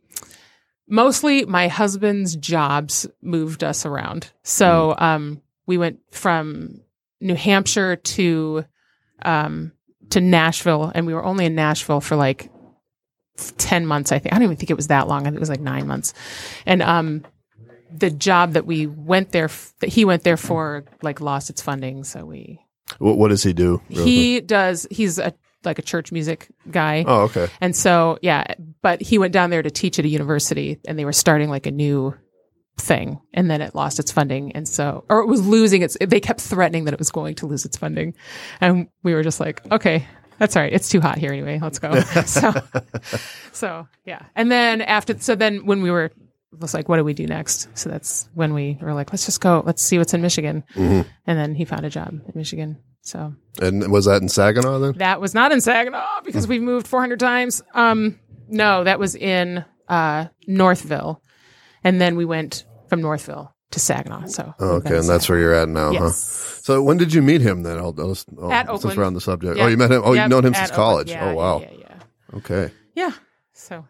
mostly 0.88 1.44
my 1.44 1.68
husband's 1.68 2.36
jobs 2.36 3.06
moved 3.22 3.64
us 3.64 3.86
around. 3.86 4.30
So 4.42 4.94
um, 4.98 5.40
we 5.66 5.78
went 5.78 6.00
from 6.10 6.80
New 7.20 7.34
Hampshire 7.34 7.96
to 7.96 8.64
um 9.22 9.72
to 10.14 10.20
Nashville, 10.20 10.90
and 10.94 11.06
we 11.06 11.14
were 11.14 11.24
only 11.24 11.44
in 11.46 11.54
Nashville 11.54 12.00
for 12.00 12.16
like 12.16 12.50
ten 13.58 13.86
months. 13.86 14.10
I 14.10 14.18
think 14.18 14.32
I 14.34 14.36
don't 14.38 14.44
even 14.44 14.56
think 14.56 14.70
it 14.70 14.76
was 14.76 14.88
that 14.88 15.06
long. 15.06 15.22
I 15.22 15.24
think 15.26 15.36
it 15.36 15.40
was 15.40 15.48
like 15.50 15.60
nine 15.60 15.86
months, 15.86 16.14
and 16.66 16.82
um. 16.82 17.24
The 17.96 18.10
job 18.10 18.54
that 18.54 18.66
we 18.66 18.88
went 18.88 19.30
there, 19.30 19.44
f- 19.44 19.72
that 19.78 19.88
he 19.88 20.04
went 20.04 20.24
there 20.24 20.36
for, 20.36 20.84
like 21.00 21.20
lost 21.20 21.48
its 21.48 21.62
funding. 21.62 22.02
So 22.02 22.24
we, 22.24 22.58
What, 22.98 23.18
what 23.18 23.28
does 23.28 23.44
he 23.44 23.52
do? 23.52 23.82
he 23.88 24.40
does, 24.40 24.84
he's 24.90 25.20
a, 25.20 25.32
like 25.62 25.78
a 25.78 25.82
church 25.82 26.10
music 26.10 26.48
guy. 26.68 27.04
Oh, 27.06 27.20
okay. 27.26 27.46
And 27.60 27.76
so, 27.76 28.18
yeah, 28.20 28.54
but 28.82 29.00
he 29.00 29.18
went 29.18 29.32
down 29.32 29.50
there 29.50 29.62
to 29.62 29.70
teach 29.70 30.00
at 30.00 30.04
a 30.04 30.08
university 30.08 30.80
and 30.88 30.98
they 30.98 31.04
were 31.04 31.12
starting 31.12 31.50
like 31.50 31.66
a 31.66 31.70
new 31.70 32.12
thing 32.76 33.20
and 33.32 33.50
then 33.50 33.60
it 33.60 33.74
lost 33.74 33.98
its 33.98 34.10
funding. 34.10 34.52
And 34.52 34.68
so, 34.68 35.04
or 35.08 35.20
it 35.20 35.26
was 35.26 35.46
losing 35.46 35.82
its, 35.82 35.96
they 36.00 36.20
kept 36.20 36.40
threatening 36.40 36.84
that 36.84 36.94
it 36.94 36.98
was 36.98 37.10
going 37.10 37.34
to 37.36 37.46
lose 37.46 37.64
its 37.64 37.76
funding. 37.76 38.14
And 38.60 38.88
we 39.02 39.14
were 39.14 39.22
just 39.22 39.40
like, 39.40 39.60
okay, 39.70 40.06
that's 40.38 40.56
all 40.56 40.62
right. 40.62 40.72
It's 40.72 40.88
too 40.88 41.00
hot 41.00 41.18
here 41.18 41.30
anyway. 41.32 41.58
Let's 41.62 41.78
go. 41.78 42.00
so, 42.26 42.52
so 43.52 43.88
yeah. 44.04 44.22
And 44.34 44.50
then 44.50 44.82
after, 44.82 45.18
so 45.18 45.34
then 45.34 45.64
when 45.66 45.82
we 45.82 45.90
were, 45.90 46.06
it 46.06 46.60
was 46.60 46.74
like, 46.74 46.88
what 46.88 46.96
do 46.98 47.04
we 47.04 47.14
do 47.14 47.26
next? 47.26 47.68
So 47.76 47.88
that's 47.90 48.28
when 48.34 48.54
we 48.54 48.78
were 48.80 48.94
like, 48.94 49.12
let's 49.12 49.24
just 49.26 49.40
go, 49.40 49.62
let's 49.64 49.82
see 49.82 49.98
what's 49.98 50.14
in 50.14 50.22
Michigan. 50.22 50.64
And 50.76 51.04
then 51.26 51.54
he 51.54 51.64
found 51.64 51.84
a 51.84 51.90
job 51.90 52.08
in 52.12 52.32
Michigan. 52.34 52.78
So 53.02 53.34
And 53.60 53.90
was 53.92 54.06
that 54.06 54.22
in 54.22 54.28
Saginaw 54.28 54.78
then? 54.78 54.92
that 54.98 55.20
was 55.20 55.34
not 55.34 55.52
in 55.52 55.60
Saginaw 55.60 56.22
because 56.24 56.46
we've 56.48 56.62
moved 56.62 56.86
400 56.86 57.18
times. 57.20 57.60
Um, 57.74 58.18
no, 58.48 58.84
that 58.84 58.98
was 58.98 59.14
in 59.14 59.64
uh, 59.88 60.26
Northville, 60.46 61.20
and 61.84 62.00
then 62.00 62.16
we 62.16 62.24
went 62.24 62.64
from 62.88 63.00
Northville 63.00 63.54
to 63.70 63.80
Saginaw. 63.80 64.26
So 64.26 64.54
Oh, 64.58 64.76
okay. 64.76 64.98
And 64.98 65.08
that's 65.08 65.28
where 65.28 65.38
you're 65.38 65.54
at 65.54 65.68
now, 65.68 65.92
huh? 65.92 66.04
yes, 66.06 66.60
So 66.62 66.82
when 66.82 66.96
did 66.96 67.12
you 67.12 67.22
meet 67.22 67.40
him 67.40 67.62
then? 67.62 67.78
I'll, 67.78 67.94
I'll 67.98 68.16
oh, 68.38 68.50
At 68.50 68.66
just 68.66 68.84
Oakland. 68.84 68.98
round 68.98 69.16
the 69.16 69.20
subject. 69.20 69.58
Oh, 69.60 69.66
you 69.66 69.76
met 69.76 69.90
him. 69.90 70.02
Oh, 70.04 70.12
Yep, 70.12 70.22
you've 70.24 70.30
known 70.30 70.44
him 70.46 70.54
at 70.54 70.66
since 70.66 70.70
college. 70.70 71.10
Yeah, 71.10 71.30
oh, 71.30 71.34
wow. 71.34 71.60
Yeah, 71.60 71.70
yeah. 71.78 72.36
Okay. 72.38 72.72
yeah. 72.94 73.12
So 73.52 73.76
All 73.76 73.84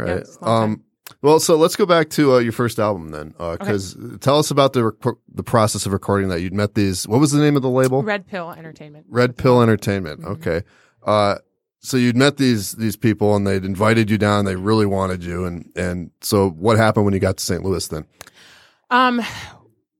right. 0.00 0.08
Yeah, 0.08 0.14
it's 0.16 0.36
a 0.38 0.46
um, 0.46 0.84
well, 1.22 1.38
so 1.40 1.56
let's 1.56 1.76
go 1.76 1.86
back 1.86 2.10
to 2.10 2.34
uh, 2.34 2.38
your 2.38 2.52
first 2.52 2.78
album 2.78 3.10
then, 3.10 3.34
because 3.38 3.96
tell 4.20 4.38
us 4.38 4.50
about 4.50 4.72
the 4.72 4.84
rec- 4.84 5.16
the 5.34 5.42
process 5.42 5.86
of 5.86 5.92
recording 5.92 6.28
that. 6.28 6.40
You'd 6.40 6.54
met 6.54 6.74
these. 6.74 7.06
What 7.06 7.20
was 7.20 7.30
the 7.30 7.40
name 7.40 7.56
of 7.56 7.62
the 7.62 7.68
label? 7.70 8.02
Red 8.02 8.26
Pill 8.26 8.50
Entertainment. 8.50 9.06
Red 9.08 9.36
Pill 9.36 9.60
Entertainment. 9.62 10.20
Mm-hmm. 10.20 10.32
Okay. 10.32 10.62
Uh, 11.02 11.36
so 11.84 11.98
you'd 11.98 12.16
met 12.16 12.38
these 12.38 12.72
these 12.72 12.96
people, 12.96 13.36
and 13.36 13.46
they'd 13.46 13.64
invited 13.64 14.10
you 14.10 14.16
down. 14.16 14.46
They 14.46 14.56
really 14.56 14.86
wanted 14.86 15.22
you, 15.22 15.44
and 15.44 15.70
and 15.76 16.10
so 16.22 16.48
what 16.50 16.78
happened 16.78 17.04
when 17.04 17.14
you 17.14 17.20
got 17.20 17.36
to 17.36 17.44
St. 17.44 17.62
Louis 17.62 17.86
then? 17.88 18.06
Um, 18.90 19.20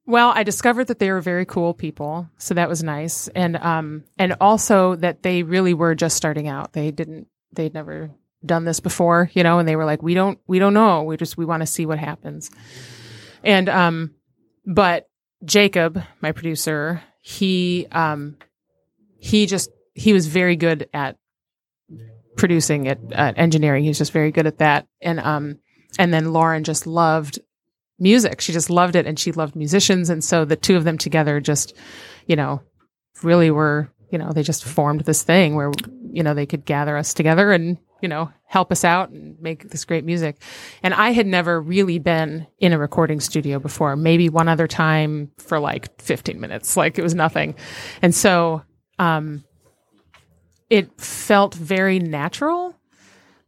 well, 0.07 0.33
I 0.35 0.45
discovered 0.45 0.87
that 0.87 0.99
they 0.99 1.11
were 1.11 1.21
very 1.21 1.45
cool 1.45 1.75
people, 1.75 2.29
so 2.39 2.55
that 2.55 2.71
was 2.71 2.83
nice, 2.83 3.29
and 3.29 3.57
um, 3.57 4.05
and 4.19 4.35
also 4.41 4.97
that 4.97 5.23
they 5.23 5.43
really 5.43 5.75
were 5.75 5.95
just 5.95 6.17
starting 6.17 6.49
out. 6.49 6.73
They 6.73 6.91
didn't, 6.91 7.29
they'd 7.53 7.75
never 7.75 8.11
done 8.45 8.65
this 8.65 8.81
before, 8.81 9.31
you 9.35 9.43
know, 9.43 9.59
and 9.59 9.69
they 9.69 9.77
were 9.77 9.85
like, 9.85 10.03
we 10.03 10.15
don't, 10.15 10.39
we 10.47 10.59
don't 10.59 10.75
know. 10.75 11.03
We 11.03 11.17
just, 11.17 11.39
we 11.39 11.47
want 11.47 11.63
to 11.63 11.67
see 11.67 11.87
what 11.87 11.99
happens. 11.99 12.51
And 13.43 13.69
um, 13.69 14.15
but 14.65 15.09
Jacob, 15.45 16.03
my 16.23 16.33
producer, 16.33 17.03
he 17.21 17.87
um, 17.93 18.39
he 19.19 19.45
just 19.45 19.71
he 19.95 20.13
was 20.13 20.27
very 20.27 20.57
good 20.57 20.89
at 20.95 21.19
producing 22.37 22.89
at, 22.89 22.99
at 23.13 23.39
engineering. 23.39 23.85
He's 23.85 23.99
just 23.99 24.13
very 24.13 24.33
good 24.33 24.47
at 24.47 24.59
that, 24.59 24.87
and 25.01 25.21
um, 25.21 25.59
and 25.99 26.13
then 26.13 26.33
Lauren 26.33 26.65
just 26.65 26.87
loved 26.87 27.39
music. 27.99 28.41
She 28.41 28.53
just 28.53 28.71
loved 28.71 28.97
it 28.97 29.07
and 29.07 29.19
she 29.19 29.33
loved 29.33 29.55
musicians. 29.55 30.11
And 30.11 30.23
so 30.23 30.45
the 30.45 30.57
two 30.57 30.77
of 30.77 30.85
them 30.85 30.99
together 30.99 31.41
just, 31.41 31.75
you 32.27 32.37
know, 32.37 32.61
really 33.23 33.51
were, 33.51 33.91
you 34.11 34.19
know, 34.19 34.33
they 34.33 34.43
just 34.43 34.65
formed 34.65 35.03
this 35.03 35.23
thing 35.23 35.55
where, 35.55 35.73
you 36.11 36.23
know, 36.23 36.35
they 36.35 36.47
could 36.47 36.65
gather 36.65 36.97
us 36.97 37.15
together 37.15 37.53
and, 37.53 37.79
you 38.03 38.09
know, 38.09 38.31
help 38.47 38.71
us 38.71 38.85
out 38.85 39.11
and 39.11 39.41
make 39.41 39.71
this 39.71 39.85
great 39.85 40.05
music. 40.05 40.41
And 40.83 40.93
I 40.95 41.11
had 41.11 41.27
never 41.27 41.61
really 41.61 41.99
been 41.99 42.47
in 42.59 42.73
a 42.73 42.79
recording 42.79 43.21
studio 43.21 43.59
before, 43.59 43.97
maybe 43.97 44.29
one 44.29 44.49
other 44.49 44.67
time 44.67 45.31
for 45.39 45.59
like 45.59 46.01
15 46.03 46.41
minutes. 46.41 46.77
Like 46.77 46.99
it 46.99 47.03
was 47.03 47.15
nothing. 47.15 47.55
And 48.03 48.15
so, 48.15 48.63
um, 48.99 49.45
it 50.79 50.87
felt 51.01 51.55
very 51.55 51.99
natural 51.99 52.75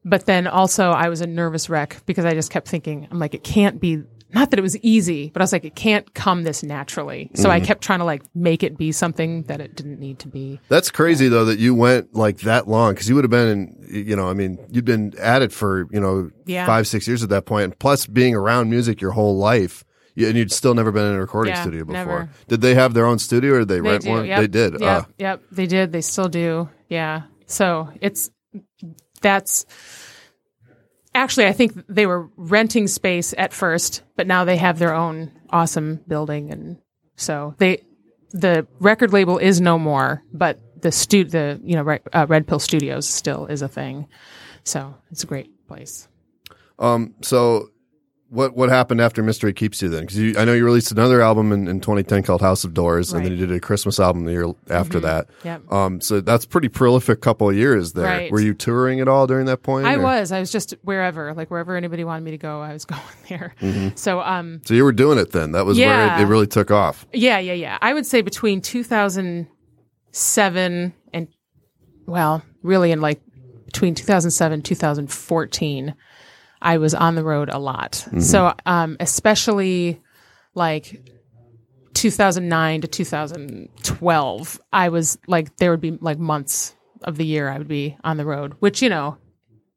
but 0.08 0.26
then 0.26 0.46
also 0.46 0.90
I 0.90 1.08
was 1.08 1.20
a 1.20 1.26
nervous 1.26 1.68
wreck 1.68 2.00
because 2.06 2.24
I 2.24 2.32
just 2.32 2.52
kept 2.52 2.68
thinking, 2.68 3.08
I'm 3.10 3.18
like, 3.18 3.34
it 3.34 3.42
can't 3.42 3.80
be 3.80 4.04
not 4.32 4.50
that 4.50 4.58
it 4.58 4.62
was 4.62 4.76
easy, 4.78 5.30
but 5.32 5.40
I 5.40 5.44
was 5.44 5.52
like, 5.52 5.64
it 5.64 5.74
can't 5.74 6.12
come 6.14 6.42
this 6.44 6.62
naturally. 6.62 7.30
So 7.34 7.50
I 7.50 7.58
kept 7.58 7.82
trying 7.82 7.98
to 8.00 8.04
like 8.04 8.22
make 8.34 8.62
it 8.62 8.76
be 8.76 8.92
something 8.92 9.42
that 9.44 9.60
it 9.60 9.74
didn't 9.74 9.98
need 9.98 10.20
to 10.20 10.28
be. 10.28 10.60
That's 10.68 10.90
crazy 10.92 11.26
though 11.28 11.44
that 11.46 11.58
you 11.58 11.74
went 11.74 12.14
like 12.14 12.38
that 12.40 12.68
long 12.68 12.94
because 12.94 13.08
you 13.08 13.16
would 13.16 13.24
have 13.24 13.30
been 13.32 13.48
in, 13.48 14.06
you 14.06 14.14
know, 14.14 14.28
I 14.28 14.34
mean, 14.34 14.58
you'd 14.70 14.84
been 14.84 15.12
at 15.18 15.42
it 15.42 15.50
for, 15.52 15.88
you 15.90 15.98
know, 16.00 16.30
Yeah. 16.44 16.66
five, 16.66 16.86
six 16.86 17.08
years 17.08 17.24
at 17.24 17.28
that 17.30 17.44
point, 17.46 17.64
and 17.64 17.78
plus 17.78 18.06
being 18.06 18.34
around 18.36 18.70
music 18.70 19.00
your 19.00 19.10
whole 19.12 19.36
life. 19.36 19.82
Yeah, 20.14 20.28
and 20.28 20.36
you'd 20.38 20.52
still 20.52 20.74
never 20.74 20.92
been 20.92 21.04
in 21.06 21.14
a 21.14 21.20
recording 21.20 21.52
Yeah, 21.54 21.62
studio 21.62 21.84
before. 21.84 21.94
never. 22.04 22.28
Did 22.48 22.60
they 22.62 22.74
have 22.74 22.94
their 22.94 23.04
own 23.06 23.18
studio 23.18 23.54
or 23.54 23.58
did 23.60 23.68
they, 23.68 23.74
They 23.76 23.80
rent 23.90 24.02
do. 24.04 24.10
one? 24.10 24.24
Yep. 24.26 24.40
They 24.40 24.46
did. 24.46 24.72
Yep. 24.80 24.82
Ah. 24.82 25.06
Yep. 25.18 25.42
They 25.52 25.66
did. 25.66 25.92
They 25.92 26.00
still 26.00 26.28
do. 26.28 26.68
Yeah. 26.88 27.22
So 27.46 27.90
it's 28.00 28.30
that's 29.20 29.66
actually 31.14 31.46
I 31.46 31.52
think 31.52 31.86
they 31.88 32.06
were 32.06 32.28
renting 32.36 32.86
space 32.86 33.34
at 33.36 33.52
first, 33.52 34.02
but 34.16 34.26
now 34.26 34.44
they 34.44 34.56
have 34.56 34.78
their 34.78 34.94
own 34.94 35.32
awesome 35.50 36.00
building, 36.06 36.50
and 36.50 36.78
so 37.16 37.54
they 37.58 37.82
the 38.30 38.66
record 38.80 39.12
label 39.12 39.38
is 39.38 39.60
no 39.60 39.78
more, 39.78 40.22
but 40.32 40.60
the 40.82 40.92
stu 40.92 41.24
the 41.24 41.60
you 41.64 41.74
know 41.74 41.98
uh, 42.12 42.26
Red 42.28 42.46
Pill 42.46 42.58
Studios 42.58 43.08
still 43.08 43.46
is 43.46 43.62
a 43.62 43.68
thing. 43.68 44.08
So 44.64 44.94
it's 45.10 45.24
a 45.24 45.26
great 45.26 45.66
place. 45.68 46.08
Um, 46.78 47.14
so 47.22 47.70
what 48.28 48.56
what 48.56 48.68
happened 48.68 49.00
after 49.00 49.22
Mystery 49.22 49.52
Keeps 49.52 49.80
You 49.80 49.88
then? 49.88 50.04
Because 50.06 50.36
I 50.36 50.44
know 50.44 50.52
you 50.52 50.64
released 50.64 50.90
another 50.90 51.22
album 51.22 51.52
in, 51.52 51.68
in 51.68 51.80
2010 51.80 52.24
called 52.24 52.40
House 52.40 52.64
of 52.64 52.74
Doors, 52.74 53.12
and 53.12 53.24
then 53.24 53.30
you 53.32 53.38
did 53.38 53.52
a 53.52 53.60
Christmas 53.60 54.00
album 54.00 54.24
the 54.24 54.32
year 54.32 54.52
after 54.68 54.98
that. 55.00 55.28
Yep. 55.44 55.72
Um, 55.72 56.00
so 56.00 56.20
that's 56.20 56.44
pretty 56.44 56.66
prolific 56.68 57.20
couple 57.20 57.48
of 57.48 57.54
years 57.56 57.92
there. 57.92 58.04
Right. 58.04 58.32
Were 58.32 58.40
you 58.40 58.52
touring 58.52 58.98
at 59.00 59.06
all 59.08 59.28
during 59.28 59.46
that 59.46 59.62
point? 59.62 59.86
I 59.86 59.94
or- 59.94 60.02
was. 60.02 60.32
I 60.32 60.40
was 60.40 60.50
just 60.50 60.74
wherever, 60.82 61.32
like 61.34 61.48
wherever 61.50 61.76
anybody 61.76 62.02
wanted 62.02 62.24
me 62.24 62.32
to 62.32 62.38
go, 62.38 62.60
I 62.60 62.72
was 62.72 62.84
going 62.84 63.00
there. 63.28 63.54
So, 63.94 64.20
um, 64.20 64.60
So 64.64 64.74
you 64.74 64.82
were 64.84 64.92
doing 64.92 65.18
it 65.18 65.30
then. 65.32 65.52
That 65.52 65.64
was 65.64 65.78
where 65.78 66.18
it, 66.18 66.22
it 66.22 66.26
really 66.26 66.48
took 66.48 66.72
off. 66.72 67.06
Yeah, 67.12 67.38
yeah, 67.38 67.52
yeah. 67.52 67.78
I 67.80 67.94
would 67.94 68.06
say 68.06 68.22
between 68.22 68.60
2007 68.60 70.94
and, 71.12 71.28
well, 72.06 72.42
really 72.62 72.90
in 72.90 73.00
like 73.00 73.20
between 73.66 73.94
2007 73.94 74.62
2014, 74.62 75.94
I 76.66 76.78
was 76.78 76.94
on 76.94 77.14
the 77.14 77.22
road 77.22 77.48
a 77.48 77.58
lot. 77.58 78.04
So, 78.18 78.52
um, 78.66 78.96
especially 78.98 80.02
like 80.52 81.00
2009 81.94 82.80
to 82.80 82.88
2012, 82.88 84.60
I 84.72 84.88
was 84.88 85.16
like, 85.28 85.56
there 85.58 85.70
would 85.70 85.80
be 85.80 85.92
like 85.92 86.18
months 86.18 86.74
of 87.02 87.16
the 87.16 87.24
year 87.24 87.48
I 87.48 87.58
would 87.58 87.68
be 87.68 87.96
on 88.02 88.16
the 88.16 88.24
road, 88.24 88.54
which, 88.58 88.82
you 88.82 88.88
know, 88.88 89.16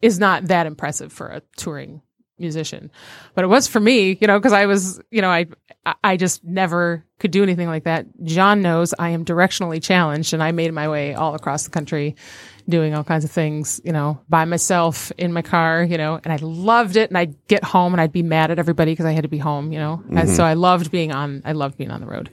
is 0.02 0.17
not 0.17 0.47
that 0.47 0.65
impressive 0.65 1.13
for 1.13 1.28
a 1.28 1.43
touring 1.58 2.02
musician. 2.39 2.89
But 3.36 3.43
it 3.43 3.47
was 3.47 3.67
for 3.67 3.80
me, 3.80 4.17
you 4.19 4.25
know, 4.25 4.39
because 4.39 4.54
I 4.54 4.65
was, 4.65 4.99
you 5.12 5.21
know, 5.21 5.30
I 5.30 5.45
I 6.04 6.17
just 6.17 6.43
never 6.43 7.06
could 7.19 7.32
do 7.32 7.43
anything 7.43 7.67
like 7.67 7.84
that. 7.84 8.08
John 8.23 8.62
knows 8.62 8.93
I 8.97 9.10
am 9.10 9.25
directionally 9.25 9.82
challenged, 9.84 10.34
and 10.34 10.41
I 10.41 10.52
made 10.52 10.73
my 10.73 10.89
way 10.89 11.13
all 11.13 11.36
across 11.36 11.65
the 11.65 11.69
country, 11.69 12.15
doing 12.69 12.93
all 12.95 13.03
kinds 13.03 13.25
of 13.25 13.32
things, 13.32 13.82
you 13.84 13.91
know, 13.91 14.19
by 14.29 14.45
myself 14.45 15.12
in 15.17 15.34
my 15.34 15.41
car, 15.41 15.84
you 15.84 15.97
know, 15.97 16.19
and 16.23 16.32
I 16.32 16.38
loved 16.38 16.95
it. 16.95 17.10
And 17.10 17.17
I'd 17.17 17.36
get 17.47 17.63
home 17.63 17.93
and 17.93 18.01
I'd 18.01 18.12
be 18.12 18.23
mad 18.23 18.51
at 18.51 18.60
everybody 18.60 18.91
because 18.91 19.05
I 19.05 19.12
had 19.12 19.23
to 19.23 19.29
be 19.29 19.38
home, 19.38 19.71
you 19.71 19.79
know. 19.79 20.03
And 20.10 20.29
so 20.29 20.43
I 20.43 20.53
loved 20.53 20.91
being 20.91 21.12
on. 21.12 21.41
I 21.45 21.53
loved 21.53 21.77
being 21.77 21.91
on 21.91 22.01
the 22.01 22.08
road. 22.08 22.29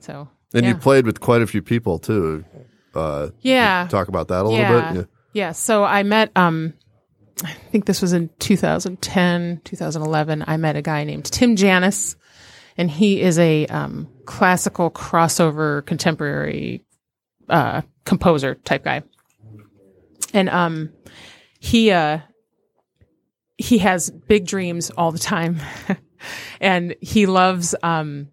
So 0.00 0.28
And 0.52 0.64
yeah. 0.64 0.70
you 0.70 0.76
played 0.76 1.06
with 1.06 1.20
quite 1.20 1.42
a 1.42 1.46
few 1.46 1.62
people 1.62 1.98
too. 1.98 2.44
Uh, 2.94 3.30
yeah, 3.40 3.88
talk 3.90 4.08
about 4.08 4.28
that 4.28 4.42
a 4.42 4.48
little 4.48 4.58
yeah. 4.58 4.92
bit. 4.92 5.08
Yeah. 5.32 5.52
So 5.52 5.82
I 5.82 6.04
met, 6.04 6.30
um, 6.36 6.74
I 7.42 7.52
think 7.72 7.86
this 7.86 8.00
was 8.00 8.12
in 8.12 8.30
2010, 8.38 9.62
2011. 9.64 10.44
I 10.46 10.56
met 10.56 10.76
a 10.76 10.82
guy 10.82 11.02
named 11.02 11.24
Tim 11.24 11.56
Janis, 11.56 12.14
and 12.76 12.88
he 12.88 13.20
is 13.20 13.38
a 13.38 13.66
um, 13.66 14.08
classical 14.26 14.90
crossover 14.90 15.84
contemporary 15.84 16.84
uh, 17.48 17.82
composer 18.04 18.54
type 18.54 18.84
guy. 18.84 19.02
And 20.34 20.50
um, 20.50 20.92
he 21.58 21.90
uh, 21.90 22.18
he 23.56 23.78
has 23.78 24.10
big 24.10 24.46
dreams 24.46 24.90
all 24.90 25.12
the 25.12 25.18
time, 25.18 25.60
and 26.60 26.94
he 27.00 27.24
loves 27.24 27.74
um, 27.82 28.28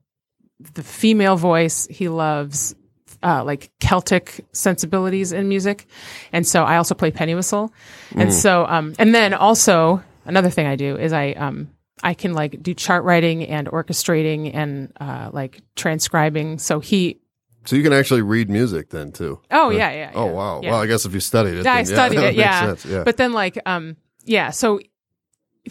the 0.74 0.84
female 0.84 1.38
voice. 1.38 1.88
He 1.90 2.10
loves 2.10 2.76
uh, 3.24 3.44
like 3.44 3.72
Celtic 3.80 4.46
sensibilities 4.52 5.32
in 5.32 5.48
music. 5.48 5.86
And 6.32 6.46
so 6.46 6.64
I 6.64 6.78
also 6.78 6.96
play 6.96 7.12
penny 7.12 7.36
whistle. 7.36 7.74
And 8.16 8.34
so, 8.34 8.66
um, 8.66 8.94
and 9.00 9.14
then 9.14 9.34
also 9.34 10.04
another 10.26 10.50
thing 10.50 10.68
I 10.68 10.76
do 10.76 10.98
is 10.98 11.14
I, 11.14 11.32
um, 11.32 11.70
I 12.04 12.14
can 12.14 12.34
like 12.34 12.62
do 12.64 12.74
chart 12.74 13.04
writing 13.04 13.46
and 13.46 13.68
orchestrating 13.68 14.52
and, 14.54 14.92
uh, 15.00 15.30
like 15.32 15.62
transcribing. 15.76 16.58
So 16.58 16.80
he, 16.80 17.21
So 17.65 17.76
you 17.76 17.84
can 17.84 17.93
actually 17.93 18.24
read 18.24 18.50
music 18.50 18.89
then 18.89 19.12
too. 19.12 19.39
oh 19.52 19.69
yeah, 19.69 19.91
yeah. 19.91 20.12
Oh 20.15 20.26
yeah, 20.26 20.32
wow. 20.32 20.62
yeah. 20.63 20.71
Well, 20.71 20.82
I 20.82 20.88
guess 20.88 21.06
if 21.06 21.13
you 21.13 21.19
studied 21.19 21.56
it, 21.60 21.65
Yeah, 21.65 21.74
I 21.74 21.84
then, 21.84 21.86
studied 21.86 22.17
that 22.21 22.34
it. 22.34 22.36
Yeah. 22.36 22.76
yeah. 22.88 23.04
But 23.04 23.17
then 23.17 23.34
like 23.34 23.58
um 23.65 23.97
yeah, 24.26 24.50
so 24.52 24.80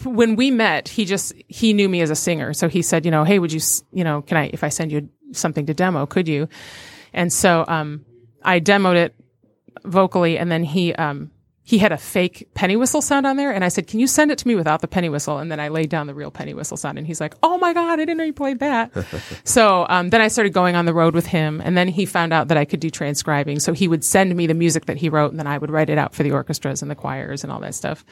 when 0.03 0.35
we 0.37 0.51
met, 0.51 0.87
he 0.87 1.03
just 1.05 1.33
he 1.47 1.73
knew 1.73 1.89
me 1.89 2.01
as 2.01 2.09
a 2.09 2.15
singer. 2.15 2.53
So 2.53 2.69
he 2.69 2.81
said, 2.81 3.03
you 3.03 3.11
know, 3.11 3.23
hey, 3.25 3.39
would 3.39 3.51
you 3.51 3.59
you 3.91 4.03
know, 4.03 4.21
can 4.21 4.37
I 4.37 4.49
if 4.53 4.63
I 4.63 4.69
send 4.69 4.91
you 4.91 5.09
something 5.33 5.65
to 5.65 5.73
demo, 5.73 6.05
could 6.05 6.27
you? 6.27 6.47
And 7.13 7.31
so 7.31 7.65
um 7.67 8.05
I 8.41 8.59
demoed 8.61 8.95
it 8.95 9.15
vocally 9.83 10.37
and 10.37 10.49
then 10.51 10.63
he 10.63 10.93
um 10.95 11.31
he 11.63 11.77
had 11.77 11.91
a 11.91 11.97
fake 11.97 12.49
penny 12.53 12.75
whistle 12.75 13.01
sound 13.01 13.27
on 13.27 13.37
there 13.37 13.51
and 13.51 13.63
I 13.63 13.67
said, 13.67 13.87
"Can 13.87 13.99
you 13.99 14.07
send 14.07 14.31
it 14.31 14.37
to 14.39 14.47
me 14.47 14.55
without 14.55 14.81
the 14.81 14.87
penny 14.87 15.09
whistle?" 15.09 15.37
And 15.37 15.51
then 15.51 15.59
I 15.59 15.67
laid 15.67 15.89
down 15.89 16.07
the 16.07 16.13
real 16.13 16.31
penny 16.31 16.53
whistle 16.53 16.77
sound 16.77 16.97
and 16.97 17.05
he's 17.05 17.21
like, 17.21 17.35
"Oh 17.43 17.57
my 17.57 17.73
god, 17.73 17.93
I 17.93 17.97
didn't 17.97 18.17
know 18.17 18.23
you 18.23 18.33
played 18.33 18.59
that." 18.59 18.91
so 19.43 19.85
um, 19.89 20.09
then 20.09 20.21
I 20.21 20.27
started 20.27 20.53
going 20.53 20.75
on 20.75 20.85
the 20.85 20.93
road 20.93 21.13
with 21.13 21.27
him 21.27 21.61
and 21.63 21.77
then 21.77 21.87
he 21.87 22.05
found 22.05 22.33
out 22.33 22.47
that 22.47 22.57
I 22.57 22.65
could 22.65 22.79
do 22.79 22.89
transcribing. 22.89 23.59
So 23.59 23.73
he 23.73 23.87
would 23.87 24.03
send 24.03 24.35
me 24.35 24.47
the 24.47 24.53
music 24.53 24.85
that 24.85 24.97
he 24.97 25.09
wrote 25.09 25.31
and 25.31 25.39
then 25.39 25.47
I 25.47 25.57
would 25.57 25.69
write 25.69 25.89
it 25.89 25.97
out 25.97 26.15
for 26.15 26.23
the 26.23 26.31
orchestras 26.31 26.81
and 26.81 26.89
the 26.89 26.95
choirs 26.95 27.43
and 27.43 27.51
all 27.51 27.59
that 27.59 27.75
stuff. 27.75 28.03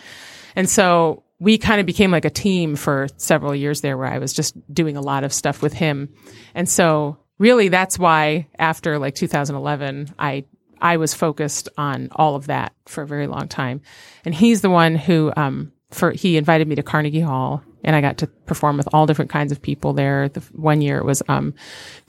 And 0.56 0.70
so 0.70 1.24
we 1.40 1.58
kind 1.58 1.80
of 1.80 1.86
became 1.86 2.12
like 2.12 2.26
a 2.26 2.30
team 2.30 2.76
for 2.76 3.08
several 3.18 3.56
years 3.56 3.82
there 3.82 3.98
where 3.98 4.08
I 4.08 4.20
was 4.20 4.34
just 4.34 4.56
doing 4.74 4.98
a 4.98 5.02
lot 5.02 5.24
of 5.24 5.34
stuff 5.34 5.62
with 5.62 5.74
him. 5.74 6.10
And 6.54 6.68
so 6.68 7.18
really 7.38 7.70
that's 7.70 7.98
why 7.98 8.48
after 8.58 9.00
like 9.00 9.16
2011, 9.16 10.14
I, 10.20 10.46
I 10.82 10.98
was 10.98 11.14
focused 11.14 11.70
on 11.78 12.10
all 12.12 12.36
of 12.36 12.48
that 12.48 12.74
for 12.86 13.04
a 13.04 13.08
very 13.08 13.28
long 13.28 13.48
time. 13.48 13.82
And 14.26 14.34
he's 14.34 14.62
the 14.62 14.70
one 14.70 14.96
who, 14.96 15.32
um, 15.36 15.72
for, 15.92 16.12
he 16.12 16.38
invited 16.38 16.68
me 16.68 16.76
to 16.76 16.84
Carnegie 16.84 17.20
Hall 17.20 17.64
and 17.84 17.96
I 17.96 18.02
got 18.02 18.18
to 18.20 18.28
perform 18.28 18.78
with 18.78 18.90
all 18.94 19.06
different 19.06 19.32
kinds 19.32 19.52
of 19.52 19.62
people 19.62 19.94
there. 19.94 20.28
The 20.30 20.42
one 20.52 20.82
year 20.82 20.98
it 20.98 21.06
was, 21.06 21.24
um, 21.30 21.54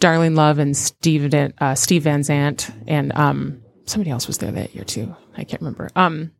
Love 0.03 0.59
and 0.59 0.77
Steve, 0.77 1.33
uh, 1.35 1.75
Steve 1.75 2.03
Van 2.03 2.23
Zandt 2.23 2.71
and, 2.87 3.13
um, 3.17 3.63
somebody 3.87 4.11
else 4.11 4.27
was 4.27 4.39
there 4.39 4.53
that 4.53 4.75
year 4.75 4.85
too. 4.85 5.15
I 5.37 5.45
can't 5.45 5.63
remember. 5.63 5.91
Um, 5.97 6.33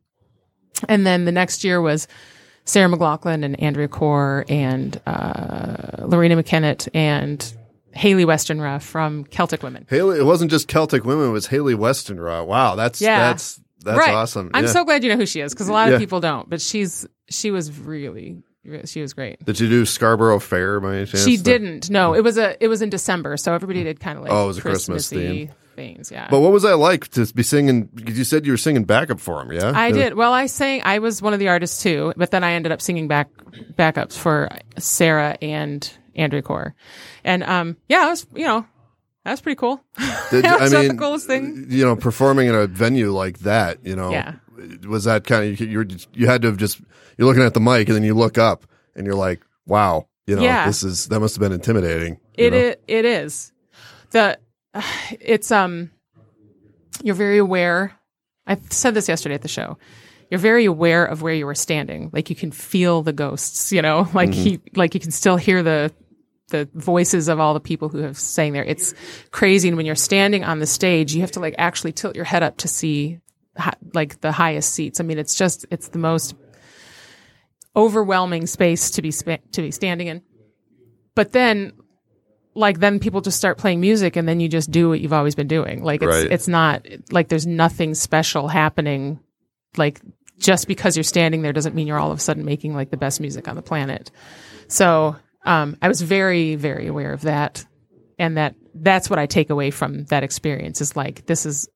and 0.87 1.05
then 1.05 1.25
the 1.25 1.31
next 1.31 1.63
year 1.63 1.81
was 1.81 2.07
Sarah 2.65 2.89
McLachlan 2.89 3.43
and 3.43 3.59
Andrea 3.59 3.87
Corr 3.87 4.49
and 4.49 4.99
uh, 5.05 6.05
Loreena 6.05 6.41
McKennitt 6.41 6.87
and 6.93 7.53
Hayley 7.93 8.25
Westenra 8.25 8.81
from 8.81 9.25
Celtic 9.25 9.63
Women. 9.63 9.85
Hayley, 9.89 10.19
it 10.19 10.23
wasn't 10.23 10.51
just 10.51 10.67
Celtic 10.67 11.03
women; 11.05 11.29
it 11.29 11.31
was 11.31 11.47
Hayley 11.47 11.75
Westenra. 11.75 12.45
Wow, 12.45 12.75
that's 12.75 13.01
Yeah. 13.01 13.19
that's 13.19 13.59
that's 13.83 13.97
right. 13.97 14.13
awesome. 14.13 14.51
I'm 14.53 14.67
so 14.67 14.85
glad 14.85 15.03
you 15.03 15.09
know 15.09 15.17
who 15.17 15.25
she 15.25 15.41
is 15.41 15.53
because 15.53 15.67
a 15.67 15.73
lot 15.73 15.89
Yeah. 15.89 15.95
of 15.95 15.99
people 15.99 16.19
don't. 16.19 16.49
But 16.49 16.61
she's 16.61 17.05
she 17.29 17.51
was 17.51 17.71
really 17.77 18.43
she 18.85 19.01
was 19.01 19.13
great. 19.13 19.43
Did 19.43 19.59
you 19.59 19.67
do 19.67 19.85
Scarborough 19.87 20.39
Fair 20.39 20.79
by 20.79 20.97
any 20.97 21.05
chance? 21.07 21.23
She 21.25 21.35
didn't. 21.37 21.89
No, 21.89 22.13
it 22.13 22.23
was 22.23 22.37
a 22.37 22.63
it 22.63 22.67
was 22.67 22.81
in 22.83 22.89
December, 22.91 23.35
so 23.37 23.53
everybody 23.53 23.83
did 23.83 23.99
kind 23.99 24.17
of 24.17 24.23
like 24.23 24.31
Oh, 24.31 24.43
it 24.43 24.47
was 24.47 24.57
a 24.59 24.61
Christmas 24.61 25.09
theme. 25.09 25.49
things. 25.75 26.11
Yeah. 26.11 26.27
But 26.29 26.41
what 26.41 26.51
was 26.51 26.61
that 26.61 26.77
like 26.77 27.07
to 27.09 27.25
be 27.33 27.41
singing? 27.41 27.85
Because 27.93 28.17
you 28.19 28.23
said 28.23 28.45
you 28.45 28.51
were 28.51 28.57
singing 28.57 28.83
backup 28.83 29.19
for 29.19 29.41
him, 29.41 29.51
yeah? 29.51 29.71
I 29.73 29.91
did. 29.91 30.13
Well, 30.13 30.31
I 30.31 30.45
sang. 30.45 30.81
I 30.83 30.99
was 30.99 31.23
one 31.23 31.33
of 31.33 31.39
the 31.39 31.47
artists 31.47 31.81
too, 31.81 32.13
but 32.17 32.29
then 32.29 32.43
I 32.43 32.51
ended 32.51 32.71
up 32.71 32.81
singing 32.81 33.07
back 33.07 33.29
backups 33.79 34.15
for 34.15 34.47
Sarah 34.77 35.37
and 35.41 35.91
Andrea 36.15 36.41
Corr, 36.41 36.73
and 37.23 37.43
um, 37.43 37.77
yeah, 37.89 38.05
it 38.07 38.09
was 38.09 38.25
you 38.35 38.45
know 38.45 38.65
that 39.23 39.31
was 39.31 39.41
pretty 39.41 39.55
cool. 39.57 39.83
Did, 40.31 40.45
That 40.45 40.59
I 40.59 40.63
was 40.63 40.73
not 40.73 40.81
the 40.83 40.87
mean, 40.89 40.97
coolest 40.97 41.27
thing. 41.27 41.65
You 41.69 41.85
know, 41.85 41.95
performing 41.95 42.47
in 42.47 42.55
a 42.55 42.67
venue 42.67 43.11
like 43.11 43.39
that, 43.39 43.85
you 43.85 43.95
know, 43.95 44.11
Yeah. 44.11 44.35
was 44.87 45.03
that 45.03 45.25
kind 45.25 45.51
of 45.53 45.59
you? 45.59 45.77
were 45.77 45.87
You 46.13 46.25
had 46.27 46.41
to 46.41 46.47
have 46.47 46.57
just 46.57 46.81
you're 47.17 47.27
looking 47.27 47.43
at 47.43 47.53
the 47.53 47.59
mic 47.59 47.87
and 47.87 47.95
then 47.95 48.03
you 48.03 48.13
look 48.15 48.37
up 48.37 48.65
and 48.95 49.05
you're 49.05 49.15
like, 49.15 49.41
wow, 49.67 50.07
you 50.25 50.35
know, 50.35 50.41
Yeah. 50.41 50.65
this 50.65 50.81
is 50.83 51.07
that 51.09 51.19
must 51.19 51.35
have 51.35 51.39
been 51.41 51.51
intimidating. 51.51 52.19
you 52.37 52.47
It 52.47 52.83
it 52.87 53.05
is 53.05 53.51
the 54.11 54.39
it's 55.19 55.51
um 55.51 55.91
you're 57.03 57.15
very 57.15 57.37
aware. 57.37 57.93
I 58.47 58.57
said 58.69 58.93
this 58.93 59.07
yesterday 59.07 59.35
at 59.35 59.41
the 59.43 59.47
show. 59.47 59.77
You're 60.29 60.39
very 60.39 60.65
aware 60.65 61.05
of 61.05 61.21
where 61.21 61.33
you 61.33 61.45
were 61.45 61.55
standing. 61.55 62.09
Like 62.13 62.29
you 62.29 62.35
can 62.35 62.51
feel 62.51 63.01
the 63.03 63.13
ghosts, 63.13 63.71
you 63.71 63.81
know, 63.81 64.09
like 64.13 64.29
Mm-hmm. 64.29 64.43
he 64.43 64.59
like 64.75 64.93
you 64.93 64.99
can 64.99 65.11
still 65.11 65.37
hear 65.37 65.61
the 65.61 65.91
the 66.51 66.69
voices 66.75 67.27
of 67.27 67.39
all 67.39 67.53
the 67.55 67.59
people 67.59 67.89
who 67.89 67.97
have 68.03 68.17
sang 68.17 68.53
there. 68.53 68.63
It's 68.63 68.93
crazy. 69.31 69.67
And 69.67 69.75
when 69.77 69.85
you're 69.87 69.95
standing 69.95 70.43
on 70.43 70.59
the 70.59 70.67
stage, 70.67 71.13
you 71.15 71.21
have 71.21 71.31
to 71.31 71.39
like 71.39 71.55
actually 71.57 71.91
tilt 71.91 72.15
your 72.15 72.25
head 72.25 72.43
up 72.43 72.57
to 72.57 72.67
see 72.67 73.19
like 73.93 74.21
the 74.21 74.31
highest 74.31 74.73
seats. 74.73 74.99
I 74.99 75.03
mean, 75.03 75.17
it's 75.17 75.35
just 75.35 75.65
it's 75.71 75.89
the 75.89 75.99
most 75.99 76.35
overwhelming 77.75 78.45
space 78.47 78.91
to 78.91 79.01
be 79.01 79.11
to 79.11 79.61
be 79.61 79.71
standing 79.71 80.07
in. 80.07 80.21
but 81.15 81.31
then 81.31 81.71
like 82.53 82.79
then 82.79 82.99
people 82.99 83.21
just 83.21 83.37
start 83.37 83.57
playing 83.57 83.79
music 83.79 84.17
and 84.17 84.27
then 84.27 84.41
you 84.41 84.49
just 84.49 84.69
do 84.71 84.89
what 84.89 84.99
you've 84.99 85.13
always 85.13 85.35
been 85.35 85.47
doing 85.47 85.81
like 85.81 86.01
it's 86.01 86.09
Right. 86.13 86.29
it's 86.31 86.49
not 86.49 86.85
like 87.11 87.29
there's 87.29 87.47
nothing 87.47 87.93
special 87.93 88.49
happening 88.49 89.21
like 89.77 90.01
just 90.37 90.67
because 90.67 90.97
you're 90.97 91.03
standing 91.05 91.43
there 91.43 91.53
doesn't 91.53 91.73
mean 91.73 91.87
you're 91.87 91.97
all 91.97 92.11
of 92.11 92.17
a 92.17 92.21
sudden 92.21 92.43
making 92.43 92.73
like 92.75 92.89
the 92.91 92.97
best 92.97 93.21
music 93.21 93.47
on 93.47 93.55
the 93.55 93.61
planet 93.61 94.11
so 94.67 95.15
um, 95.45 95.77
i 95.81 95.87
was 95.87 96.01
very 96.01 96.55
very 96.55 96.87
aware 96.87 97.13
of 97.13 97.21
that. 97.21 97.65
And 98.19 98.37
that 98.37 98.55
that's 98.75 99.09
what 99.09 99.17
i 99.19 99.25
take 99.25 99.49
away 99.49 99.71
from 99.71 100.05
that 100.05 100.23
experience 100.23 100.79
is 100.81 100.95
like 100.95 101.25
this 101.25 101.45
is 101.45 101.67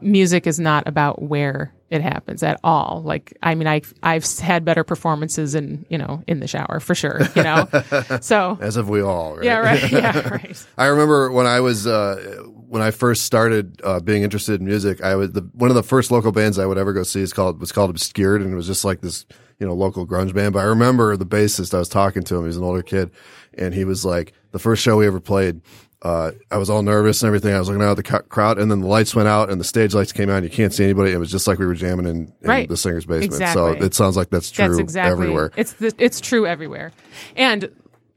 music 0.00 0.46
is 0.46 0.60
not 0.60 0.86
about 0.86 1.22
where 1.22 1.72
it 1.88 2.02
happens 2.02 2.42
at 2.42 2.60
all. 2.62 3.00
Like 3.04 3.36
i 3.42 3.54
mean 3.54 3.66
i 3.66 3.80
i've 4.02 4.26
had 4.38 4.64
better 4.64 4.84
performances 4.84 5.54
in 5.54 5.86
you 5.88 5.96
know 5.98 6.22
in 6.26 6.40
the 6.40 6.46
shower 6.46 6.80
for 6.80 6.94
sure 6.94 7.20
you 7.34 7.42
know? 7.42 7.68
So 8.20 8.58
As 8.60 8.74
have 8.74 8.88
we 8.88 9.00
all, 9.00 9.36
right? 9.36 9.44
yeah 9.44 9.58
right. 9.58 9.90
Yeah 9.92 10.28
right. 10.30 10.66
I 10.76 10.86
remember 10.86 11.30
when 11.32 11.46
I 11.46 11.60
was 11.60 11.86
uh, 11.86 12.44
when 12.68 12.82
I 12.82 12.90
first 12.90 13.24
started 13.24 13.80
uh, 13.84 14.00
being 14.00 14.22
interested 14.22 14.60
in 14.60 14.66
music. 14.66 15.02
I 15.02 15.14
was 15.14 15.32
the 15.32 15.42
one 15.52 15.70
of 15.70 15.76
the 15.76 15.82
first 15.82 16.10
local 16.10 16.32
bands 16.32 16.58
I 16.58 16.66
would 16.66 16.78
ever 16.78 16.92
go 16.92 17.02
see 17.02 17.20
is 17.20 17.32
called 17.32 17.60
was 17.60 17.72
called 17.72 17.90
Obscured, 17.90 18.42
and 18.42 18.52
it 18.52 18.56
was 18.56 18.66
just 18.66 18.84
like 18.84 19.00
this 19.00 19.26
you 19.58 19.66
know 19.66 19.74
local 19.74 20.06
grunge 20.06 20.34
band. 20.34 20.52
But 20.52 20.60
I 20.60 20.64
remember 20.64 21.16
the 21.16 21.26
bassist. 21.26 21.74
I 21.74 21.78
was 21.78 21.88
talking 21.88 22.22
to 22.24 22.36
him. 22.36 22.42
He 22.42 22.48
was 22.48 22.56
an 22.56 22.64
older 22.64 22.82
kid, 22.82 23.10
and 23.54 23.74
he 23.74 23.84
was 23.84 24.04
like 24.04 24.32
the 24.52 24.58
first 24.58 24.82
show 24.82 24.96
we 24.96 25.06
ever 25.06 25.20
played. 25.20 25.60
Uh, 26.02 26.32
I 26.50 26.58
was 26.58 26.68
all 26.68 26.82
nervous 26.82 27.22
and 27.22 27.26
everything. 27.28 27.54
I 27.54 27.58
was 27.58 27.68
looking 27.68 27.82
out 27.82 27.92
at 27.92 27.96
the 27.96 28.02
co- 28.02 28.22
crowd, 28.22 28.58
and 28.58 28.70
then 28.70 28.80
the 28.82 28.86
lights 28.86 29.14
went 29.14 29.28
out 29.28 29.50
and 29.50 29.58
the 29.58 29.64
stage 29.64 29.94
lights 29.94 30.12
came 30.12 30.28
out. 30.28 30.36
and 30.36 30.44
You 30.44 30.50
can't 30.50 30.72
see 30.72 30.84
anybody. 30.84 31.10
It 31.12 31.16
was 31.16 31.30
just 31.30 31.46
like 31.48 31.58
we 31.58 31.64
were 31.66 31.74
jamming 31.74 32.06
in, 32.06 32.16
in 32.16 32.32
Right. 32.42 32.68
the 32.68 32.76
singer's 32.76 33.06
basement. 33.06 33.24
Exactly. 33.32 33.78
So 33.80 33.84
it 33.84 33.94
sounds 33.94 34.14
like 34.16 34.28
that's 34.28 34.50
true 34.50 34.68
That's 34.68 34.78
exactly 34.78 35.10
everywhere. 35.12 35.52
It's 35.56 35.72
the, 35.72 35.92
it's 35.98 36.20
true 36.20 36.46
everywhere. 36.46 36.92
And 37.34 37.70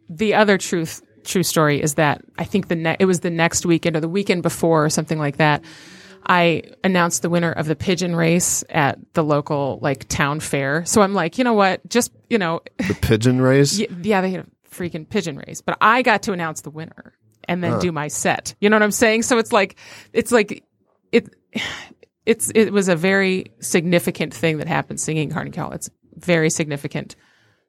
the 0.09 0.33
other 0.33 0.57
truth 0.57 1.01
true 1.29 1.43
story 1.43 1.81
is 1.81 1.95
that 1.95 2.21
I 2.37 2.43
think 2.43 2.67
the 2.67 2.75
ne- 2.75 2.97
it 2.99 3.05
was 3.05 3.21
the 3.21 3.29
next 3.29 3.65
weekend 3.65 3.95
or 3.95 3.99
the 4.01 4.09
weekend 4.09 4.43
before 4.43 4.85
or 4.85 4.89
something 4.89 5.19
like 5.19 5.37
that. 5.37 5.63
I 6.25 6.63
announced 6.83 7.21
the 7.21 7.29
winner 7.29 7.51
of 7.51 7.65
the 7.65 7.75
pigeon 7.75 8.15
race 8.15 8.63
at 8.69 8.99
the 9.13 9.23
local 9.23 9.79
like 9.81 10.07
town 10.09 10.41
fair. 10.41 10.83
So 10.85 11.01
I'm 11.01 11.13
like, 11.13 11.37
you 11.37 11.43
know 11.43 11.53
what? 11.53 11.87
Just 11.89 12.11
you 12.29 12.37
know, 12.37 12.61
The 12.77 12.97
pigeon 13.01 13.41
race. 13.41 13.79
yeah, 14.01 14.21
they 14.21 14.31
had 14.31 14.45
a 14.45 14.45
freaking 14.69 15.09
pigeon 15.09 15.37
race, 15.37 15.61
but 15.61 15.77
I 15.81 16.01
got 16.01 16.23
to 16.23 16.33
announce 16.33 16.61
the 16.61 16.69
winner 16.69 17.13
and 17.47 17.63
then 17.63 17.79
do 17.79 17.91
my 17.91 18.07
set. 18.07 18.53
You 18.61 18.69
know 18.69 18.75
what 18.75 18.83
I'm 18.83 18.91
saying? 18.91 19.23
So 19.23 19.39
it's 19.39 19.51
like, 19.51 19.75
it's 20.13 20.31
like, 20.31 20.63
it, 21.11 21.33
it's, 22.25 22.51
it 22.53 22.71
was 22.71 22.87
a 22.89 22.95
very 22.95 23.51
significant 23.59 24.33
thing 24.33 24.57
that 24.57 24.67
happened 24.67 24.99
singing 24.99 25.31
Carnegie 25.31 25.59
Hall. 25.59 25.71
It's 25.71 25.89
very 26.15 26.51
significant, 26.51 27.15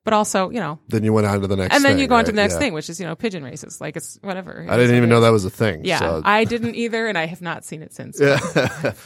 but 0.04 0.12
also, 0.14 0.48
you 0.50 0.60
know, 0.60 0.78
Then 0.88 1.04
you 1.04 1.12
went 1.12 1.26
on 1.26 1.40
to 1.40 1.46
the 1.46 1.56
next. 1.56 1.74
and 1.74 1.84
then 1.84 1.92
thing, 1.92 2.00
you 2.00 2.06
go 2.08 2.14
on 2.16 2.24
to 2.24 2.32
the 2.32 2.36
next 2.36 2.54
Yeah. 2.54 2.58
thing, 2.60 2.72
which 2.72 2.88
is, 2.88 2.98
you 3.00 3.06
know, 3.06 3.14
pigeon 3.14 3.44
races. 3.44 3.80
Like 3.80 3.96
it's 3.96 4.18
whatever. 4.22 4.64
I 4.68 4.76
didn't 4.76 4.96
even 4.96 5.08
know 5.08 5.20
that 5.20 5.30
was 5.30 5.44
a 5.44 5.50
thing. 5.50 5.84
Yeah. 5.84 5.98
so- 5.98 6.22
I 6.24 6.44
didn't 6.44 6.74
either. 6.74 7.06
And 7.06 7.18
I 7.18 7.26
have 7.26 7.42
not 7.42 7.64
seen 7.64 7.82
it 7.82 7.92
since. 7.92 8.18
yeah 8.20 8.38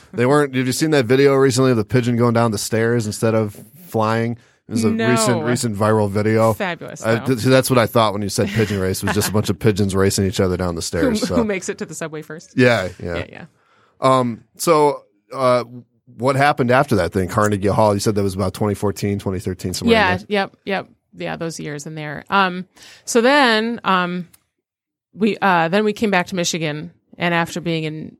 they 0.13 0.27
weren't. 0.27 0.55
Have 0.55 0.67
you 0.67 0.73
seen 0.73 0.91
that 0.91 1.05
video 1.07 1.35
recently 1.35 1.71
of 1.73 1.77
the 1.77 1.85
pigeon 1.85 2.17
going 2.17 2.35
down 2.35 2.51
the 2.53 2.59
stairs 2.59 3.07
instead 3.07 3.35
of 3.35 3.55
flying? 3.87 4.39
It 4.67 4.73
was 4.73 4.85
a 4.85 4.91
No. 4.91 5.11
recent 5.11 5.45
recent 5.45 5.77
viral 5.77 6.09
video. 6.09 6.55
Fabulous, 6.55 7.05
I, 7.05 7.19
th- 7.19 7.39
that's 7.41 7.69
what 7.69 7.79
I 7.79 7.87
thought 7.87 8.15
when 8.15 8.23
you 8.23 8.31
said 8.31 8.49
pigeon 8.49 8.81
race 8.81 9.03
was 9.03 9.13
just 9.15 9.29
a 9.29 9.33
bunch 9.33 9.51
of 9.51 9.59
pigeons 9.59 9.95
racing 9.95 10.25
each 10.27 10.41
other 10.41 10.57
down 10.57 10.75
the 10.75 10.79
Who, 10.81 10.83
stairs. 10.87 11.29
so. 11.29 11.37
who 11.37 11.45
makes 11.45 11.69
it 11.69 11.77
to 11.79 11.85
the 11.87 11.95
subway 11.95 12.23
first? 12.23 12.55
yeah, 12.57 12.89
yeah, 12.99 13.17
Yeah. 13.17 13.27
Yeah. 13.29 13.45
Um. 14.01 14.45
So, 14.57 15.03
uh, 15.35 15.65
what 16.07 16.37
happened 16.37 16.71
after 16.71 16.97
that 16.97 17.13
thing? 17.13 17.29
Carnegie 17.29 17.69
Hall. 17.69 17.95
You 17.95 18.01
said 18.01 18.15
that 18.15 18.23
was 18.23 18.35
about 18.35 18.55
2014, 18.55 19.19
2013, 19.19 19.75
somewhere. 19.75 19.97
Yeah, 19.97 20.19
yep, 20.29 20.57
yep. 20.65 20.89
Yeah, 21.17 21.37
those 21.37 21.61
years 21.61 21.87
in 21.87 21.95
there. 21.95 22.25
Um 22.29 22.67
so 23.05 23.21
then 23.21 23.81
um 23.85 24.29
we 25.13 25.37
uh 25.41 25.69
then 25.69 25.85
we 25.85 25.93
came 25.93 26.11
back 26.11 26.27
to 26.29 26.35
Michigan 26.35 26.93
and 27.19 27.33
after 27.33 27.61
being 27.61 27.85
in 27.85 28.17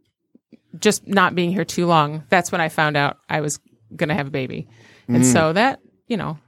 just 0.79 1.07
not 1.07 1.35
being 1.35 1.51
here 1.53 1.65
too 1.65 1.87
long, 1.87 2.25
that's 2.29 2.51
when 2.53 2.61
I 2.61 2.69
found 2.69 2.97
out 2.97 3.19
I 3.29 3.41
was 3.41 3.59
going 3.95 4.09
to 4.09 4.15
have 4.15 4.29
a 4.29 4.31
baby. 4.31 4.69
And 5.07 5.25
so 5.25 5.53
that, 5.53 5.81
you 6.09 6.17
know, 6.17 6.39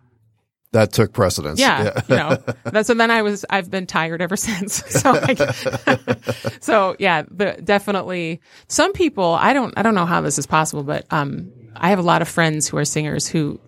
That 0.77 0.93
took 0.93 1.15
precedence. 1.15 1.59
yeah, 1.59 2.03
you 2.07 2.17
know, 2.17 2.37
that's 2.65 2.91
and 2.91 3.01
then 3.01 3.11
I 3.11 3.23
was 3.23 3.47
I've 3.49 3.71
been 3.71 3.87
tired 3.87 4.21
ever 4.21 4.37
since. 4.49 4.85
So 5.01 5.13
like, 5.13 5.39
so 6.61 6.97
yeah, 6.99 7.23
the, 7.31 7.59
definitely 7.65 8.43
some 8.69 8.93
people 8.93 9.25
I 9.25 9.55
don't 9.55 9.73
I 9.79 9.83
don't 9.83 9.95
know 9.95 10.05
how 10.05 10.21
this 10.21 10.39
is 10.39 10.47
possible, 10.47 10.83
but 10.83 11.07
um, 11.11 11.51
I 11.75 11.89
have 11.89 11.99
a 11.99 12.03
lot 12.03 12.21
of 12.21 12.29
friends 12.29 12.69
who 12.69 12.77
are 12.77 12.85
singers 12.85 13.27
who 13.27 13.59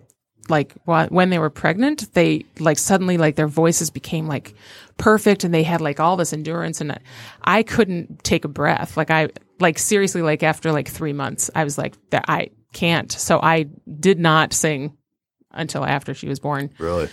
like 0.49 0.75
when 0.83 1.31
they 1.31 1.39
were 1.39 1.49
pregnant, 1.49 2.13
they 2.13 2.45
like 2.59 2.77
suddenly 2.77 3.17
like 3.17 3.35
their 3.35 3.47
voices 3.47 3.89
became 3.89 4.27
like 4.27 4.53
perfect 4.97 5.43
and 5.43 5.51
they 5.51 5.63
had 5.63 5.81
like 5.81 5.99
all 5.99 6.15
this 6.15 6.31
endurance 6.31 6.79
and 6.79 6.99
I 7.41 7.63
couldn't 7.63 8.23
take 8.23 8.45
a 8.45 8.49
breath. 8.49 8.97
Like 8.97 9.09
I 9.09 9.29
like 9.59 9.79
seriously 9.79 10.21
like 10.21 10.43
after 10.43 10.71
like 10.71 10.87
3 10.87 11.13
months, 11.13 11.49
I 11.55 11.63
was 11.63 11.75
like 11.75 11.95
that 12.11 12.25
I 12.27 12.51
can't. 12.71 13.11
So 13.11 13.39
I 13.41 13.63
did 13.99 14.19
not 14.19 14.53
sing 14.53 14.95
until 15.51 15.85
after 15.85 16.13
she 16.13 16.27
was 16.27 16.39
born. 16.39 16.69
Really. 16.77 17.09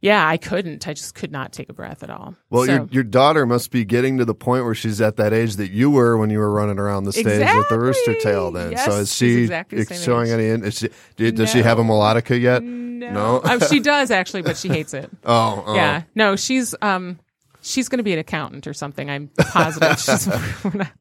Yeah, 0.00 0.26
I 0.26 0.36
couldn't. 0.36 0.88
I 0.88 0.94
just 0.94 1.14
could 1.14 1.30
not 1.30 1.52
take 1.52 1.68
a 1.68 1.72
breath 1.72 2.02
at 2.02 2.10
all. 2.10 2.34
Well, 2.50 2.66
So- 2.66 2.72
your 2.72 2.88
your 2.90 3.04
daughter 3.04 3.46
must 3.46 3.70
be 3.70 3.84
getting 3.84 4.18
to 4.18 4.24
the 4.24 4.34
point 4.34 4.64
where 4.64 4.74
she's 4.74 5.00
at 5.00 5.16
that 5.18 5.32
age 5.32 5.54
that 5.56 5.70
you 5.70 5.90
were 5.92 6.16
when 6.18 6.28
you 6.28 6.40
were 6.40 6.50
running 6.50 6.80
around 6.80 7.04
the 7.04 7.12
stage 7.12 7.26
with 7.56 7.68
the 7.68 7.78
rooster 7.78 8.14
tail. 8.20 8.50
Then, 8.50 8.72
Yes, 8.72 8.84
so 8.84 8.92
is 8.98 9.14
she 9.14 9.42
exactly 9.42 9.84
showing 9.84 10.28
age. 10.32 10.34
any? 10.58 10.66
Is 10.66 10.78
she, 10.78 10.88
do- 11.16 11.30
does 11.30 11.50
she 11.50 11.62
have 11.62 11.78
a 11.78 11.84
No. 11.84 11.90
melodica 11.92 12.40
yet? 12.40 12.64
no, 12.64 13.40
Um, 13.44 13.60
she 13.70 13.78
does 13.94 14.10
actually, 14.10 14.42
but 14.42 14.56
she 14.56 14.68
hates 14.68 14.92
it. 14.92 15.08
Oh, 15.24 15.62
oh. 15.68 15.74
Yeah, 15.76 16.02
no, 16.16 16.34
she's 16.34 16.74
um, 16.82 17.20
she's 17.62 17.88
going 17.88 17.98
to 17.98 18.04
be 18.04 18.12
an 18.12 18.18
accountant 18.18 18.66
or 18.66 18.74
something. 18.74 19.08
I'm 19.08 19.28
positive. 19.28 19.98
she's, 19.98 20.26
not, 20.74 20.92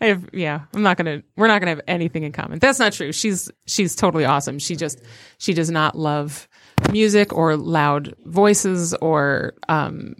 I 0.00 0.06
have, 0.06 0.30
yeah, 0.32 0.62
I'm 0.74 0.82
not 0.82 0.96
going 0.96 1.20
to. 1.20 1.26
We're 1.36 1.48
not 1.48 1.60
going 1.60 1.66
to 1.66 1.76
have 1.76 1.84
anything 1.86 2.22
in 2.22 2.32
common. 2.32 2.58
That's 2.58 2.78
not 2.78 2.92
true. 2.92 3.12
She's 3.12 3.50
she's 3.66 3.94
totally 3.94 4.24
awesome. 4.24 4.58
She 4.58 4.76
just 4.76 5.02
she 5.38 5.52
does 5.52 5.70
not 5.70 5.96
love 5.96 6.48
music 6.90 7.32
or 7.32 7.56
loud 7.56 8.14
voices 8.24 8.94
or 8.94 9.54
um, 9.68 10.14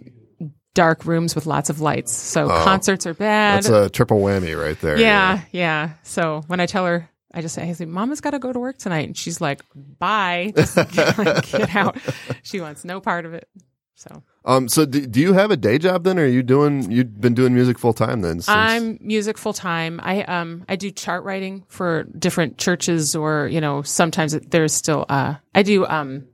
dark 0.73 1.05
rooms 1.05 1.33
with 1.33 1.45
lots 1.45 1.69
of 1.69 1.81
lights. 1.81 2.15
So 2.15 2.47
concerts 2.47 3.07
are 3.07 3.13
bad. 3.13 3.63
That's 3.63 3.69
a 3.69 3.89
triple 3.89 4.19
whammy 4.19 4.59
right 4.59 4.79
there. 4.79 4.97
Yeah, 4.99 5.41
yeah. 5.51 5.93
So 6.03 6.43
when 6.47 6.59
I 6.59 6.67
tell 6.67 6.85
her, 6.85 7.09
I 7.33 7.41
just 7.41 7.55
say, 7.55 7.67
I 7.67 7.73
say, 7.73 7.85
Mama's 7.85 8.21
got 8.21 8.31
to 8.31 8.39
go 8.39 8.53
to 8.53 8.59
work 8.59 8.77
tonight. 8.77 9.07
And 9.07 9.17
she's 9.17 9.41
like, 9.41 9.61
bye. 9.75 10.53
Just 10.55 10.75
get, 10.75 11.17
like, 11.17 11.49
get 11.49 11.75
out. 11.75 11.97
She 12.43 12.61
wants 12.61 12.85
no 12.85 13.01
part 13.01 13.25
of 13.25 13.33
it. 13.33 13.49
So 13.95 14.23
Um. 14.47 14.67
So, 14.69 14.85
do, 14.85 15.05
do 15.05 15.19
you 15.19 15.33
have 15.33 15.51
a 15.51 15.57
day 15.57 15.77
job 15.77 16.03
then, 16.05 16.17
or 16.17 16.23
are 16.23 16.25
you 16.25 16.41
doing? 16.41 16.89
You've 16.89 17.19
been 17.21 17.33
doing 17.35 17.53
music 17.53 17.77
full 17.77 17.93
time 17.93 18.21
then? 18.21 18.35
Since, 18.39 18.47
I'm 18.47 18.97
music 19.01 19.37
full 19.37 19.53
time. 19.53 19.99
I 20.01 20.23
um 20.23 20.63
I 20.69 20.77
do 20.77 20.89
chart 20.89 21.23
writing 21.25 21.65
for 21.67 22.03
different 22.17 22.57
churches, 22.57 23.15
or 23.15 23.47
you 23.51 23.59
know 23.61 23.81
sometimes 23.81 24.33
it- 24.33 24.49
there's 24.49 24.73
still 24.73 25.05
uh 25.09 25.35
I 25.53 25.63
do 25.63 25.85
um 25.85 26.25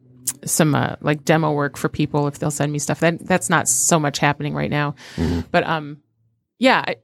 some 0.46 0.76
uh, 0.76 0.96
like 1.02 1.26
demo 1.26 1.52
work 1.54 1.76
for 1.76 1.90
people 1.90 2.28
if 2.28 2.38
they'll 2.40 2.52
send 2.52 2.72
me 2.72 2.78
stuff. 2.80 3.00
That 3.00 3.26
that's 3.26 3.50
not 3.50 3.68
so 3.68 4.00
much 4.00 4.20
happening 4.20 4.54
right 4.54 4.70
now, 4.70 4.96
but 5.52 5.66
um 5.66 5.98
yeah, 6.60 6.84
I, 6.88 6.96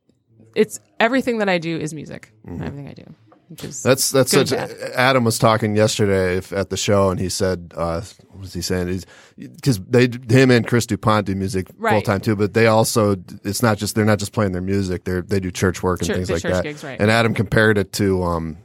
it's 0.56 0.80
everything 1.00 1.40
that 1.40 1.50
I 1.50 1.58
do 1.58 1.78
is 1.78 1.94
music. 1.94 2.32
Everything 2.48 2.88
I 2.88 2.94
do. 2.94 3.04
Which 3.50 3.64
is 3.64 3.82
That's 3.82 4.12
that's 4.12 4.30
such. 4.32 4.52
Adam 4.54 5.24
was 5.24 5.40
talking 5.40 5.76
yesterday 5.76 6.38
if, 6.38 6.54
at 6.54 6.70
the 6.70 6.78
show, 6.78 7.10
and 7.10 7.20
he 7.20 7.30
said, 7.30 7.74
uh, 7.76 8.02
"What 8.50 8.56
was 8.56 8.66
he 8.68 8.74
saying?" 8.74 8.88
He's 8.88 9.06
because 9.38 9.80
they, 9.80 10.10
him 10.30 10.52
and 10.52 10.68
Chris 10.68 10.86
DuPont 10.86 11.26
do 11.28 11.36
music 11.36 11.68
Right. 11.78 11.92
full 11.94 12.02
time 12.02 12.20
too, 12.22 12.36
but 12.36 12.54
they 12.54 12.68
also 12.68 13.16
it's 13.44 13.62
not 13.64 13.78
just 13.78 13.96
they're 13.96 14.06
not 14.06 14.20
just 14.20 14.34
playing 14.34 14.52
their 14.52 14.62
music; 14.62 15.04
they 15.04 15.22
they 15.22 15.40
do 15.40 15.52
church 15.52 15.82
work 15.84 16.00
and 16.02 16.08
Church- 16.08 16.16
things 16.18 16.30
like 16.32 16.42
that. 16.44 16.64
gigs, 16.64 16.84
right. 16.84 17.00
And 17.00 17.10
Adam 17.12 17.34
compared 17.34 17.78
it 17.78 17.94
to 17.94 18.24
um, 18.24 18.58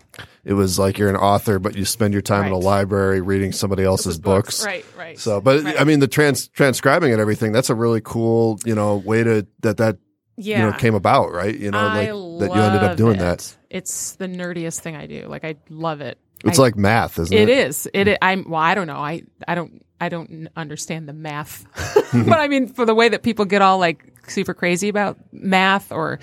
it 0.44 0.52
was 0.54 0.78
like 0.78 0.98
you're 0.98 1.08
an 1.10 1.16
author, 1.16 1.58
but 1.58 1.76
you 1.76 1.84
spend 1.84 2.12
your 2.12 2.22
time 2.22 2.46
in 2.46 2.52
a 2.52 2.58
library 2.58 3.20
reading 3.20 3.52
somebody 3.52 3.82
else's 3.84 4.18
books. 4.18 4.64
Right, 4.64 4.84
right. 4.96 5.18
So, 5.18 5.40
but 5.40 5.62
Right. 5.64 5.80
I 5.80 5.84
mean, 5.84 6.00
the 6.00 6.08
trans 6.08 6.48
transcribing 6.48 7.12
and 7.12 7.20
everything, 7.20 7.52
that's 7.52 7.70
a 7.70 7.74
really 7.74 8.00
cool, 8.02 8.58
you 8.64 8.74
know, 8.74 8.96
way 8.96 9.22
to 9.24 9.46
that 9.60 9.78
that 9.78 9.98
yeah. 10.36 10.64
you 10.64 10.70
know 10.70 10.76
came 10.76 10.94
about, 10.94 11.32
right? 11.32 11.56
You 11.56 11.70
know, 11.70 11.78
I 11.78 12.10
like 12.10 12.40
that 12.50 12.56
you 12.56 12.62
ended 12.62 12.82
up 12.82 12.96
doing 12.96 13.16
it. 13.16 13.20
that. 13.20 13.56
It's 13.70 14.12
the 14.16 14.26
nerdiest 14.28 14.80
thing 14.80 14.94
I 14.96 15.06
do. 15.06 15.26
Like 15.28 15.44
I 15.44 15.56
love 15.68 16.00
it. 16.00 16.18
It's 16.44 16.58
I- 16.58 16.62
like 16.62 16.76
math, 16.76 17.18
isn't 17.18 17.36
It 17.36 17.48
it? 17.48 17.66
is. 17.68 17.88
It. 17.92 18.08
i- 18.08 18.18
I'm. 18.22 18.48
Well, 18.48 18.60
I 18.60 18.74
don't 18.74 18.86
know. 18.86 18.96
I. 18.96 19.22
I 19.48 19.54
don't. 19.54 19.84
I 20.00 20.08
don't 20.08 20.48
understand 20.56 21.08
the 21.08 21.12
math, 21.12 21.64
but 22.12 22.38
I 22.38 22.48
mean, 22.48 22.66
for 22.66 22.84
the 22.84 22.94
way 22.94 23.08
that 23.08 23.22
people 23.22 23.44
get 23.44 23.62
all 23.62 23.78
like 23.78 24.04
super 24.28 24.52
crazy 24.52 24.88
about 24.88 25.16
math, 25.32 25.92
or, 25.92 26.18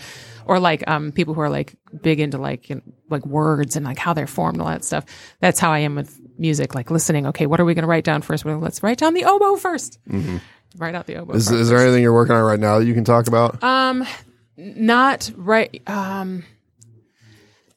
or 0.45 0.59
like 0.59 0.83
um 0.87 1.11
people 1.11 1.33
who 1.33 1.41
are 1.41 1.49
like 1.49 1.73
big 2.01 2.19
into 2.19 2.37
like 2.37 2.69
you 2.69 2.75
know, 2.75 2.81
like 3.09 3.25
words 3.25 3.75
and 3.77 3.85
like 3.85 3.97
how 3.97 4.13
they're 4.13 4.27
formed 4.27 4.55
and 4.57 4.61
all 4.61 4.67
that 4.67 4.83
stuff. 4.83 5.05
That's 5.39 5.59
how 5.59 5.71
I 5.71 5.79
am 5.79 5.95
with 5.95 6.19
music. 6.37 6.75
Like 6.75 6.91
listening. 6.91 7.25
Okay, 7.27 7.45
what 7.47 7.59
are 7.59 7.65
we 7.65 7.73
going 7.73 7.83
to 7.83 7.87
write 7.87 8.03
down 8.03 8.21
first? 8.21 8.45
Well, 8.45 8.59
let's 8.59 8.83
write 8.83 8.97
down 8.99 9.13
the 9.13 9.23
oboe 9.25 9.55
1st 9.55 10.41
Write 10.77 10.93
out 10.95 11.07
the 11.07 11.15
oboe. 11.15 11.31
Mm-hmm. 11.33 11.37
Is, 11.37 11.49
is 11.51 11.69
there 11.69 11.79
anything 11.79 12.03
you're 12.03 12.13
working 12.13 12.35
on 12.35 12.43
right 12.43 12.59
now 12.59 12.79
that 12.79 12.85
you 12.85 12.93
can 12.93 13.03
talk 13.05 13.27
about? 13.27 13.63
Um, 13.63 14.05
not 14.57 15.31
right. 15.35 15.81
Um, 15.87 16.43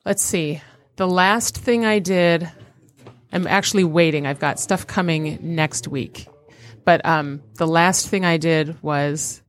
let's 0.05 0.23
see. 0.23 0.61
The 0.97 1.09
last 1.09 1.59
thing 1.59 1.85
I 1.85 1.99
did, 1.99 2.49
I'm 3.33 3.47
actually 3.47 3.85
waiting. 3.85 4.27
I've 4.27 4.39
got 4.39 4.61
stuff 4.61 4.87
coming 4.87 5.39
next 5.43 5.89
week, 5.89 6.29
but 6.85 7.05
um, 7.05 7.43
the 7.55 7.67
last 7.67 8.09
thing 8.09 8.25
I 8.25 8.37
did 8.37 8.81
was 8.83 9.43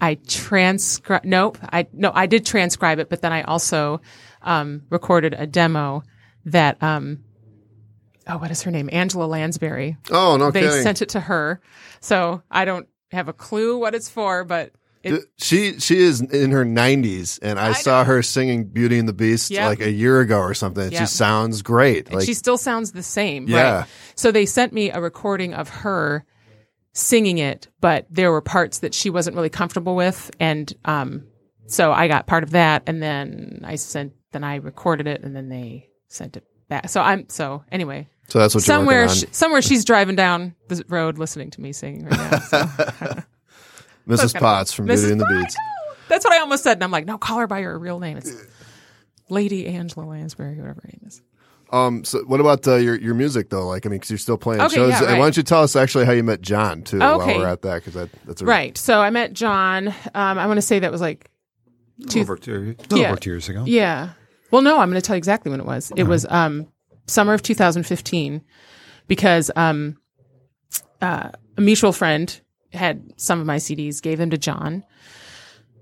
I 0.00 0.14
transcribe. 0.26 1.24
Nope. 1.24 1.58
I 1.62 1.86
no. 1.92 2.12
I 2.14 2.26
did 2.26 2.46
transcribe 2.46 2.98
it, 2.98 3.08
but 3.08 3.20
then 3.20 3.32
I 3.32 3.42
also 3.42 4.00
um, 4.42 4.82
recorded 4.90 5.34
a 5.36 5.46
demo 5.46 6.02
that. 6.44 6.82
Um, 6.82 7.24
oh, 8.28 8.38
what 8.38 8.50
is 8.50 8.62
her 8.62 8.70
name? 8.70 8.88
Angela 8.92 9.24
Lansbury. 9.24 9.96
Oh, 10.10 10.36
no 10.36 10.50
they 10.50 10.60
kidding. 10.60 10.82
sent 10.82 11.02
it 11.02 11.08
to 11.10 11.20
her, 11.20 11.60
so 12.00 12.42
I 12.50 12.64
don't 12.64 12.88
have 13.10 13.28
a 13.28 13.32
clue 13.32 13.78
what 13.78 13.94
it's 13.94 14.08
for, 14.08 14.44
but 14.44 14.72
it, 15.14 15.24
she 15.38 15.78
she 15.78 15.98
is 15.98 16.20
in 16.20 16.50
her 16.50 16.64
90s 16.64 17.38
and 17.42 17.58
I, 17.58 17.72
saw 17.72 18.04
her 18.04 18.22
singing 18.22 18.64
Beauty 18.68 18.98
and 18.98 19.08
the 19.08 19.12
Beast 19.12 19.50
Yep. 19.50 19.66
like 19.68 19.80
a 19.80 19.90
year 19.90 20.20
ago 20.20 20.38
or 20.38 20.54
something. 20.54 20.90
She 20.90 21.06
sounds 21.06 21.62
great. 21.62 22.12
Like 22.12 22.24
she 22.26 22.34
still 22.34 22.58
sounds 22.58 22.92
the 22.92 23.02
same. 23.02 23.46
Yeah. 23.48 23.78
Right? 23.80 23.86
So 24.14 24.32
they 24.32 24.46
sent 24.46 24.72
me 24.72 24.90
a 24.90 25.00
recording 25.00 25.54
of 25.54 25.68
her 25.68 26.24
singing 26.92 27.38
it, 27.38 27.68
but 27.80 28.06
there 28.10 28.30
were 28.32 28.40
parts 28.40 28.78
that 28.78 28.94
she 28.94 29.10
wasn't 29.10 29.36
really 29.36 29.50
comfortable 29.50 29.94
with, 29.94 30.30
and 30.40 30.72
um, 30.86 31.26
so 31.66 31.92
I 31.92 32.08
got 32.08 32.26
part 32.26 32.42
of 32.42 32.50
that, 32.50 32.84
and 32.86 33.02
then 33.02 33.60
I 33.64 33.74
sent, 33.76 34.12
then 34.32 34.44
I 34.44 34.56
recorded 34.56 35.06
it, 35.06 35.22
and 35.22 35.36
then 35.36 35.48
they 35.48 35.88
sent 36.08 36.36
it 36.36 36.44
back. 36.68 36.88
So 36.88 37.00
I'm 37.02 37.28
so 37.28 37.64
anyway. 37.70 38.08
so 38.28 38.38
that's 38.38 38.54
what 38.54 38.66
you're 38.66 38.74
Somewhere, 38.76 39.06
working 39.06 39.16
sh 39.20 39.24
on. 39.24 39.32
somewhere 39.32 39.62
she's 39.62 39.84
driving 39.84 40.16
down 40.16 40.54
the 40.68 40.82
road 40.88 41.18
listening 41.18 41.50
to 41.50 41.60
me 41.60 41.72
singing 41.72 42.06
right 42.06 42.18
now. 42.18 42.38
So. 42.38 43.22
Mrs. 44.08 44.32
kinda 44.32 44.40
Potts 44.40 44.72
from 44.72 44.86
Mrs. 44.86 44.96
Beauty 45.00 45.12
and 45.12 45.20
the 45.20 45.24
Potts, 45.26 45.42
Beast. 45.44 45.58
That's 46.08 46.24
what 46.24 46.32
I 46.34 46.38
almost 46.40 46.62
said, 46.62 46.74
and 46.76 46.84
I'm 46.84 46.90
like, 46.90 47.06
no, 47.06 47.18
call 47.18 47.38
her 47.38 47.46
by 47.46 47.62
her 47.62 47.78
real 47.78 47.98
name. 47.98 48.16
It's 48.18 48.32
Lady 49.28 49.66
Angela 49.66 50.04
Lansbury, 50.04 50.56
whatever 50.56 50.80
her 50.82 50.88
name 50.88 51.00
is. 51.06 51.22
Um, 51.72 52.04
so 52.04 52.20
what 52.26 52.38
about 52.38 52.66
uh, 52.68 52.76
your 52.76 52.94
your 52.94 53.14
music 53.14 53.50
though? 53.50 53.66
Like, 53.66 53.84
I 53.86 53.88
mean, 53.88 53.98
because 53.98 54.10
you're 54.10 54.18
still 54.18 54.38
playing 54.38 54.60
Okay, 54.60 54.76
shows. 54.76 54.90
yeah, 54.90 55.00
right. 55.04 55.18
Why 55.18 55.24
don't 55.24 55.36
you 55.36 55.42
tell 55.42 55.62
us 55.64 55.74
actually 55.74 56.04
how 56.04 56.12
you 56.12 56.22
met 56.22 56.40
John 56.40 56.82
too? 56.82 57.00
While 57.00 57.18
we're 57.26 57.44
at 57.48 57.62
that, 57.62 57.74
because 57.76 57.94
that, 57.94 58.08
that's 58.24 58.40
a 58.40 58.44
Right. 58.44 58.78
So 58.78 59.00
I 59.00 59.10
met 59.10 59.32
John. 59.32 59.88
Um, 59.88 60.38
I 60.38 60.46
want 60.46 60.58
to 60.58 60.62
say 60.62 60.78
that 60.78 60.92
was 60.92 61.00
like 61.00 61.28
two, 62.08 62.20
over 62.20 62.36
two, 62.36 62.76
Yeah. 62.94 63.08
over 63.10 63.16
two 63.18 63.30
years 63.30 63.48
ago. 63.48 63.64
Yeah. 63.66 64.10
Well, 64.52 64.62
no, 64.62 64.78
I'm 64.78 64.88
going 64.90 65.00
to 65.00 65.04
tell 65.04 65.16
you 65.16 65.18
exactly 65.18 65.50
when 65.50 65.58
it 65.58 65.66
was. 65.66 65.92
It 65.96 66.04
was 66.04 66.24
um, 66.30 66.68
summer 67.08 67.34
of 67.34 67.42
2015 67.42 68.42
because 69.08 69.50
um, 69.56 69.96
uh, 71.02 71.30
a 71.56 71.60
mutual 71.60 71.92
friend 71.92 72.40
had 72.72 73.12
some 73.16 73.40
of 73.40 73.46
my 73.46 73.56
CDs, 73.56 74.02
gave 74.02 74.18
them 74.18 74.30
to 74.30 74.38
John, 74.38 74.84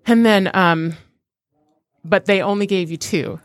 and 0.07 0.25
then, 0.25 0.51
um, 0.55 0.97
but 2.05 2.27
they 2.27 2.43
only 2.43 2.67
gave 2.67 2.91
you 2.91 2.97
two, 2.97 3.41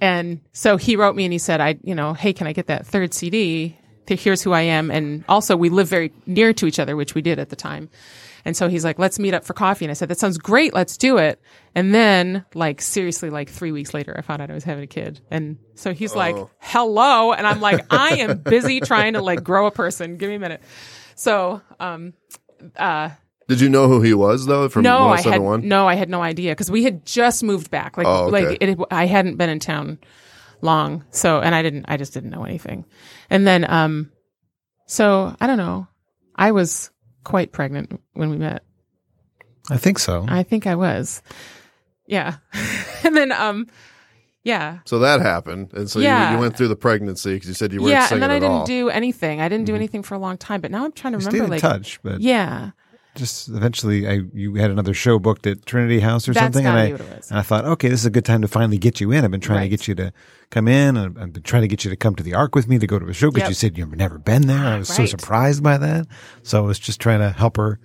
and 0.00 0.40
so 0.52 0.76
he 0.76 0.96
wrote 0.96 1.16
me 1.16 1.24
and 1.24 1.32
he 1.32 1.38
said, 1.38 1.60
"I, 1.60 1.78
you 1.82 1.94
know, 1.94 2.14
hey, 2.14 2.32
can 2.32 2.46
I 2.46 2.52
get 2.52 2.66
that 2.66 2.86
third 2.86 3.14
CD? 3.14 3.76
Here's 4.06 4.42
who 4.42 4.52
I 4.52 4.62
am, 4.62 4.90
and 4.90 5.24
also 5.28 5.56
we 5.56 5.68
live 5.68 5.88
very 5.88 6.12
near 6.26 6.54
to 6.54 6.66
each 6.66 6.78
other, 6.78 6.96
which 6.96 7.14
we 7.14 7.22
did 7.22 7.38
at 7.38 7.50
the 7.50 7.56
time." 7.56 7.90
And 8.44 8.56
so 8.56 8.68
he's 8.68 8.82
like, 8.82 8.98
let's 8.98 9.18
meet 9.18 9.34
up 9.34 9.44
for 9.44 9.52
coffee. 9.52 9.84
And 9.84 9.90
I 9.90 9.94
said, 9.94 10.08
that 10.08 10.18
sounds 10.18 10.38
great. 10.38 10.72
Let's 10.72 10.96
do 10.96 11.18
it. 11.18 11.38
And 11.74 11.94
then, 11.94 12.46
like, 12.54 12.80
seriously, 12.80 13.28
like 13.28 13.50
three 13.50 13.72
weeks 13.72 13.92
later, 13.92 14.14
I 14.16 14.22
found 14.22 14.40
out 14.40 14.50
I 14.50 14.54
was 14.54 14.64
having 14.64 14.84
a 14.84 14.86
kid. 14.88 15.20
And 15.30 15.58
so 15.74 15.92
he's 15.92 16.14
like, 16.14 16.34
hello. 16.58 17.34
And 17.34 17.46
I'm 17.46 17.60
like, 17.60 17.84
I 17.92 18.16
am 18.20 18.38
busy 18.38 18.80
trying 18.84 19.12
to 19.14 19.20
like 19.20 19.44
grow 19.44 19.66
a 19.66 19.70
person. 19.70 20.16
Give 20.16 20.30
me 20.30 20.36
a 20.36 20.38
minute. 20.38 20.62
So, 21.14 21.60
um, 21.78 22.14
uh, 22.76 23.10
Did 23.48 23.60
you 23.60 23.68
know 23.68 23.88
who 23.88 24.00
he 24.02 24.14
was 24.14 24.46
though? 24.46 24.68
From 24.68 24.82
no, 24.82 25.08
I 25.08 25.20
had 25.20 25.40
no, 25.64 25.86
I 25.88 25.94
had 25.94 26.08
no 26.08 26.22
idea 26.22 26.52
because 26.52 26.70
we 26.70 26.84
had 26.84 27.04
just 27.06 27.42
moved 27.42 27.70
back. 27.70 27.96
Like, 27.96 28.06
Oh, 28.06 28.26
okay. 28.26 28.48
like 28.48 28.58
it, 28.60 28.78
I 28.90 29.06
hadn't 29.06 29.36
been 29.36 29.50
in 29.50 29.58
town 29.60 29.98
long, 30.60 31.04
so 31.10 31.40
and 31.40 31.54
I 31.54 31.62
didn't, 31.62 31.86
I 31.88 31.96
just 31.96 32.12
didn't 32.14 32.30
know 32.30 32.44
anything. 32.44 32.84
And 33.30 33.46
then, 33.46 33.68
um, 33.70 34.12
so 34.86 35.34
I 35.40 35.46
don't 35.46 35.58
know. 35.58 35.86
I 36.34 36.52
was 36.52 36.90
quite 37.24 37.52
pregnant 37.52 38.00
when 38.14 38.30
we 38.30 38.36
met. 38.38 38.62
I 39.70 39.76
think 39.76 39.98
so. 39.98 40.24
I 40.28 40.42
think 40.42 40.66
I 40.66 40.76
was. 40.76 41.22
Yeah. 42.06 42.36
and 43.04 43.14
then, 43.16 43.32
um, 43.32 43.66
yeah. 44.48 44.78
So 44.90 44.98
that 45.00 45.20
happened, 45.20 45.72
and 45.74 45.88
so 45.90 45.98
Yeah. 46.00 46.30
you, 46.30 46.36
you 46.36 46.40
went 46.40 46.56
through 46.56 46.68
the 46.68 46.76
pregnancy 46.86 47.34
because 47.34 47.48
you 47.48 47.54
said 47.54 47.72
you 47.72 47.80
weren't 47.82 47.92
Yeah. 47.92 48.06
singing 48.06 48.22
And 48.24 48.30
then 48.30 48.36
I 48.36 48.40
didn't 48.40 48.60
all. 48.62 48.66
do 48.66 48.88
anything. 48.90 49.40
I 49.40 49.48
didn't 49.48 49.66
do 49.66 49.72
mm-hmm. 49.72 49.76
anything 49.82 50.02
for 50.02 50.14
a 50.14 50.18
long 50.26 50.36
time, 50.38 50.60
but 50.60 50.70
now 50.70 50.84
I'm 50.84 50.92
trying 50.92 51.12
to 51.14 51.18
We 51.18 51.22
stayed 51.24 51.32
remember 51.34 51.56
in 51.56 51.62
like, 51.62 51.72
touch, 51.72 52.00
but 52.02 52.20
yeah. 52.20 52.70
just 53.14 53.48
eventually, 53.48 54.06
I 54.08 54.20
you 54.32 54.54
had 54.54 54.70
another 54.70 54.94
show 54.94 55.18
booked 55.18 55.46
at 55.46 55.66
Trinity 55.66 56.00
House 56.00 56.28
or 56.28 56.32
That's 56.32 56.44
something, 56.44 56.66
and 56.66 56.76
I 56.78 56.92
what 56.92 57.00
it 57.00 57.16
was. 57.16 57.30
and 57.30 57.38
I 57.38 57.42
thought, 57.42 57.64
okay, 57.74 57.88
this 57.88 58.00
is 58.00 58.06
a 58.06 58.10
good 58.10 58.24
time 58.24 58.42
to 58.42 58.48
finally 58.48 58.78
get 58.78 59.00
you 59.00 59.10
in. 59.12 59.24
I've 59.24 59.30
been 59.30 59.40
trying 59.40 59.62
to 59.62 59.68
get 59.68 59.88
you 59.88 59.94
to 59.96 60.12
come 60.50 60.68
in, 60.68 60.96
and 60.96 61.18
I've 61.18 61.32
been 61.32 61.42
trying 61.42 61.62
to 61.62 61.68
get 61.68 61.84
you 61.84 61.90
to 61.90 61.96
come 61.96 62.14
to 62.16 62.22
the 62.22 62.34
Ark 62.34 62.54
with 62.54 62.68
me 62.68 62.78
to 62.78 62.86
go 62.86 62.98
to 62.98 63.06
a 63.06 63.12
show 63.12 63.30
because 63.30 63.42
Yep. 63.46 63.50
you 63.50 63.54
said 63.54 63.78
you've 63.78 63.96
never 63.96 64.18
been 64.18 64.46
there. 64.46 64.64
I 64.74 64.78
was 64.78 64.88
so 64.88 65.04
surprised 65.06 65.62
by 65.62 65.76
that, 65.78 66.06
so 66.42 66.58
I 66.62 66.66
was 66.66 66.78
just 66.78 67.00
trying 67.00 67.20
to 67.20 67.30
help 67.30 67.56
her. 67.56 67.78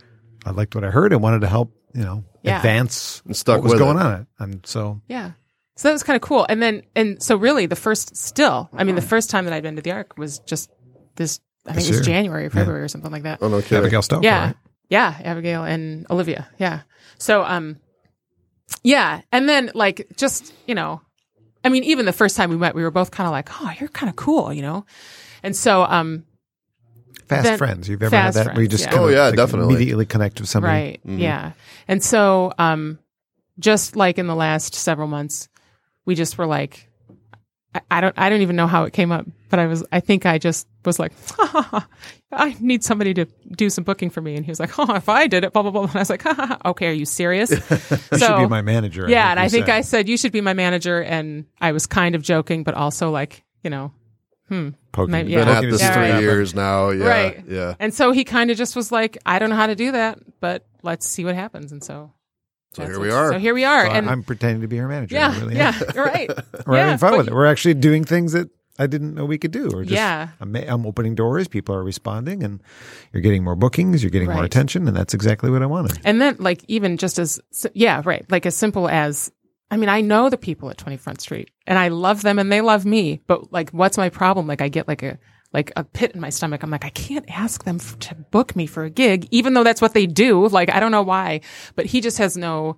I 0.46 0.52
liked 0.52 0.76
what 0.76 0.84
I 0.84 0.92
heard 0.92 1.12
and 1.14 1.22
wanted 1.22 1.42
to 1.42 1.48
help, 1.48 1.74
you 1.96 2.04
know, 2.04 2.24
Yeah. 2.44 2.58
advance 2.58 3.22
And 3.26 3.36
stuck 3.36 3.56
what 3.58 3.64
was 3.64 3.72
with 3.74 3.80
going 3.80 3.98
it. 3.98 4.02
on. 4.02 4.14
It 4.22 4.28
and 4.40 4.66
so 4.66 5.02
Yeah. 5.08 5.32
So 5.76 5.88
that 5.88 5.94
was 5.94 6.04
kind 6.04 6.16
of 6.16 6.22
cool. 6.22 6.46
And 6.48 6.62
then, 6.62 6.84
and 6.96 7.22
so 7.22 7.36
really 7.36 7.66
the 7.66 7.76
first, 7.76 8.16
still, 8.16 8.70
I 8.74 8.84
mean, 8.84 8.96
the 8.96 9.02
first 9.02 9.30
time 9.30 9.46
that 9.46 9.54
I'd 9.54 9.64
been 9.64 9.76
to 9.76 9.82
the 9.82 9.92
Ark 9.92 10.18
was 10.18 10.40
just 10.40 10.70
this, 11.16 11.40
I 11.66 11.70
think 11.74 11.78
This 11.78 11.88
it 11.88 11.92
was 11.92 12.08
year. 12.08 12.16
January 12.16 12.46
or 12.46 12.50
February 12.52 12.84
or 12.84 12.88
something 12.88 13.12
like 13.12 13.24
that. 13.24 13.40
Oh 13.42 13.48
no 13.48 13.62
kidding. 13.62 13.80
Abigail 13.80 14.02
Stoker, 14.04 14.24
yeah. 14.24 14.46
right? 14.48 14.56
Yeah. 14.90 15.20
Abigail 15.24 15.64
and 15.64 16.06
Olivia. 16.12 16.48
Yeah. 16.60 16.82
So, 17.18 17.44
um, 17.44 17.78
yeah. 18.84 19.22
And 19.32 19.50
then 19.50 19.72
like 19.74 20.08
just, 20.18 20.54
you 20.68 20.76
know, 20.76 21.02
I 21.64 21.70
mean, 21.70 21.84
even 21.86 22.06
the 22.06 22.14
first 22.14 22.36
time 22.38 22.50
we 22.50 22.58
met, 22.58 22.76
we 22.76 22.84
were 22.84 22.92
both 22.92 23.10
kind 23.12 23.26
of 23.26 23.32
like, 23.32 23.50
oh, 23.62 23.72
you're 23.80 23.90
kind 23.90 24.10
of 24.10 24.16
cool, 24.16 24.52
you 24.54 24.62
know? 24.62 24.86
And 25.42 25.56
so, 25.56 25.84
um, 25.84 26.26
fast 27.28 27.46
Then- 27.46 27.58
friends. 27.58 27.90
You've 27.90 28.04
ever 28.04 28.16
had 28.16 28.34
that 28.36 28.48
where 28.54 28.62
you 28.62 28.68
just 28.68 28.84
yeah. 28.84 28.92
kind 28.92 29.04
Oh, 29.04 29.08
yeah, 29.08 29.26
like, 29.28 29.36
definitely. 29.38 29.74
immediately 29.74 30.06
connect 30.06 30.40
with 30.40 30.50
somebody. 30.50 30.74
Right. 30.74 31.00
Yeah. 31.06 31.54
And 31.88 32.04
so, 32.04 32.54
um, 32.60 33.00
just 33.60 33.96
like 33.96 34.18
in 34.18 34.28
the 34.28 34.36
last 34.36 34.76
several 34.76 35.08
months, 35.08 35.48
we 36.06 36.16
just 36.16 36.38
were 36.38 36.46
like, 36.46 36.90
I, 37.76 37.82
I 37.92 38.02
don't, 38.02 38.18
I 38.18 38.30
don't 38.30 38.42
even 38.42 38.56
know 38.56 38.68
how 38.68 38.84
it 38.84 38.94
came 38.94 39.12
up, 39.12 39.26
but 39.50 39.60
I 39.60 39.68
was, 39.68 39.84
I 39.92 40.00
think 40.00 40.26
I 40.26 40.38
just 40.38 40.68
was 40.86 41.00
like, 41.00 41.12
I 42.32 42.56
need 42.60 42.84
somebody 42.84 43.14
to 43.16 43.26
do 43.56 43.70
some 43.70 43.84
booking 43.84 44.10
for 44.10 44.22
me. 44.22 44.36
And 44.36 44.46
he 44.46 44.52
was 44.52 44.60
like, 44.60 44.78
oh, 44.80 44.94
if 44.96 45.10
I 45.10 45.28
did 45.28 45.44
it, 45.44 45.54
blah, 45.54 45.62
blah, 45.62 45.72
blah. 45.72 45.84
And 45.84 45.96
I 45.96 46.00
was 46.00 46.10
like, 46.10 46.22
ha, 46.24 46.34
ha, 46.34 46.46
ha. 46.48 46.70
okay, 46.72 46.88
are 46.88 46.94
you 46.94 47.06
serious? 47.06 47.52
You 48.12 48.18
should 48.20 48.38
be 48.38 48.48
my 48.48 48.62
manager. 48.62 49.06
yeah. 49.10 49.30
And 49.32 49.40
I 49.40 49.50
think 49.50 49.68
said. 49.68 49.76
I 49.76 49.82
said, 49.82 50.10
you 50.10 50.18
should 50.18 50.32
be 50.32 50.42
my 50.42 50.54
manager. 50.54 51.02
And 51.02 51.46
I 51.62 51.72
was 51.72 51.86
kind 51.88 52.16
of 52.16 52.22
joking, 52.22 52.64
but 52.64 52.74
also 52.76 53.10
like, 53.12 53.44
you 53.64 53.70
know, 53.70 53.92
hmm, 54.50 54.70
Poking- 54.92 55.12
Maybe- 55.12 55.36
Been 55.36 55.48
at 55.48 55.62
this 55.62 55.82
Yeah, 55.82 55.94
three 55.94 56.12
right. 56.12 56.22
years 56.22 56.54
now. 56.54 56.90
Yeah, 56.90 57.06
Right. 57.06 57.44
Yeah. 57.48 57.76
and 57.80 57.94
so 57.94 58.12
he 58.12 58.24
kind 58.24 58.52
of 58.52 58.58
just 58.58 58.76
was 58.76 58.92
like, 58.92 59.18
I 59.26 59.40
don't 59.40 59.50
know 59.50 59.56
how 59.56 59.68
to 59.68 59.76
do 59.76 59.92
that, 59.94 60.20
but 60.40 60.66
let's 60.84 61.08
see 61.08 61.26
what 61.26 61.36
happens. 61.36 61.72
And 61.72 61.84
so, 61.84 62.12
So 62.74 62.82
that's 62.82 62.96
here 62.96 63.00
we 63.00 63.12
are. 63.12 63.34
So 63.34 63.40
here 63.40 63.54
we 63.54 63.64
are. 63.64 63.86
So 63.86 63.92
and 63.92 64.10
I'm 64.10 64.24
pretending 64.24 64.62
to 64.62 64.68
be 64.68 64.78
her 64.78 64.88
manager. 64.88 65.16
yeah, 65.16 65.40
really 65.40 65.56
yeah, 65.56 65.80
you're 65.96 66.06
right. 66.06 66.30
We're 66.66 66.76
yeah, 66.76 66.84
having 66.86 66.98
fun 66.98 67.12
but 67.12 67.18
with 67.20 67.28
it. 67.28 67.34
We're 67.34 67.46
actually 67.46 67.76
doing 67.76 68.04
things 68.04 68.34
that 68.34 68.50
I 68.80 68.88
didn't 68.88 69.14
know 69.14 69.26
we 69.26 69.38
could 69.38 69.52
do. 69.52 69.70
Or 69.72 69.84
just, 69.84 69.94
Yeah. 69.94 70.30
I'm, 70.42 70.56
I'm 70.56 70.86
opening 70.88 71.14
doors. 71.14 71.48
People 71.48 71.76
are 71.76 71.84
responding, 71.84 72.44
and 72.44 72.62
you're 73.12 73.22
getting 73.22 73.44
more 73.44 73.56
bookings. 73.56 74.02
You're 74.02 74.10
getting 74.10 74.32
more 74.32 74.44
attention, 74.44 74.88
and 74.88 74.98
that's 74.98 75.14
exactly 75.14 75.52
what 75.52 75.62
I 75.62 75.68
wanted. 75.68 76.00
And 76.04 76.20
then, 76.20 76.38
like, 76.40 76.64
even 76.68 76.98
just 76.98 77.20
as, 77.20 77.40
yeah, 77.76 78.02
right. 78.04 78.26
Like, 78.32 78.48
as 78.48 78.56
simple 78.56 78.90
as, 78.90 79.32
I 79.70 79.78
mean, 79.78 79.90
I 79.90 80.02
know 80.02 80.30
the 80.30 80.38
people 80.38 80.72
at 80.72 80.78
20 80.80 80.98
Front 80.98 81.22
Street 81.22 81.52
and 81.68 81.78
I 81.78 81.90
love 81.90 82.22
them 82.24 82.40
and 82.40 82.52
they 82.52 82.62
love 82.62 82.86
me. 82.86 83.22
But, 83.28 83.54
like, 83.54 83.70
what's 83.72 83.98
my 83.98 84.10
problem? 84.10 84.48
Like, 84.48 84.62
I 84.62 84.70
get 84.70 84.88
like 84.88 85.04
a, 85.04 85.20
like 85.54 85.72
a 85.76 85.84
pit 85.84 86.12
in 86.14 86.20
my 86.22 86.30
stomach. 86.30 86.64
I'm 86.64 86.70
like, 86.72 86.84
I 86.86 86.90
can't 86.90 87.26
ask 87.30 87.64
them 87.64 87.78
f- 87.80 87.98
to 88.00 88.16
book 88.16 88.56
me 88.56 88.66
for 88.66 88.84
a 88.84 88.90
gig, 88.90 89.28
even 89.32 89.54
though 89.54 89.64
that's 89.64 89.82
what 89.82 89.94
they 89.94 90.06
do. 90.08 90.48
Like, 90.48 90.74
I 90.74 90.80
don't 90.80 90.92
know 90.92 91.04
why, 91.04 91.42
but 91.76 91.86
he 91.86 92.02
just 92.02 92.18
has 92.18 92.36
no, 92.36 92.78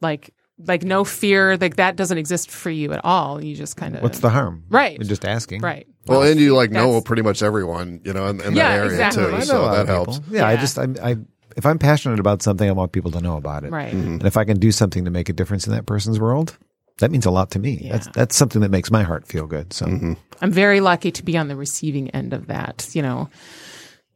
like, 0.00 0.32
like 0.64 0.82
no 0.84 1.04
fear. 1.04 1.56
Like, 1.56 1.76
that 1.76 1.96
doesn't 1.96 2.18
exist 2.18 2.50
for 2.50 2.70
you 2.70 2.92
at 2.92 3.04
all. 3.04 3.42
You 3.42 3.54
just 3.56 3.76
kind 3.76 3.96
of, 3.96 4.02
What's 4.02 4.20
the 4.20 4.30
harm? 4.30 4.64
Right. 4.68 4.98
You're 4.98 5.08
just 5.08 5.24
asking. 5.24 5.60
right? 5.60 5.86
Well, 6.06 6.22
and 6.22 6.40
you 6.40 6.54
like 6.54 6.70
know 6.70 7.00
pretty 7.02 7.22
much 7.22 7.42
everyone, 7.42 8.00
you 8.04 8.12
know, 8.14 8.28
in, 8.28 8.40
in 8.40 8.54
Yeah, 8.54 8.68
that 8.70 8.76
area 8.78 8.90
exactly. 8.92 9.24
too. 9.24 9.28
I 9.28 9.30
know 9.30 9.36
I 9.36 9.38
know 9.40 9.44
So 9.44 9.60
a 9.60 9.62
lot 9.62 9.72
that 9.74 9.80
of 9.82 9.88
helps. 9.88 10.18
people. 10.20 10.34
Yeah, 10.36 10.46
I 10.48 10.52
Yeah. 10.52 10.60
just 10.60 10.78
I, 10.78 10.86
I 11.02 11.16
if 11.56 11.66
I'm 11.66 11.78
passionate 11.78 12.18
about 12.20 12.40
something, 12.42 12.66
I 12.68 12.72
want 12.72 12.92
people 12.92 13.10
to 13.10 13.20
know 13.20 13.36
about 13.36 13.64
it. 13.64 13.72
Right. 13.72 13.92
Mm-hmm. 13.92 14.12
And 14.12 14.24
if 14.26 14.36
I 14.36 14.44
can 14.44 14.58
do 14.58 14.70
something 14.72 15.04
to 15.04 15.10
make 15.10 15.28
a 15.28 15.32
difference 15.34 15.66
in 15.66 15.72
that 15.74 15.84
person's 15.86 16.18
world, 16.20 16.56
that 17.00 17.10
means 17.10 17.26
a 17.26 17.30
lot 17.30 17.50
to 17.52 17.58
me. 17.58 17.78
Yeah. 17.82 17.92
That's 17.92 18.06
that's 18.08 18.36
something 18.36 18.60
that 18.62 18.70
makes 18.70 18.90
my 18.90 19.02
heart 19.02 19.26
feel 19.26 19.46
good. 19.46 19.72
So 19.72 19.86
Mm-hmm. 19.86 20.12
I'm 20.40 20.52
very 20.52 20.80
lucky 20.80 21.10
to 21.12 21.24
be 21.24 21.36
on 21.36 21.48
the 21.48 21.56
receiving 21.56 22.10
end 22.10 22.32
of 22.32 22.46
that. 22.46 22.88
You 22.92 23.02
know, 23.02 23.28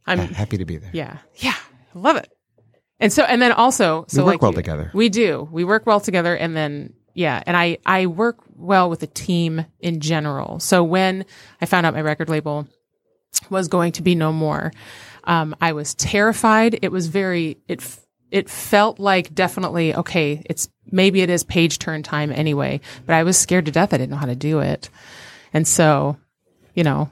I'm, 0.05 0.19
happy 0.19 0.57
to 0.57 0.65
be 0.65 0.77
there. 0.77 0.91
Yeah. 0.93 1.17
Yeah. 1.35 1.55
I 1.95 1.99
love 1.99 2.15
it. 2.17 2.29
And 2.99 3.11
so, 3.11 3.23
and 3.23 3.41
then 3.41 3.51
also, 3.51 4.05
so 4.07 4.23
work 4.23 4.33
like 4.35 4.41
well 4.41 4.51
you- 4.51 4.55
together. 4.57 4.91
We 4.93 5.09
do. 5.09 5.47
We 5.51 5.63
work 5.65 5.85
well 5.85 5.99
together. 5.99 6.35
And 6.35 6.55
then, 6.55 6.93
yeah. 7.13 7.43
And 7.45 7.57
I, 7.57 7.77
I 7.85 8.05
work 8.05 8.37
well 8.55 8.89
with 8.89 9.03
a 9.03 9.07
team 9.07 9.65
in 9.81 9.99
general. 9.99 10.59
So 10.59 10.83
when 10.83 11.25
I 11.61 11.65
found 11.65 11.85
out 11.85 11.93
my 11.93 12.01
record 12.01 12.29
label 12.29 12.67
was 13.49 13.67
going 13.67 13.91
to 13.93 14.01
be 14.01 14.15
no 14.15 14.31
more, 14.31 14.71
um, 15.25 15.55
I 15.59 15.73
was 15.73 15.93
terrified. 15.95 16.79
It 16.81 16.91
was 16.91 17.07
very, 17.07 17.57
it, 17.67 17.81
f- 17.81 17.99
it 18.33 18.49
felt 18.49 18.99
like 18.99 19.35
definitely, 19.35 19.93
okay, 19.95 20.41
it's 20.49 20.67
maybe 20.91 21.21
it 21.21 21.29
is 21.29 21.43
page 21.43 21.77
turn 21.77 22.01
time 22.01 22.31
anyway, 22.31 22.81
but 23.05 23.13
I 23.13 23.21
was 23.21 23.37
scared 23.37 23.67
to 23.67 23.71
death. 23.71 23.93
I 23.93 23.97
didn't 23.97 24.09
know 24.09 24.17
how 24.17 24.25
to 24.25 24.35
do 24.35 24.59
it. 24.59 24.89
And 25.53 25.67
so, 25.67 26.17
you 26.73 26.83
know, 26.83 27.11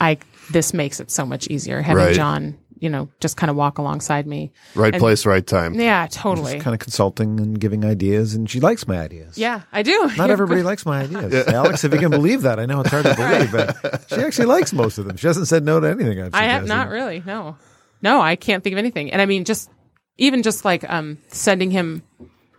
I 0.00 0.16
this 0.50 0.72
makes 0.72 1.00
it 1.00 1.10
so 1.10 1.26
much 1.26 1.48
easier 1.48 1.82
having 1.82 2.02
Right. 2.02 2.14
John 2.16 2.56
you 2.80 2.88
know, 2.88 3.08
just 3.18 3.36
kind 3.36 3.50
of 3.50 3.56
walk 3.56 3.78
alongside 3.78 4.24
me. 4.24 4.52
Right 4.76 4.94
And- 4.94 5.00
place, 5.00 5.26
right 5.26 5.44
time. 5.44 5.74
Yeah, 5.74 6.06
totally. 6.08 6.60
kind 6.60 6.74
of 6.74 6.78
consulting 6.80 7.40
and 7.40 7.58
giving 7.58 7.84
ideas, 7.84 8.34
and 8.34 8.48
she 8.48 8.60
likes 8.60 8.86
my 8.86 9.00
ideas. 9.00 9.36
yeah, 9.36 9.62
I 9.72 9.82
do. 9.82 10.10
Not 10.16 10.30
everybody 10.36 10.62
likes 10.62 10.86
my 10.86 11.00
ideas. 11.00 11.48
Alex, 11.48 11.82
if 11.82 11.92
you 11.92 11.98
can 11.98 12.12
believe 12.12 12.42
that, 12.42 12.60
I 12.60 12.66
know 12.66 12.80
it's 12.80 12.90
hard 12.90 13.04
to 13.04 13.16
believe, 13.16 13.50
but 13.50 14.04
she 14.08 14.22
actually 14.22 14.46
likes 14.46 14.72
most 14.72 14.96
of 14.98 15.06
them. 15.06 15.16
She 15.16 15.26
hasn't 15.26 15.48
said 15.48 15.64
no 15.64 15.80
to 15.80 15.88
anything. 15.88 16.22
I've 16.22 16.34
I 16.34 16.44
have 16.44 16.68
not 16.68 16.88
really. 16.88 17.20
No, 17.26 17.56
no, 18.00 18.20
I 18.20 18.36
can't 18.36 18.62
think 18.62 18.74
of 18.74 18.78
anything. 18.78 19.10
And 19.10 19.20
I 19.20 19.26
mean, 19.26 19.44
just 19.44 19.68
even 20.18 20.42
just 20.42 20.64
like 20.64 20.88
um 20.90 21.18
sending 21.28 21.70
him 21.70 22.02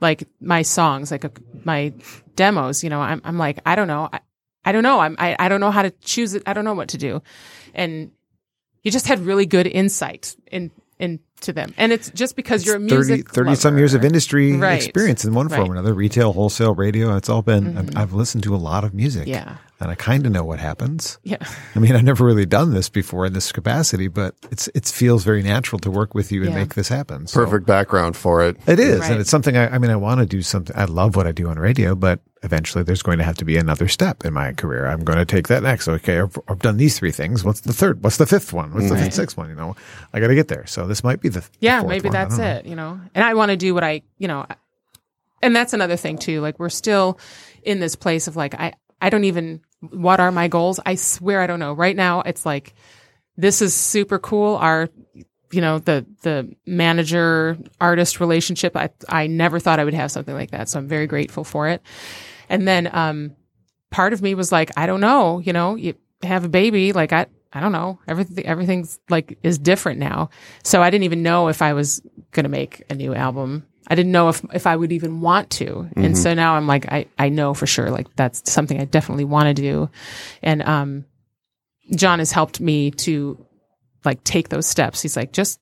like 0.01 0.23
my 0.41 0.61
songs, 0.61 1.11
like 1.11 1.23
a, 1.25 1.31
my 1.65 1.93
demos. 2.35 2.83
You 2.83 2.89
know, 2.89 3.01
I'm 3.01 3.21
I'm 3.23 3.37
like 3.37 3.59
I 3.65 3.75
don't 3.75 3.87
know, 3.87 4.09
I, 4.11 4.19
I 4.65 4.71
don't 4.71 4.83
know, 4.83 4.99
I'm 4.99 5.15
I, 5.19 5.35
I 5.39 5.49
don't 5.49 5.59
know 5.59 5.71
how 5.71 5.81
to 5.83 5.91
choose 6.01 6.33
it. 6.33 6.43
I 6.45 6.53
don't 6.53 6.65
know 6.65 6.73
what 6.73 6.89
to 6.89 6.97
do, 6.97 7.21
and 7.73 8.11
you 8.83 8.91
just 8.91 9.07
had 9.07 9.19
really 9.19 9.45
good 9.45 9.67
insight 9.67 10.35
in 10.51 10.71
into 10.99 11.53
them, 11.53 11.73
and 11.77 11.91
it's 11.93 12.09
just 12.11 12.35
because 12.35 12.65
you're 12.65 12.75
a 12.75 12.79
30, 12.79 12.93
music 12.93 13.29
30 13.31 13.55
some 13.55 13.77
years 13.77 13.93
of 13.93 14.03
industry 14.03 14.57
Right. 14.57 14.83
experience 14.83 15.23
in 15.23 15.33
one 15.33 15.47
form 15.47 15.59
Right. 15.59 15.63
Mm-hmm. 15.63 15.71
or 15.71 15.75
another 15.75 15.93
retail 15.93 16.33
wholesale 16.33 16.75
radio 16.75 17.15
it's 17.15 17.29
all 17.29 17.41
been 17.41 17.77
I've, 17.77 17.95
I've 17.95 18.13
listened 18.13 18.43
to 18.43 18.53
a 18.55 18.57
lot 18.57 18.83
of 18.83 18.93
music 18.93 19.25
Yeah. 19.25 19.55
And 19.79 19.89
i 19.91 19.95
kind 19.95 20.25
of 20.25 20.31
know 20.31 20.43
what 20.43 20.59
happens 20.59 21.17
Yeah, 21.23 21.37
i 21.75 21.79
mean 21.79 21.95
i've 21.95 22.03
never 22.03 22.25
really 22.25 22.45
done 22.45 22.73
this 22.73 22.89
before 22.89 23.25
in 23.25 23.33
this 23.33 23.51
capacity 23.51 24.07
but 24.07 24.35
it's 24.51 24.67
it 24.75 24.85
feels 24.87 25.23
very 25.23 25.41
natural 25.43 25.79
to 25.79 25.91
work 25.91 26.13
with 26.13 26.31
you 26.31 26.41
and 26.43 26.51
Yeah. 26.51 26.55
make 26.59 26.73
this 26.75 26.89
happen 26.89 27.27
So 27.27 27.43
Perfect 27.45 27.65
background 27.65 28.15
for 28.17 28.43
it. 28.43 28.57
it 28.67 28.79
is 28.79 28.99
Right. 29.01 29.11
and 29.11 29.21
it's 29.21 29.29
something 29.29 29.55
I, 29.57 29.75
I 29.75 29.77
mean 29.77 29.91
i 29.91 29.95
want 29.95 30.19
to 30.19 30.25
do 30.25 30.41
something 30.41 30.75
i 30.77 30.85
love 30.85 31.15
what 31.15 31.27
i 31.27 31.31
do 31.31 31.47
on 31.49 31.57
radio 31.57 31.95
but 31.95 32.19
eventually 32.43 32.83
there's 32.85 33.01
going 33.01 33.17
to 33.17 33.23
have 33.25 33.35
to 33.37 33.45
be 33.45 33.57
another 33.57 33.87
step 33.89 34.23
in 34.25 34.33
my 34.33 34.53
career 34.53 34.87
i'm 34.87 35.03
going 35.03 35.19
to 35.19 35.25
take 35.25 35.47
that 35.49 35.61
next 35.63 35.87
okay 35.87 36.19
i've, 36.21 36.37
I've 36.47 36.59
done 36.59 36.77
these 36.77 36.97
three 36.99 37.11
things 37.11 37.43
what's 37.43 37.61
the 37.61 37.73
third 37.73 38.03
what's 38.03 38.17
the 38.17 38.25
fifth 38.25 38.53
one 38.53 38.73
what's 38.73 38.89
the 38.89 38.95
Right. 38.95 39.13
sixth 39.13 39.35
one 39.37 39.49
you 39.49 39.55
know 39.55 39.75
i 40.13 40.19
got 40.19 40.27
to 40.27 40.35
get 40.35 40.47
there 40.47 40.65
so 40.65 40.87
this 40.87 41.03
might 41.03 41.21
be 41.21 41.29
the 41.29 41.39
the 41.41 41.47
yeah, 41.59 41.79
fourth 41.81 41.89
maybe 41.89 42.09
one. 42.09 42.13
That's 42.13 42.37
it. 42.37 42.65
You 42.65 42.75
know, 42.75 42.99
and 43.15 43.23
I 43.25 43.33
want 43.33 43.49
to 43.51 43.57
do 43.57 43.73
what 43.73 43.83
I, 43.83 44.01
you 44.17 44.27
know, 44.27 44.45
and 45.41 45.55
that's 45.55 45.73
another 45.73 45.95
thing 45.95 46.17
too. 46.17 46.41
Like 46.41 46.59
we're 46.59 46.69
still 46.69 47.19
in 47.63 47.79
this 47.79 47.95
place 47.95 48.27
of 48.27 48.35
like 48.35 48.53
I, 48.55 48.73
I 49.01 49.09
don't 49.09 49.23
even 49.23 49.61
what 49.81 50.19
are 50.19 50.31
my 50.31 50.47
goals. 50.47 50.79
I 50.85 50.95
swear 50.95 51.41
I 51.41 51.47
don't 51.47 51.59
know. 51.59 51.73
Right 51.73 51.95
now, 51.95 52.21
it's 52.21 52.45
like 52.45 52.73
this 53.37 53.61
is 53.61 53.73
super 53.73 54.19
cool. 54.19 54.55
Our 54.57 54.89
you 55.51 55.61
know 55.61 55.79
the 55.79 56.05
the 56.21 56.55
manager 56.65 57.57
artist 57.81 58.19
relationship 58.19 58.75
i 58.75 58.89
i 59.07 59.27
never 59.27 59.59
thought 59.59 59.79
i 59.79 59.83
would 59.83 59.93
have 59.93 60.11
something 60.11 60.35
like 60.35 60.51
that 60.51 60.69
so 60.69 60.79
i'm 60.79 60.87
very 60.87 61.07
grateful 61.07 61.43
for 61.43 61.67
it 61.67 61.81
and 62.49 62.67
then 62.67 62.89
um 62.93 63.35
part 63.89 64.13
of 64.13 64.21
me 64.21 64.35
was 64.35 64.51
like 64.51 64.71
i 64.77 64.85
don't 64.85 65.01
know 65.01 65.39
you 65.39 65.53
know 65.53 65.75
you 65.75 65.95
have 66.23 66.45
a 66.45 66.49
baby 66.49 66.93
like 66.93 67.13
i 67.13 67.25
i 67.53 67.59
don't 67.59 67.71
know 67.71 67.99
everything 68.07 68.45
everything's 68.45 68.99
like 69.09 69.37
is 69.41 69.57
different 69.57 69.99
now 69.99 70.29
so 70.63 70.83
i 70.83 70.89
didn't 70.89 71.05
even 71.05 71.23
know 71.23 71.47
if 71.47 71.61
i 71.61 71.73
was 71.73 72.01
going 72.31 72.43
to 72.43 72.49
make 72.49 72.83
a 72.89 72.95
new 72.95 73.15
album 73.15 73.65
i 73.89 73.95
didn't 73.95 74.11
know 74.11 74.29
if 74.29 74.43
if 74.53 74.65
i 74.67 74.75
would 74.75 74.91
even 74.91 75.21
want 75.21 75.49
to 75.49 75.89
and 75.95 76.17
so 76.17 76.33
now 76.33 76.55
i'm 76.55 76.67
like 76.67 76.91
i 76.91 77.05
i 77.17 77.29
know 77.29 77.53
for 77.53 77.65
sure 77.67 77.89
like 77.91 78.07
that's 78.15 78.51
something 78.51 78.79
i 78.79 78.85
definitely 78.85 79.25
want 79.25 79.47
to 79.47 79.53
do 79.61 79.89
and 80.43 80.61
um 80.63 81.05
john 81.95 82.19
has 82.19 82.31
helped 82.31 82.59
me 82.61 82.91
to 82.91 83.43
like 84.05 84.23
take 84.23 84.47
those 84.49 84.65
steps. 84.65 85.01
He's 85.01 85.17
like, 85.17 85.33
just 85.33 85.59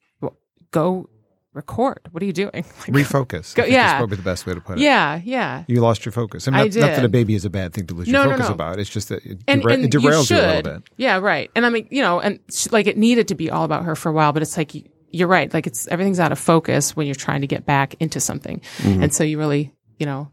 go 0.71 1.09
record. 1.53 1.99
What 2.11 2.21
are 2.21 2.25
you 2.27 2.33
doing? 2.33 2.51
Like, 2.63 2.65
refocus. 2.93 3.55
Go- 3.55 3.65
yeah. 3.65 3.87
That's 3.87 3.97
probably 3.99 4.17
the 4.17 4.23
best 4.23 4.45
way 4.45 4.53
to 4.53 4.61
put 4.61 4.77
it. 4.77 4.81
yeah, 4.83 5.19
yeah. 5.23 5.63
You 5.67 5.81
lost 5.81 6.05
your 6.05 6.11
focus. 6.11 6.47
I 6.47 6.51
mean, 6.51 6.59
I 6.59 6.63
not, 6.65 6.75
not 6.75 6.95
that 6.97 7.05
a 7.05 7.09
baby 7.09 7.33
is 7.33 7.45
a 7.45 7.49
bad 7.49 7.73
thing 7.73 7.87
to 7.87 7.95
lose 7.95 8.07
No, 8.09 8.23
your 8.25 8.33
focus 8.33 8.49
no. 8.49 8.53
about. 8.53 8.77
It's 8.79 8.89
just 8.91 9.09
that 9.09 9.25
it, 9.25 9.39
And, 9.47 9.61
dera- 9.63 9.73
and 9.73 9.85
it 9.85 9.93
you 9.93 9.99
derails 9.99 10.29
you, 10.29 10.37
a 10.37 10.39
should. 10.39 10.55
little 10.65 10.73
bit. 10.79 10.83
Yeah, 10.97 11.17
right. 11.17 11.49
And 11.55 11.65
I 11.65 11.69
mean, 11.69 11.87
you 11.89 12.01
know, 12.03 12.19
and 12.19 12.39
sh- 12.51 12.67
like 12.71 12.85
it 12.85 12.95
needed 12.97 13.29
to 13.29 13.35
be 13.35 13.49
all 13.49 13.63
about 13.63 13.85
her 13.85 13.95
for 13.95 14.09
a 14.09 14.13
while, 14.13 14.33
but 14.33 14.43
it's 14.43 14.55
like 14.55 14.75
you- 14.75 14.87
you're 15.17 15.27
right. 15.27 15.53
Like 15.53 15.67
it's 15.67 15.87
everything's 15.87 16.19
out 16.19 16.31
of 16.31 16.39
focus 16.39 16.95
when 16.95 17.07
you're 17.07 17.15
trying 17.15 17.41
to 17.41 17.47
get 17.47 17.65
back 17.65 17.95
into 17.99 18.19
something, 18.19 18.61
Mm-hmm. 18.77 19.03
and 19.03 19.13
so 19.13 19.23
you 19.23 19.37
really, 19.37 19.73
you 19.99 20.05
know, 20.05 20.31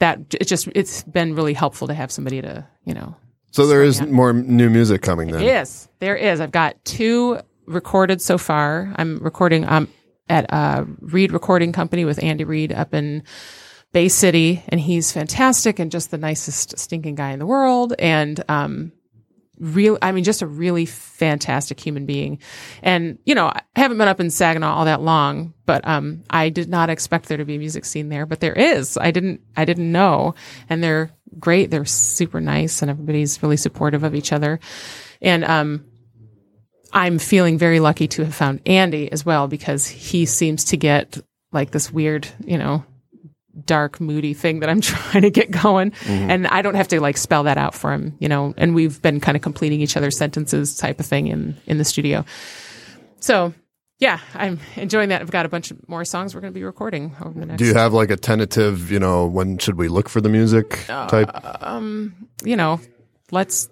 that 0.00 0.18
it 0.40 0.46
just 0.46 0.68
it's 0.74 1.02
been 1.04 1.34
really 1.34 1.54
helpful 1.54 1.86
to 1.88 1.94
have 1.94 2.10
somebody 2.10 2.42
to, 2.42 2.66
you 2.84 2.94
know, 2.94 3.16
So 3.52 3.66
there 3.66 3.82
is 3.82 4.00
it. 4.00 4.10
more 4.10 4.32
new 4.32 4.68
music 4.70 5.02
coming 5.02 5.30
then. 5.30 5.42
Yes, 5.42 5.88
there 6.00 6.16
is. 6.16 6.40
I've 6.40 6.50
got 6.52 6.84
two 6.84 7.38
recorded 7.66 8.20
so 8.20 8.36
far. 8.38 8.92
I'm 8.96 9.18
recording 9.18 9.66
um 9.68 9.88
at 10.28 10.46
a 10.50 10.86
Reed 11.00 11.32
Recording 11.32 11.72
Company 11.72 12.04
with 12.04 12.22
Andy 12.22 12.44
Reed 12.44 12.72
up 12.72 12.94
in 12.94 13.22
Bay 13.92 14.08
City, 14.08 14.62
and 14.68 14.80
he's 14.80 15.12
fantastic 15.12 15.78
and 15.78 15.90
just 15.92 16.10
the 16.10 16.18
nicest 16.18 16.78
stinking 16.78 17.14
guy 17.14 17.30
in 17.30 17.38
the 17.38 17.46
world. 17.46 17.94
And 17.98 18.42
um, 18.48 18.90
real, 19.58 19.98
I 20.02 20.12
mean, 20.12 20.24
just 20.24 20.42
a 20.42 20.46
really 20.46 20.86
fantastic 20.86 21.78
human 21.78 22.06
being. 22.06 22.38
And 22.82 23.18
you 23.24 23.34
know, 23.34 23.46
I 23.46 23.62
haven't 23.76 23.98
been 23.98 24.08
up 24.08 24.20
in 24.20 24.30
Saginaw 24.30 24.74
all 24.74 24.84
that 24.84 25.00
long, 25.00 25.54
but 25.66 25.86
um, 25.86 26.24
I 26.30 26.48
did 26.48 26.68
not 26.68 26.90
expect 26.90 27.26
there 27.26 27.38
to 27.38 27.44
be 27.44 27.56
a 27.56 27.58
music 27.58 27.84
scene 27.84 28.08
there, 28.08 28.26
but 28.26 28.40
there 28.40 28.52
is. 28.52 28.96
I 28.96 29.10
didn't, 29.10 29.40
I 29.56 29.64
didn't 29.64 29.90
know, 29.90 30.34
and 30.68 30.82
they're 30.82 31.10
great. 31.38 31.70
They're 31.70 31.84
super 31.84 32.40
nice, 32.40 32.82
and 32.82 32.90
everybody's 32.90 33.42
really 33.42 33.56
supportive 33.56 34.04
of 34.04 34.14
each 34.14 34.32
other. 34.32 34.60
And 35.20 35.44
um, 35.44 35.84
I'm 36.92 37.18
feeling 37.18 37.58
very 37.58 37.80
lucky 37.80 38.08
to 38.08 38.24
have 38.24 38.34
found 38.34 38.60
Andy 38.66 39.10
as 39.10 39.26
well 39.26 39.48
because 39.48 39.86
he 39.86 40.26
seems 40.26 40.64
to 40.66 40.76
get 40.76 41.18
like 41.52 41.70
this 41.70 41.90
weird, 41.90 42.28
you 42.44 42.58
know, 42.58 42.84
dark, 43.66 44.00
moody 44.00 44.34
thing 44.34 44.60
that 44.60 44.68
I'm 44.68 44.80
trying 44.82 45.22
to 45.22 45.30
get 45.30 45.50
going. 45.50 45.92
And 46.06 46.46
I 46.46 46.62
don't 46.62 46.74
have 46.74 46.88
to 46.88 47.00
like 47.00 47.16
spell 47.16 47.44
that 47.44 47.56
out 47.58 47.74
for 47.74 47.92
him, 47.92 48.16
you 48.18 48.28
know, 48.28 48.54
and 48.56 48.74
we've 48.74 49.00
been 49.02 49.20
kind 49.20 49.36
of 49.36 49.42
completing 49.42 49.80
each 49.80 49.96
other's 49.96 50.16
sentences 50.16 50.76
type 50.76 50.98
of 51.00 51.06
thing 51.06 51.28
in, 51.28 51.56
in 51.66 51.78
the 51.78 51.84
studio. 51.84 52.24
So 53.20 53.54
yeah, 54.00 54.18
I'm 54.34 54.58
enjoying 54.76 55.10
that. 55.10 55.22
I've 55.22 55.30
got 55.30 55.46
a 55.46 55.48
bunch 55.48 55.70
of 55.70 55.88
more 55.88 56.04
songs 56.04 56.34
we're 56.34 56.40
going 56.40 56.52
to 56.52 56.58
be 56.58 56.64
recording 56.64 57.14
over 57.24 57.38
the 57.38 57.46
next, 57.46 57.58
Do 57.58 57.64
you 57.64 57.74
have 57.74 57.92
like 57.92 58.10
a 58.10 58.16
tentative, 58.16 58.90
you 58.90 58.98
know, 58.98 59.26
when 59.26 59.56
should 59.58 59.76
we 59.76 59.88
look 59.88 60.08
for 60.08 60.20
the 60.20 60.28
music 60.28 60.88
Uh, 60.90 61.06
type? 61.06 61.30
you 62.44 62.56
know, 62.56 62.80
let's, 63.30 63.68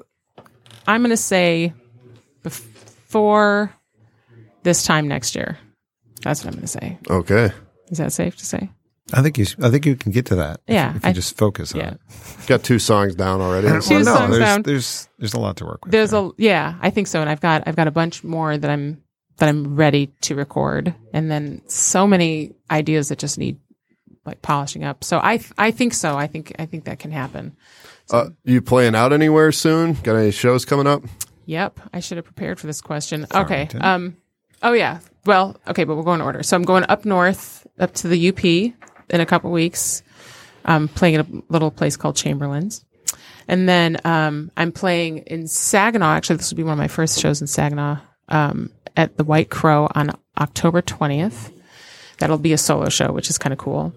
I'm 0.87 1.03
going 1.03 1.11
to 1.11 1.16
say 1.16 1.72
before 2.43 3.74
this 4.62 4.85
time 4.85 5.09
next 5.09 5.35
year. 5.35 5.59
That's 6.22 6.45
what 6.45 6.49
I'm 6.55 6.61
going 6.61 6.66
to 6.66 6.68
say. 6.68 6.99
Okay. 7.11 7.51
Is 7.89 7.99
that 7.99 8.12
safe 8.12 8.37
to 8.37 8.47
say? 8.47 8.70
I 9.12 9.22
think 9.22 9.38
you. 9.38 9.46
I 9.62 9.70
think 9.70 9.86
you 9.86 9.96
can 9.96 10.12
get 10.12 10.26
to 10.26 10.36
that. 10.36 10.60
if- 10.66 10.74
Yeah, 10.74 10.96
if, 10.96 11.02
you 11.04 11.10
I- 11.10 11.12
just 11.12 11.36
focus 11.36 11.72
on 11.74 11.80
Yeah. 11.80 11.90
it. 11.92 12.00
Got 12.46 12.62
two 12.62 12.78
songs 12.78 13.14
down 13.14 13.40
already. 13.40 13.66
Two 13.82 13.94
Well, 13.96 14.04
no, 14.04 14.14
songs 14.16 14.30
there's, 14.30 14.44
down. 14.44 14.62
there's 14.62 15.08
there's 15.18 15.34
a 15.34 15.40
lot 15.40 15.56
to 15.58 15.64
work 15.64 15.84
with. 15.84 15.92
There's 15.92 16.10
there. 16.10 16.20
a 16.24 16.30
yeah, 16.38 16.74
I 16.80 16.90
think 16.90 17.06
so, 17.06 17.20
and 17.20 17.28
I've 17.30 17.40
got 17.40 17.62
I've 17.66 17.76
got 17.76 17.86
a 17.88 17.92
bunch 17.92 18.24
more 18.24 18.56
that 18.56 18.70
I'm 18.70 19.02
that 19.38 19.48
I'm 19.48 19.76
ready 19.76 20.08
to 20.22 20.34
record, 20.34 20.94
and 21.12 21.30
then 21.30 21.62
so 21.66 22.06
many 22.06 22.52
ideas 22.70 23.08
that 23.08 23.18
just 23.18 23.38
need 23.38 23.58
like 24.24 24.40
polishing 24.42 24.84
up. 24.84 25.04
So 25.04 25.18
I 25.18 25.40
I 25.58 25.70
think 25.70 25.94
so. 25.94 26.16
I 26.16 26.26
think 26.26 26.54
I 26.58 26.66
think 26.66 26.84
that 26.84 26.98
can 26.98 27.10
happen. 27.10 27.56
Uh, 28.10 28.30
you 28.44 28.60
playing 28.60 28.94
out 28.94 29.12
anywhere 29.12 29.52
soon? 29.52 29.94
Got 29.94 30.16
any 30.16 30.30
shows 30.32 30.64
coming 30.64 30.86
up? 30.86 31.02
Yep, 31.46 31.80
I 31.92 32.00
should 32.00 32.18
have 32.18 32.24
prepared 32.24 32.60
for 32.60 32.66
this 32.66 32.80
question. 32.80 33.24
Okay. 33.34 33.66
Farmington. 33.66 33.82
Um. 33.84 34.16
Oh 34.62 34.72
yeah. 34.72 35.00
Well, 35.24 35.56
okay, 35.68 35.84
but 35.84 35.94
we'll 35.94 36.04
go 36.04 36.14
in 36.14 36.20
order. 36.20 36.42
So 36.42 36.56
I'm 36.56 36.64
going 36.64 36.84
up 36.88 37.04
north, 37.04 37.66
up 37.78 37.94
to 37.94 38.08
the 38.08 38.28
UP 38.28 38.74
in 39.12 39.20
a 39.20 39.26
couple 39.26 39.50
weeks. 39.50 40.02
I'm 40.64 40.88
playing 40.88 41.16
at 41.16 41.28
a 41.28 41.42
little 41.48 41.70
place 41.70 41.96
called 41.96 42.16
Chamberlain's, 42.16 42.84
and 43.48 43.68
then 43.68 43.98
um, 44.04 44.50
I'm 44.56 44.72
playing 44.72 45.18
in 45.18 45.46
Saginaw. 45.48 46.06
Actually, 46.14 46.36
this 46.36 46.50
will 46.50 46.56
be 46.56 46.62
one 46.62 46.72
of 46.72 46.78
my 46.78 46.88
first 46.88 47.18
shows 47.20 47.40
in 47.40 47.46
Saginaw 47.46 47.98
um, 48.28 48.70
at 48.96 49.16
the 49.16 49.24
White 49.24 49.50
Crow 49.50 49.88
on 49.94 50.10
October 50.38 50.80
20th. 50.82 51.52
That'll 52.18 52.38
be 52.38 52.52
a 52.52 52.58
solo 52.58 52.88
show, 52.88 53.10
which 53.12 53.28
is 53.30 53.38
kind 53.38 53.52
of 53.52 53.58
cool. 53.58 53.92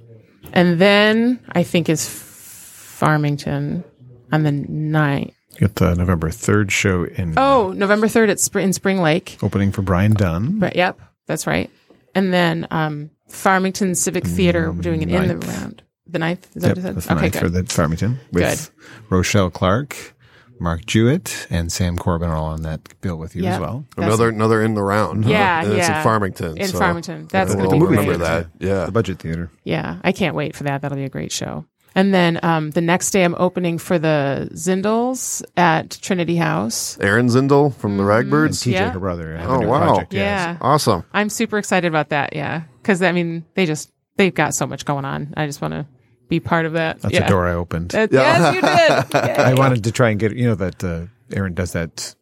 And 0.53 0.79
then 0.79 1.39
I 1.49 1.61
think 1.63 1.89
is 1.89 2.07
Farmington 2.07 3.83
on 4.31 4.43
the 4.43 4.51
9th. 4.51 5.33
You 5.59 5.67
got 5.67 5.75
the 5.75 5.95
November 5.95 6.29
third 6.31 6.71
show 6.71 7.03
in 7.05 7.35
Oh, 7.37 7.71
November 7.71 8.07
3rd 8.07 8.29
at 8.29 8.37
Spr- 8.37 8.61
in 8.61 8.73
Spring 8.73 9.01
Lake. 9.01 9.37
opening 9.41 9.71
for 9.71 9.81
Brian 9.83 10.13
Dunn. 10.13 10.59
Right. 10.59 10.75
Yep. 10.75 10.99
That's 11.27 11.47
right. 11.47 11.69
And 12.13 12.33
then 12.33 12.67
um, 12.71 13.11
Farmington 13.29 13.95
Civic 13.95 14.25
Theater, 14.25 14.71
we're 14.71 14.81
doing 14.81 15.03
an 15.03 15.09
in 15.09 15.39
the 15.39 15.47
round. 15.47 15.83
The 16.07 16.19
ninth? 16.19 16.47
Is 16.55 16.61
that 16.63 16.67
Yep, 16.69 16.69
what 16.69 16.77
you 16.77 16.81
said? 16.83 16.95
that's 16.95 17.05
the 17.07 17.15
okay, 17.15 17.29
good. 17.29 17.39
for 17.39 17.49
the 17.49 17.63
Farmington 17.65 18.19
with 18.31 18.71
Rochelle 19.09 19.49
Clark, 19.49 20.13
Mark 20.59 20.85
Jewett, 20.85 21.47
and 21.49 21.71
Sam 21.71 21.97
Corbin 21.97 22.29
are 22.29 22.35
all 22.35 22.45
on 22.45 22.61
that 22.61 23.01
bill 23.01 23.17
with 23.17 23.35
you 23.35 23.43
Yep. 23.43 23.53
as 23.53 23.59
well. 23.59 23.85
That's- 23.97 24.13
Another 24.13 24.29
another 24.29 24.61
in 24.61 24.75
the 24.75 24.83
round. 24.83 25.25
huh? 25.25 25.31
Yeah, 25.31 25.63
it's 25.65 25.75
yeah. 25.89 25.97
in 25.97 26.03
Farmington. 26.03 26.57
In 26.57 26.67
so 26.67 26.77
Farmington. 26.77 27.27
That's 27.31 27.55
we'll 27.55 27.69
gonna 27.71 27.83
remember 27.85 28.17
great. 28.17 28.19
that. 28.19 28.47
Yeah. 28.59 28.85
The 28.85 28.91
budget 28.91 29.19
theater. 29.19 29.49
Yeah, 29.63 29.97
I 30.03 30.11
can't 30.11 30.35
wait 30.35 30.55
for 30.55 30.63
that. 30.65 30.81
That'll 30.81 30.97
be 30.97 31.03
a 31.03 31.09
great 31.09 31.31
show. 31.31 31.65
And 31.97 32.13
then 32.13 32.39
um, 32.43 32.71
the 32.71 32.81
next 32.81 33.11
day, 33.11 33.23
I'm 33.23 33.35
opening 33.39 33.77
for 33.77 33.97
the 33.97 34.49
Zindles 34.53 35.41
at 35.57 35.91
Trinity 36.01 36.35
House. 36.35 36.97
Erin 36.99 37.27
Zindle 37.27 37.73
from 37.73 37.95
the 37.97 38.03
Ragbirds. 38.03 38.61
TJ, 38.61 38.71
Yeah. 38.73 38.91
her 38.91 38.99
brother. 38.99 39.39
Oh, 39.41 39.61
wow. 39.61 39.79
project, 39.93 40.13
yes. 40.13 40.21
Yeah, 40.21 40.57
Awesome. 40.61 41.03
I'm 41.13 41.29
super 41.29 41.57
excited 41.57 41.87
about 41.87 42.09
that. 42.09 42.35
Yeah, 42.35 42.63
because 42.85 43.01
I 43.01 43.11
mean, 43.11 43.43
they 43.55 43.65
just 43.65 43.91
they've 44.15 44.33
got 44.33 44.53
so 44.53 44.67
much 44.67 44.85
going 44.85 45.05
on. 45.05 45.33
I 45.35 45.47
just 45.47 45.59
want 45.59 45.73
to 45.73 45.87
be 46.29 46.39
part 46.39 46.67
of 46.67 46.73
that. 46.73 47.01
That's 47.01 47.15
yeah. 47.15 47.25
a 47.25 47.29
door 47.29 47.47
I 47.47 47.53
opened. 47.53 47.89
That- 47.91 48.11
Yes, 48.11 48.53
you 48.53 48.61
did. 48.61 49.15
I 49.39 49.55
wanted 49.55 49.85
to 49.85 49.91
try 49.91 50.11
and 50.11 50.19
get 50.19 50.35
you 50.35 50.49
know 50.49 50.55
that 50.55 50.83
uh, 50.83 51.05
Erin 51.33 51.55
does 51.55 51.71
that 51.71 52.13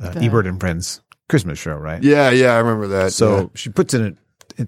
uh, 0.00 0.12
Ebert 0.16 0.46
and 0.46 0.60
Friends 0.60 1.00
Christmas 1.28 1.58
show, 1.58 1.74
right? 1.74 2.00
Yeah, 2.02 2.30
yeah, 2.30 2.54
I 2.54 2.58
remember 2.58 2.86
that. 2.88 3.12
So 3.12 3.36
yeah. 3.36 3.46
she 3.54 3.70
puts 3.70 3.92
it, 3.92 4.16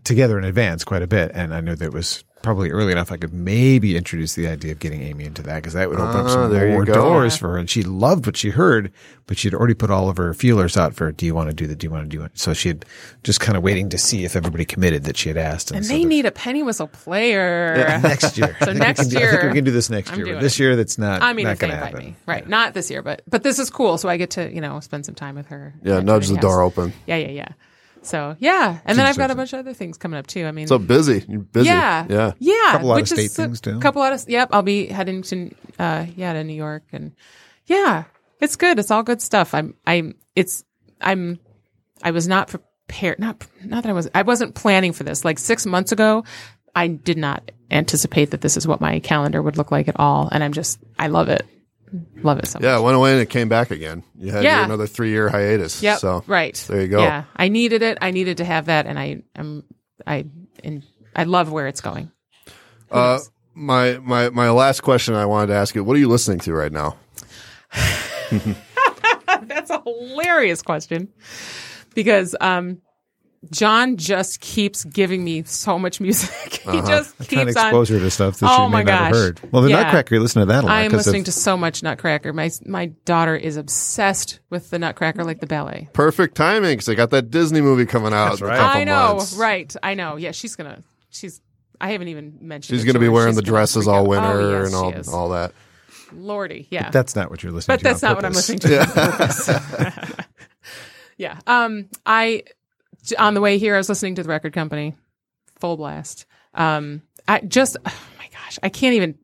together 0.02 0.38
in 0.38 0.44
advance 0.44 0.82
quite 0.82 1.02
a 1.02 1.06
bit, 1.06 1.30
and 1.34 1.54
I 1.54 1.60
knew 1.60 1.76
that 1.76 1.84
it 1.84 1.92
was 1.92 2.24
probably 2.42 2.70
early 2.70 2.92
enough 2.92 3.12
I 3.12 3.16
could 3.16 3.32
maybe 3.32 3.96
introduce 3.96 4.34
the 4.34 4.46
idea 4.48 4.72
of 4.72 4.78
getting 4.78 5.02
Amy 5.02 5.24
into 5.24 5.42
that 5.42 5.56
because 5.56 5.72
that 5.74 5.88
would 5.88 5.98
open 5.98 6.16
up 6.20 6.26
Ah, 6.26 6.28
some 6.28 6.52
there 6.52 6.68
more 6.70 6.84
doors 6.84 7.36
for 7.36 7.50
her. 7.50 7.56
And 7.58 7.68
she 7.70 7.82
loved 7.82 8.26
what 8.26 8.36
she 8.36 8.50
heard, 8.50 8.92
but 9.26 9.38
she'd 9.38 9.54
already 9.54 9.74
put 9.74 9.90
all 9.90 10.08
of 10.08 10.16
her 10.16 10.34
feelers 10.34 10.76
out 10.76 10.94
for, 10.94 11.10
do 11.12 11.24
you 11.26 11.34
want 11.34 11.48
to 11.50 11.54
do 11.54 11.66
that? 11.66 11.78
Do 11.78 11.86
you 11.86 11.90
want 11.90 12.10
to 12.10 12.16
do 12.16 12.22
it? 12.24 12.32
So 12.34 12.52
she 12.54 12.68
had 12.68 12.84
just 13.24 13.40
kind 13.40 13.56
of 13.56 13.62
waiting 13.62 13.88
to 13.90 13.98
see 13.98 14.24
if 14.24 14.36
everybody 14.36 14.64
committed 14.64 15.04
that 15.04 15.16
she 15.16 15.28
had 15.28 15.36
asked. 15.38 15.70
And 15.70 15.84
so 15.86 15.92
they 15.92 16.04
need 16.04 16.26
a 16.26 16.32
penny 16.32 16.62
whistle 16.62 16.88
player. 16.88 17.74
next 18.02 18.36
year. 18.36 18.56
so 18.62 18.72
next 18.72 19.00
can 19.00 19.08
do- 19.10 19.16
I 19.18 19.20
think 19.20 19.32
year, 19.32 19.48
we 19.50 19.54
can 19.54 19.64
do 19.64 19.70
this 19.70 19.90
next 19.90 20.12
I'm 20.12 20.18
year. 20.18 20.34
But 20.34 20.40
this 20.42 20.58
year, 20.58 20.76
that's 20.76 20.98
not. 20.98 21.22
I 21.22 21.32
mean, 21.32 21.44
not 21.44 21.52
if 21.52 21.58
they 21.60 21.68
going 21.68 21.78
to 21.78 21.86
invite 21.86 21.94
happen. 21.94 22.10
me, 22.10 22.16
right? 22.26 22.48
Not 22.48 22.74
this 22.74 22.90
year, 22.90 23.02
but 23.02 23.22
but 23.28 23.42
this 23.42 23.58
is 23.58 23.70
cool. 23.70 23.98
So 23.98 24.08
I 24.08 24.16
get 24.16 24.30
to 24.32 24.52
you 24.52 24.60
know 24.60 24.80
spend 24.80 25.06
some 25.06 25.14
time 25.14 25.34
with 25.36 25.46
her. 25.46 25.74
yeah, 25.82 26.00
nudge 26.00 26.24
the 26.28 26.34
Trinity 26.34 26.40
door 26.42 26.62
open. 26.62 26.92
Yeah, 27.06 27.16
yeah, 27.16 27.28
yeah. 27.28 27.48
So 28.02 28.36
yeah, 28.40 28.80
and 28.84 28.98
then 28.98 29.06
I've 29.06 29.16
got 29.16 29.30
a 29.30 29.34
bunch 29.34 29.52
of 29.52 29.60
other 29.60 29.74
things 29.74 29.96
coming 29.96 30.18
up 30.18 30.26
too. 30.26 30.44
I 30.44 30.50
mean, 30.52 30.66
So 30.66 30.78
busy. 30.78 31.24
You're 31.28 31.40
busy. 31.40 31.68
yeah, 31.68 32.06
Yeah. 32.08 32.32
yeah. 32.38 32.72
Couple 32.72 32.92
out 32.92 33.00
of 33.00 33.08
state 33.08 33.30
things, 33.30 33.60
too. 33.60 33.76
A 33.76 33.80
couple 33.80 34.02
out 34.02 34.12
of 34.12 34.28
yep. 34.28 34.48
I'll 34.52 34.62
be 34.62 34.86
heading 34.86 35.22
to 35.22 35.54
uh 35.78 36.06
yeah 36.16 36.32
to 36.32 36.42
New 36.44 36.54
York 36.54 36.82
and 36.92 37.12
yeah, 37.66 38.04
it's 38.40 38.56
good. 38.56 38.78
It's 38.78 38.90
all 38.90 39.02
good 39.04 39.22
stuff. 39.22 39.54
I'm 39.54 39.74
I'm 39.86 40.16
it's 40.34 40.64
I'm 41.00 41.38
I 42.02 42.10
was 42.10 42.26
not 42.26 42.48
prepared. 42.48 43.20
Not 43.20 43.46
not 43.64 43.84
that 43.84 43.90
I 43.90 43.92
was 43.92 44.10
I 44.14 44.22
wasn't 44.22 44.54
planning 44.54 44.92
for 44.92 45.04
this. 45.04 45.24
Like 45.24 45.38
six 45.38 45.64
months 45.64 45.92
ago, 45.92 46.24
I 46.74 46.88
did 46.88 47.18
not 47.18 47.50
anticipate 47.70 48.32
that 48.32 48.40
this 48.40 48.56
is 48.56 48.66
what 48.66 48.80
my 48.80 48.98
calendar 48.98 49.40
would 49.40 49.56
look 49.56 49.70
like 49.70 49.86
at 49.88 49.98
all, 50.00 50.28
and 50.32 50.42
I'm 50.42 50.52
just 50.52 50.80
I 50.98 51.06
love 51.06 51.28
it. 51.28 51.46
Love 52.22 52.38
it 52.38 52.46
so 52.46 52.58
much. 52.58 52.64
Yeah, 52.64 52.78
it 52.78 52.82
went 52.82 52.96
away 52.96 53.12
and 53.12 53.20
it 53.20 53.28
came 53.30 53.48
back 53.48 53.70
again. 53.70 54.02
You 54.18 54.32
had 54.32 54.44
Yeah. 54.44 54.64
another 54.64 54.86
three 54.86 55.10
year 55.10 55.28
hiatus. 55.28 55.82
Yeah. 55.82 55.96
So 55.96 56.24
right. 56.26 56.54
there 56.68 56.80
you 56.80 56.88
go. 56.88 57.00
Yeah. 57.02 57.24
I 57.36 57.48
needed 57.48 57.82
it. 57.82 57.98
I 58.00 58.10
needed 58.12 58.38
to 58.38 58.44
have 58.44 58.66
that, 58.66 58.86
and 58.86 58.98
I 58.98 59.22
am 59.36 59.64
I 60.06 60.26
and 60.64 60.82
I 61.14 61.24
love 61.24 61.52
where 61.52 61.66
it's 61.66 61.80
going. 61.80 62.10
Who 62.90 62.98
Uh, 62.98 63.12
knows? 63.16 63.30
my 63.54 63.98
my 63.98 64.30
my 64.30 64.50
last 64.50 64.82
question 64.82 65.14
I 65.14 65.26
wanted 65.26 65.48
to 65.48 65.54
ask 65.54 65.74
you: 65.74 65.84
What 65.84 65.96
are 65.96 66.00
you 66.00 66.08
listening 66.08 66.38
to 66.40 66.52
right 66.54 66.72
now? 66.72 66.96
That's 69.46 69.70
a 69.70 69.82
hilarious 69.84 70.62
question 70.62 71.08
because 71.94 72.34
um, 72.40 72.80
John 73.50 73.96
just 73.96 74.40
keeps 74.40 74.84
giving 74.84 75.24
me 75.24 75.42
so 75.42 75.78
much 75.78 76.00
music. 76.00 76.30
he 76.70 76.80
just 76.82 77.16
Trying 77.28 77.46
to 77.46 77.52
keeps 77.52 77.56
on. 77.56 77.72
her 77.74 77.84
to 77.84 78.10
stuff 78.10 78.38
that 78.38 78.46
Oh 78.48 78.66
she 78.68 78.72
may 78.72 78.84
not 78.84 78.98
have 78.98 79.12
heard. 79.14 79.40
Well, 79.50 79.62
the 79.62 79.70
Yeah. 79.70 79.82
Nutcracker, 79.82 80.14
you 80.14 80.20
listen 80.20 80.40
to 80.40 80.46
that 80.46 80.62
a 80.62 80.66
lot. 80.68 80.72
I 80.72 80.82
am 80.82 80.90
'cause 80.92 81.00
of- 81.00 81.06
listening 81.06 81.24
to 81.24 81.32
so 81.32 81.56
much 81.56 81.82
Nutcracker. 81.82 82.32
My 82.32 82.50
my 82.66 82.86
daughter 83.04 83.34
is 83.36 83.56
obsessed 83.56 84.38
with 84.48 84.70
the 84.70 84.78
Nutcracker, 84.78 85.24
like 85.24 85.40
the 85.40 85.46
ballet. 85.48 85.88
Perfect 85.92 86.36
timing 86.36 86.74
because 86.74 86.88
I 86.88 86.94
got 86.94 87.10
that 87.10 87.30
Disney 87.30 87.60
movie 87.60 87.84
coming 87.86 88.12
out. 88.12 88.40
in 88.40 88.46
right. 88.46 88.58
couple 88.58 88.80
I 88.80 88.84
know, 88.84 89.14
months. 89.16 89.34
right? 89.34 89.74
I 89.82 89.94
know. 89.94 90.16
Yeah, 90.16 90.30
she's 90.30 90.54
gonna. 90.54 90.78
She's. 91.10 91.40
I 91.80 91.90
haven't 91.90 92.08
even 92.08 92.38
mentioned. 92.40 92.76
She's 92.76 92.84
it 92.84 92.86
going 92.86 92.94
to 92.94 93.00
be 93.00 93.06
her. 93.06 93.12
wearing 93.12 93.30
She's 93.32 93.36
the 93.36 93.42
dresses 93.42 93.88
all 93.88 94.06
winter 94.06 94.28
Oh, 94.28 94.60
yes, 94.60 94.66
and 94.68 94.74
all 94.76 94.92
is. 94.92 95.08
all 95.08 95.28
that. 95.30 95.52
Lordy, 96.14 96.68
yeah. 96.70 96.90
That's 96.90 97.16
not 97.16 97.28
what 97.28 97.42
you're 97.42 97.50
listening 97.50 97.74
but 97.74 97.78
to. 97.78 97.84
that's 97.84 98.04
on 98.04 98.10
not 98.10 98.16
what 98.18 98.24
I'm 98.24 98.32
listening 98.34 98.58
to. 98.60 99.86
on 99.88 100.24
yeah. 101.16 101.38
Um. 101.46 101.88
I 102.06 102.42
j- 102.46 102.52
on 103.18 103.34
the 103.34 103.40
way 103.40 103.58
here, 103.58 103.74
I 103.74 103.78
was 103.78 103.88
listening 103.88 104.14
to 104.16 104.22
the 104.22 104.28
record 104.28 104.52
company, 104.52 104.94
full 105.58 105.76
blast. 105.76 106.26
Um. 106.54 107.02
I 107.28 107.40
just. 107.40 107.76
Oh 107.84 108.02
my 108.18 108.28
gosh, 108.32 108.58
I 108.62 108.68
can't 108.68 108.94
even. 108.94 109.16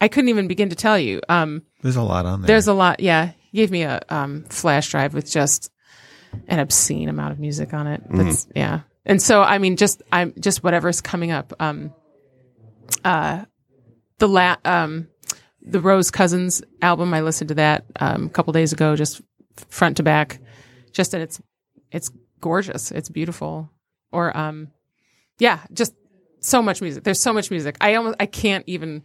I 0.00 0.08
couldn't 0.08 0.28
even 0.28 0.48
begin 0.48 0.70
to 0.70 0.76
tell 0.76 0.98
you. 0.98 1.20
Um. 1.28 1.62
There's 1.82 1.96
a 1.96 2.02
lot 2.02 2.26
on 2.26 2.40
there. 2.40 2.48
There's 2.48 2.68
a 2.68 2.74
lot. 2.74 3.00
Yeah. 3.00 3.32
He 3.50 3.58
gave 3.58 3.70
me 3.70 3.82
a 3.82 4.00
um 4.08 4.44
flash 4.44 4.90
drive 4.90 5.14
with 5.14 5.30
just 5.30 5.70
an 6.48 6.58
obscene 6.58 7.08
amount 7.08 7.32
of 7.32 7.38
music 7.38 7.72
on 7.72 7.86
it. 7.86 8.02
That's 8.10 8.48
yeah. 8.54 8.80
And 9.04 9.20
so 9.20 9.42
I 9.42 9.58
mean, 9.58 9.76
just 9.76 10.02
I'm 10.12 10.34
just 10.38 10.62
whatever's 10.64 11.00
coming 11.00 11.30
up. 11.30 11.52
Um. 11.60 11.92
Uh. 13.04 13.44
The 14.18 14.28
la 14.28 14.56
um. 14.64 15.08
The 15.66 15.80
Rose 15.80 16.10
Cousins 16.10 16.62
album, 16.82 17.14
I 17.14 17.22
listened 17.22 17.48
to 17.48 17.54
that 17.54 17.86
um, 17.98 18.26
a 18.26 18.28
couple 18.28 18.52
days 18.52 18.74
ago, 18.74 18.96
just 18.96 19.22
front 19.70 19.96
to 19.96 20.02
back. 20.02 20.38
Just 20.92 21.14
and 21.14 21.22
it's 21.22 21.40
it's 21.90 22.10
gorgeous. 22.44 22.90
It's 22.90 23.08
beautiful. 23.08 23.70
Or 24.12 24.36
um, 24.36 24.68
yeah, 25.38 25.60
just 25.72 25.94
so 26.40 26.60
much 26.60 26.82
music. 26.82 27.02
There's 27.02 27.22
so 27.22 27.32
much 27.32 27.50
music. 27.50 27.78
I 27.80 27.94
almost 27.94 28.16
I 28.20 28.26
can't 28.26 28.64
even 28.66 29.02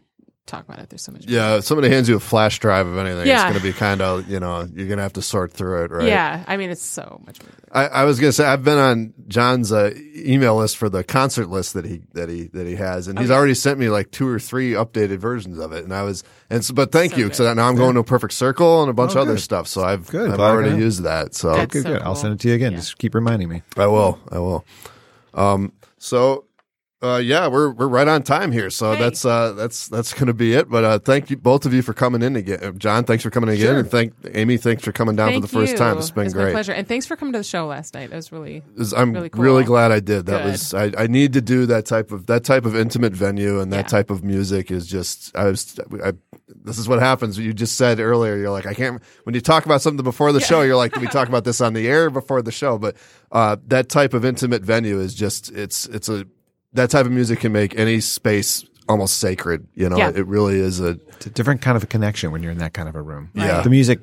talk 0.50 0.66
about 0.68 0.80
it. 0.80 0.90
There's 0.90 1.02
so 1.04 1.12
much. 1.12 1.26
Yeah, 1.26 1.58
if 1.58 1.64
somebody 1.66 1.90
hands 1.90 2.10
you 2.10 2.16
a 2.16 2.20
flash 2.20 2.60
drive 2.60 2.88
of 2.88 2.98
anything, 2.98 3.28
Yeah. 3.28 3.36
it's 3.48 3.52
going 3.52 3.56
to 3.56 3.62
be 3.62 3.74
kind 3.74 4.02
of 4.02 4.28
you 4.30 4.40
know 4.40 4.68
you're 4.74 4.88
going 4.88 4.98
to 4.98 5.04
have 5.04 5.14
to 5.14 5.22
sort 5.22 5.54
through 5.54 5.84
it, 5.86 5.92
right? 5.92 6.08
Yeah, 6.08 6.44
I 6.48 6.58
mean 6.58 6.70
it's 6.70 6.82
so 6.82 7.22
much 7.26 7.40
music. 7.42 7.56
I, 7.72 7.86
I 7.88 8.04
was 8.06 8.20
going 8.20 8.30
to 8.30 8.34
say 8.34 8.46
I've 8.46 8.64
been 8.64 8.80
on 8.80 9.14
John's 9.28 9.72
uh, 9.72 9.92
email 10.16 10.56
list 10.58 10.78
for 10.78 10.90
the 10.90 11.04
concert 11.04 11.50
list 11.50 11.76
that 11.76 11.86
he 11.86 12.02
that 12.14 12.28
he 12.30 12.48
that 12.48 12.66
he 12.66 12.76
has, 12.76 13.08
and 13.08 13.20
he's 13.20 13.30
already 13.32 13.54
sent 13.54 13.80
me 13.80 13.90
like 13.90 14.10
two 14.12 14.28
or 14.28 14.40
three 14.40 14.72
updated 14.72 15.18
versions 15.20 15.60
of 15.60 15.72
it. 15.72 15.84
And 15.84 15.94
I 15.94 16.02
was 16.04 16.24
and 16.50 16.66
so, 16.66 16.74
but 16.74 16.92
thank 16.92 17.12
So 17.14 17.18
you 17.20 17.24
because 17.30 17.56
now 17.56 17.68
I'm 17.70 17.76
going 17.76 17.94
to 17.94 18.00
a 18.00 18.04
perfect 18.04 18.34
circle 18.34 18.82
and 18.82 18.90
a 18.90 18.94
bunch 18.94 19.16
Oh, 19.16 19.22
of 19.22 19.28
other 19.28 19.38
stuff. 19.38 19.68
So 19.68 19.84
I've 19.84 20.08
Good. 20.08 20.32
I've 20.32 20.38
Glad 20.38 20.50
already 20.50 20.78
used 20.78 21.04
that. 21.04 21.36
So 21.36 21.54
That's 21.54 21.72
good, 21.72 21.84
so 21.84 21.94
good. 21.94 22.02
I'll 22.02 22.16
send 22.16 22.34
it 22.34 22.40
to 22.42 22.48
you 22.50 22.56
again. 22.56 22.72
Yeah. 22.72 22.80
Just 22.80 22.98
keep 22.98 23.14
reminding 23.14 23.50
me. 23.50 23.62
I 23.78 23.86
will. 23.88 24.20
I 24.32 24.40
will. 24.40 24.66
Um. 25.34 25.74
So. 26.00 26.46
Uh, 27.02 27.16
yeah, 27.16 27.48
we're 27.48 27.70
we're 27.72 27.88
right 27.88 28.10
on 28.10 28.22
time 28.22 28.52
here, 28.52 28.70
so 28.70 28.92
Hey. 28.92 29.00
that's 29.00 29.24
uh, 29.24 29.54
that's 29.54 29.88
that's 29.88 30.14
going 30.14 30.28
to 30.28 30.34
be 30.34 30.54
it. 30.54 30.70
But 30.70 30.84
uh, 30.84 31.00
thank 31.00 31.30
you 31.30 31.38
both 31.38 31.66
of 31.66 31.74
you 31.74 31.82
for 31.82 31.94
coming 31.94 32.22
in 32.22 32.36
again. 32.36 32.60
Uh, 32.62 32.72
John, 32.72 33.06
thanks 33.06 33.24
for 33.24 33.30
coming 33.30 33.48
in 33.50 33.56
again, 33.56 33.68
Sure. 33.68 33.80
and 33.80 33.90
thank 33.90 34.14
Amy, 34.34 34.58
thanks 34.58 34.84
for 34.84 34.92
coming 34.92 35.16
down 35.16 35.30
Thank 35.30 35.44
for 35.44 35.48
the 35.48 35.54
first 35.62 35.72
you. 35.72 35.78
time. 35.78 35.98
It's 35.98 36.12
been 36.12 36.26
my 36.28 36.32
great. 36.34 36.52
pleasure, 36.52 36.74
and 36.74 36.86
thanks 36.86 37.06
for 37.06 37.16
coming 37.16 37.32
to 37.32 37.40
the 37.40 37.44
show 37.46 37.68
last 37.68 37.94
night. 37.94 38.10
That 38.10 38.18
was 38.18 38.34
really 38.34 38.64
is- 38.76 38.94
I'm 38.94 39.14
Really 39.14 39.30
really, 39.34 39.64
glad 39.64 39.94
I 39.94 40.02
did. 40.02 40.26
That 40.26 40.44
Good. 40.44 40.52
was 40.52 40.74
I, 40.74 40.92
I 40.98 41.08
need 41.08 41.32
to 41.34 41.42
do 41.42 41.66
that 41.68 41.86
type 41.86 42.12
of 42.12 42.26
that 42.26 42.44
type 42.44 42.66
of 42.66 42.76
intimate 42.76 43.14
venue 43.14 43.62
and 43.62 43.72
that 43.72 43.78
Yeah. 43.86 43.98
type 43.98 44.10
of 44.10 44.26
music 44.26 44.70
is 44.70 44.86
just 44.86 45.34
I 45.38 45.46
was 45.46 45.80
I, 46.04 46.12
this 46.66 46.78
is 46.78 46.90
what 46.90 47.00
happens. 47.00 47.38
You 47.38 47.54
just 47.54 47.78
said 47.78 48.02
earlier. 48.02 48.36
You're 48.36 48.50
like 48.52 48.66
I 48.66 48.74
can't 48.74 49.02
when 49.24 49.36
you 49.36 49.40
talk 49.42 49.66
about 49.66 49.82
something 49.82 50.04
before 50.04 50.34
the 50.34 50.42
show. 50.42 50.64
You're 50.64 50.76
like 50.76 50.94
we 50.98 51.08
talk 51.20 51.30
about 51.30 51.46
this 51.46 51.62
on 51.62 51.72
the 51.72 51.88
air 51.88 52.10
before 52.10 52.42
the 52.42 52.52
show? 52.52 52.78
But 52.78 52.98
uh, 53.32 53.56
that 53.68 53.88
type 53.88 54.14
of 54.14 54.26
intimate 54.26 54.64
venue 54.64 55.00
is 55.00 55.14
just 55.16 55.50
it's 55.54 55.86
it's 55.86 56.10
a 56.10 56.26
that 56.74 56.90
type 56.90 57.06
of 57.06 57.12
music 57.12 57.40
can 57.40 57.52
make 57.52 57.78
any 57.78 58.00
space 58.00 58.66
almost 58.88 59.18
sacred. 59.18 59.68
You 59.76 59.90
know, 59.90 59.98
Yeah. 59.98 60.12
it 60.16 60.26
really 60.28 60.60
is 60.60 60.80
a 60.80 60.98
It's 61.10 61.26
a 61.28 61.30
different 61.30 61.62
kind 61.62 61.76
of 61.78 61.84
a 61.84 61.88
connection 61.88 62.32
when 62.32 62.42
you're 62.44 62.52
in 62.52 62.58
that 62.60 62.74
kind 62.74 62.88
of 62.90 62.96
a 62.96 63.02
room. 63.02 63.30
Yeah. 63.34 63.62
The 63.62 63.70
music 63.70 64.00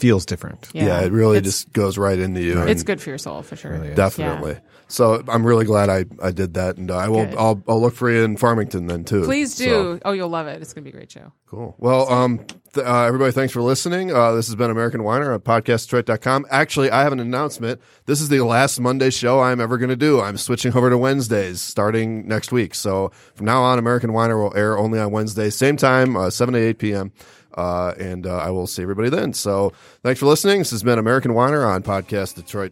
feels 0.00 0.24
different. 0.26 0.68
yeah. 0.72 1.00
it 1.00 1.12
really 1.12 1.38
It's- 1.38 1.52
just 1.62 1.72
goes 1.72 1.98
right 1.98 2.18
into 2.18 2.40
you. 2.42 2.60
it's 2.62 2.82
good 2.82 3.00
for 3.00 3.10
your 3.10 3.18
soul 3.18 3.42
for 3.42 3.56
sure. 3.56 3.72
Really 3.72 3.88
is. 3.88 3.96
Definitely. 3.96 4.58
So 4.90 5.22
I'm 5.28 5.44
really 5.46 5.66
glad 5.66 5.90
I, 5.90 6.06
I 6.22 6.30
did 6.30 6.54
that, 6.54 6.78
and 6.78 6.90
uh, 6.90 6.96
I 6.96 7.08
will 7.10 7.28
I'll 7.38 7.62
I'll 7.68 7.78
look 7.78 7.94
for 7.94 8.10
you 8.10 8.22
in 8.24 8.38
Farmington 8.38 8.86
then 8.86 9.04
too. 9.04 9.22
Please 9.24 9.54
do. 9.54 9.64
So, 9.66 10.00
Oh, 10.06 10.12
you'll 10.12 10.30
love 10.30 10.46
it. 10.46 10.62
It's 10.62 10.72
gonna 10.72 10.84
be 10.84 10.88
a 10.88 10.94
great 10.94 11.12
show. 11.12 11.30
cool. 11.46 11.74
Well, 11.76 12.10
um, 12.10 12.38
th- 12.72 12.86
uh, 12.86 13.02
everybody, 13.02 13.32
thanks 13.32 13.52
for 13.52 13.60
listening. 13.60 14.10
Uh, 14.14 14.32
this 14.32 14.46
has 14.46 14.54
been 14.54 14.70
American 14.70 15.02
Whiner 15.02 15.30
on 15.34 15.40
podcastdetroit.com. 15.40 16.46
Actually, 16.50 16.90
I 16.90 17.02
have 17.02 17.12
an 17.12 17.20
announcement. 17.20 17.82
This 18.06 18.22
is 18.22 18.30
the 18.30 18.40
last 18.40 18.80
Monday 18.80 19.10
show 19.10 19.40
I'm 19.40 19.60
ever 19.60 19.76
going 19.76 19.90
to 19.90 19.96
do. 19.96 20.22
I'm 20.22 20.38
switching 20.38 20.74
over 20.74 20.88
to 20.88 20.96
Wednesdays 20.96 21.60
starting 21.60 22.26
next 22.26 22.50
week. 22.50 22.74
So 22.74 23.10
from 23.34 23.44
now 23.44 23.62
on, 23.62 23.78
American 23.78 24.14
Whiner 24.14 24.38
will 24.38 24.56
air 24.56 24.78
only 24.78 24.98
on 24.98 25.10
Wednesdays, 25.10 25.54
same 25.54 25.76
time, 25.76 26.16
uh, 26.16 26.30
7 26.30 26.54
to 26.54 26.60
8 26.60 26.78
p.m. 26.78 27.12
Uh, 27.58 27.92
and 27.98 28.24
uh, 28.24 28.36
I 28.36 28.50
will 28.50 28.68
see 28.68 28.82
everybody 28.82 29.08
then. 29.10 29.32
So 29.32 29.72
thanks 30.04 30.20
for 30.20 30.26
listening. 30.26 30.58
This 30.60 30.70
has 30.70 30.84
been 30.84 30.96
American 30.96 31.34
Whiner 31.34 31.66
on 31.66 31.82
Podcast 31.82 32.36
Detroit. 32.36 32.66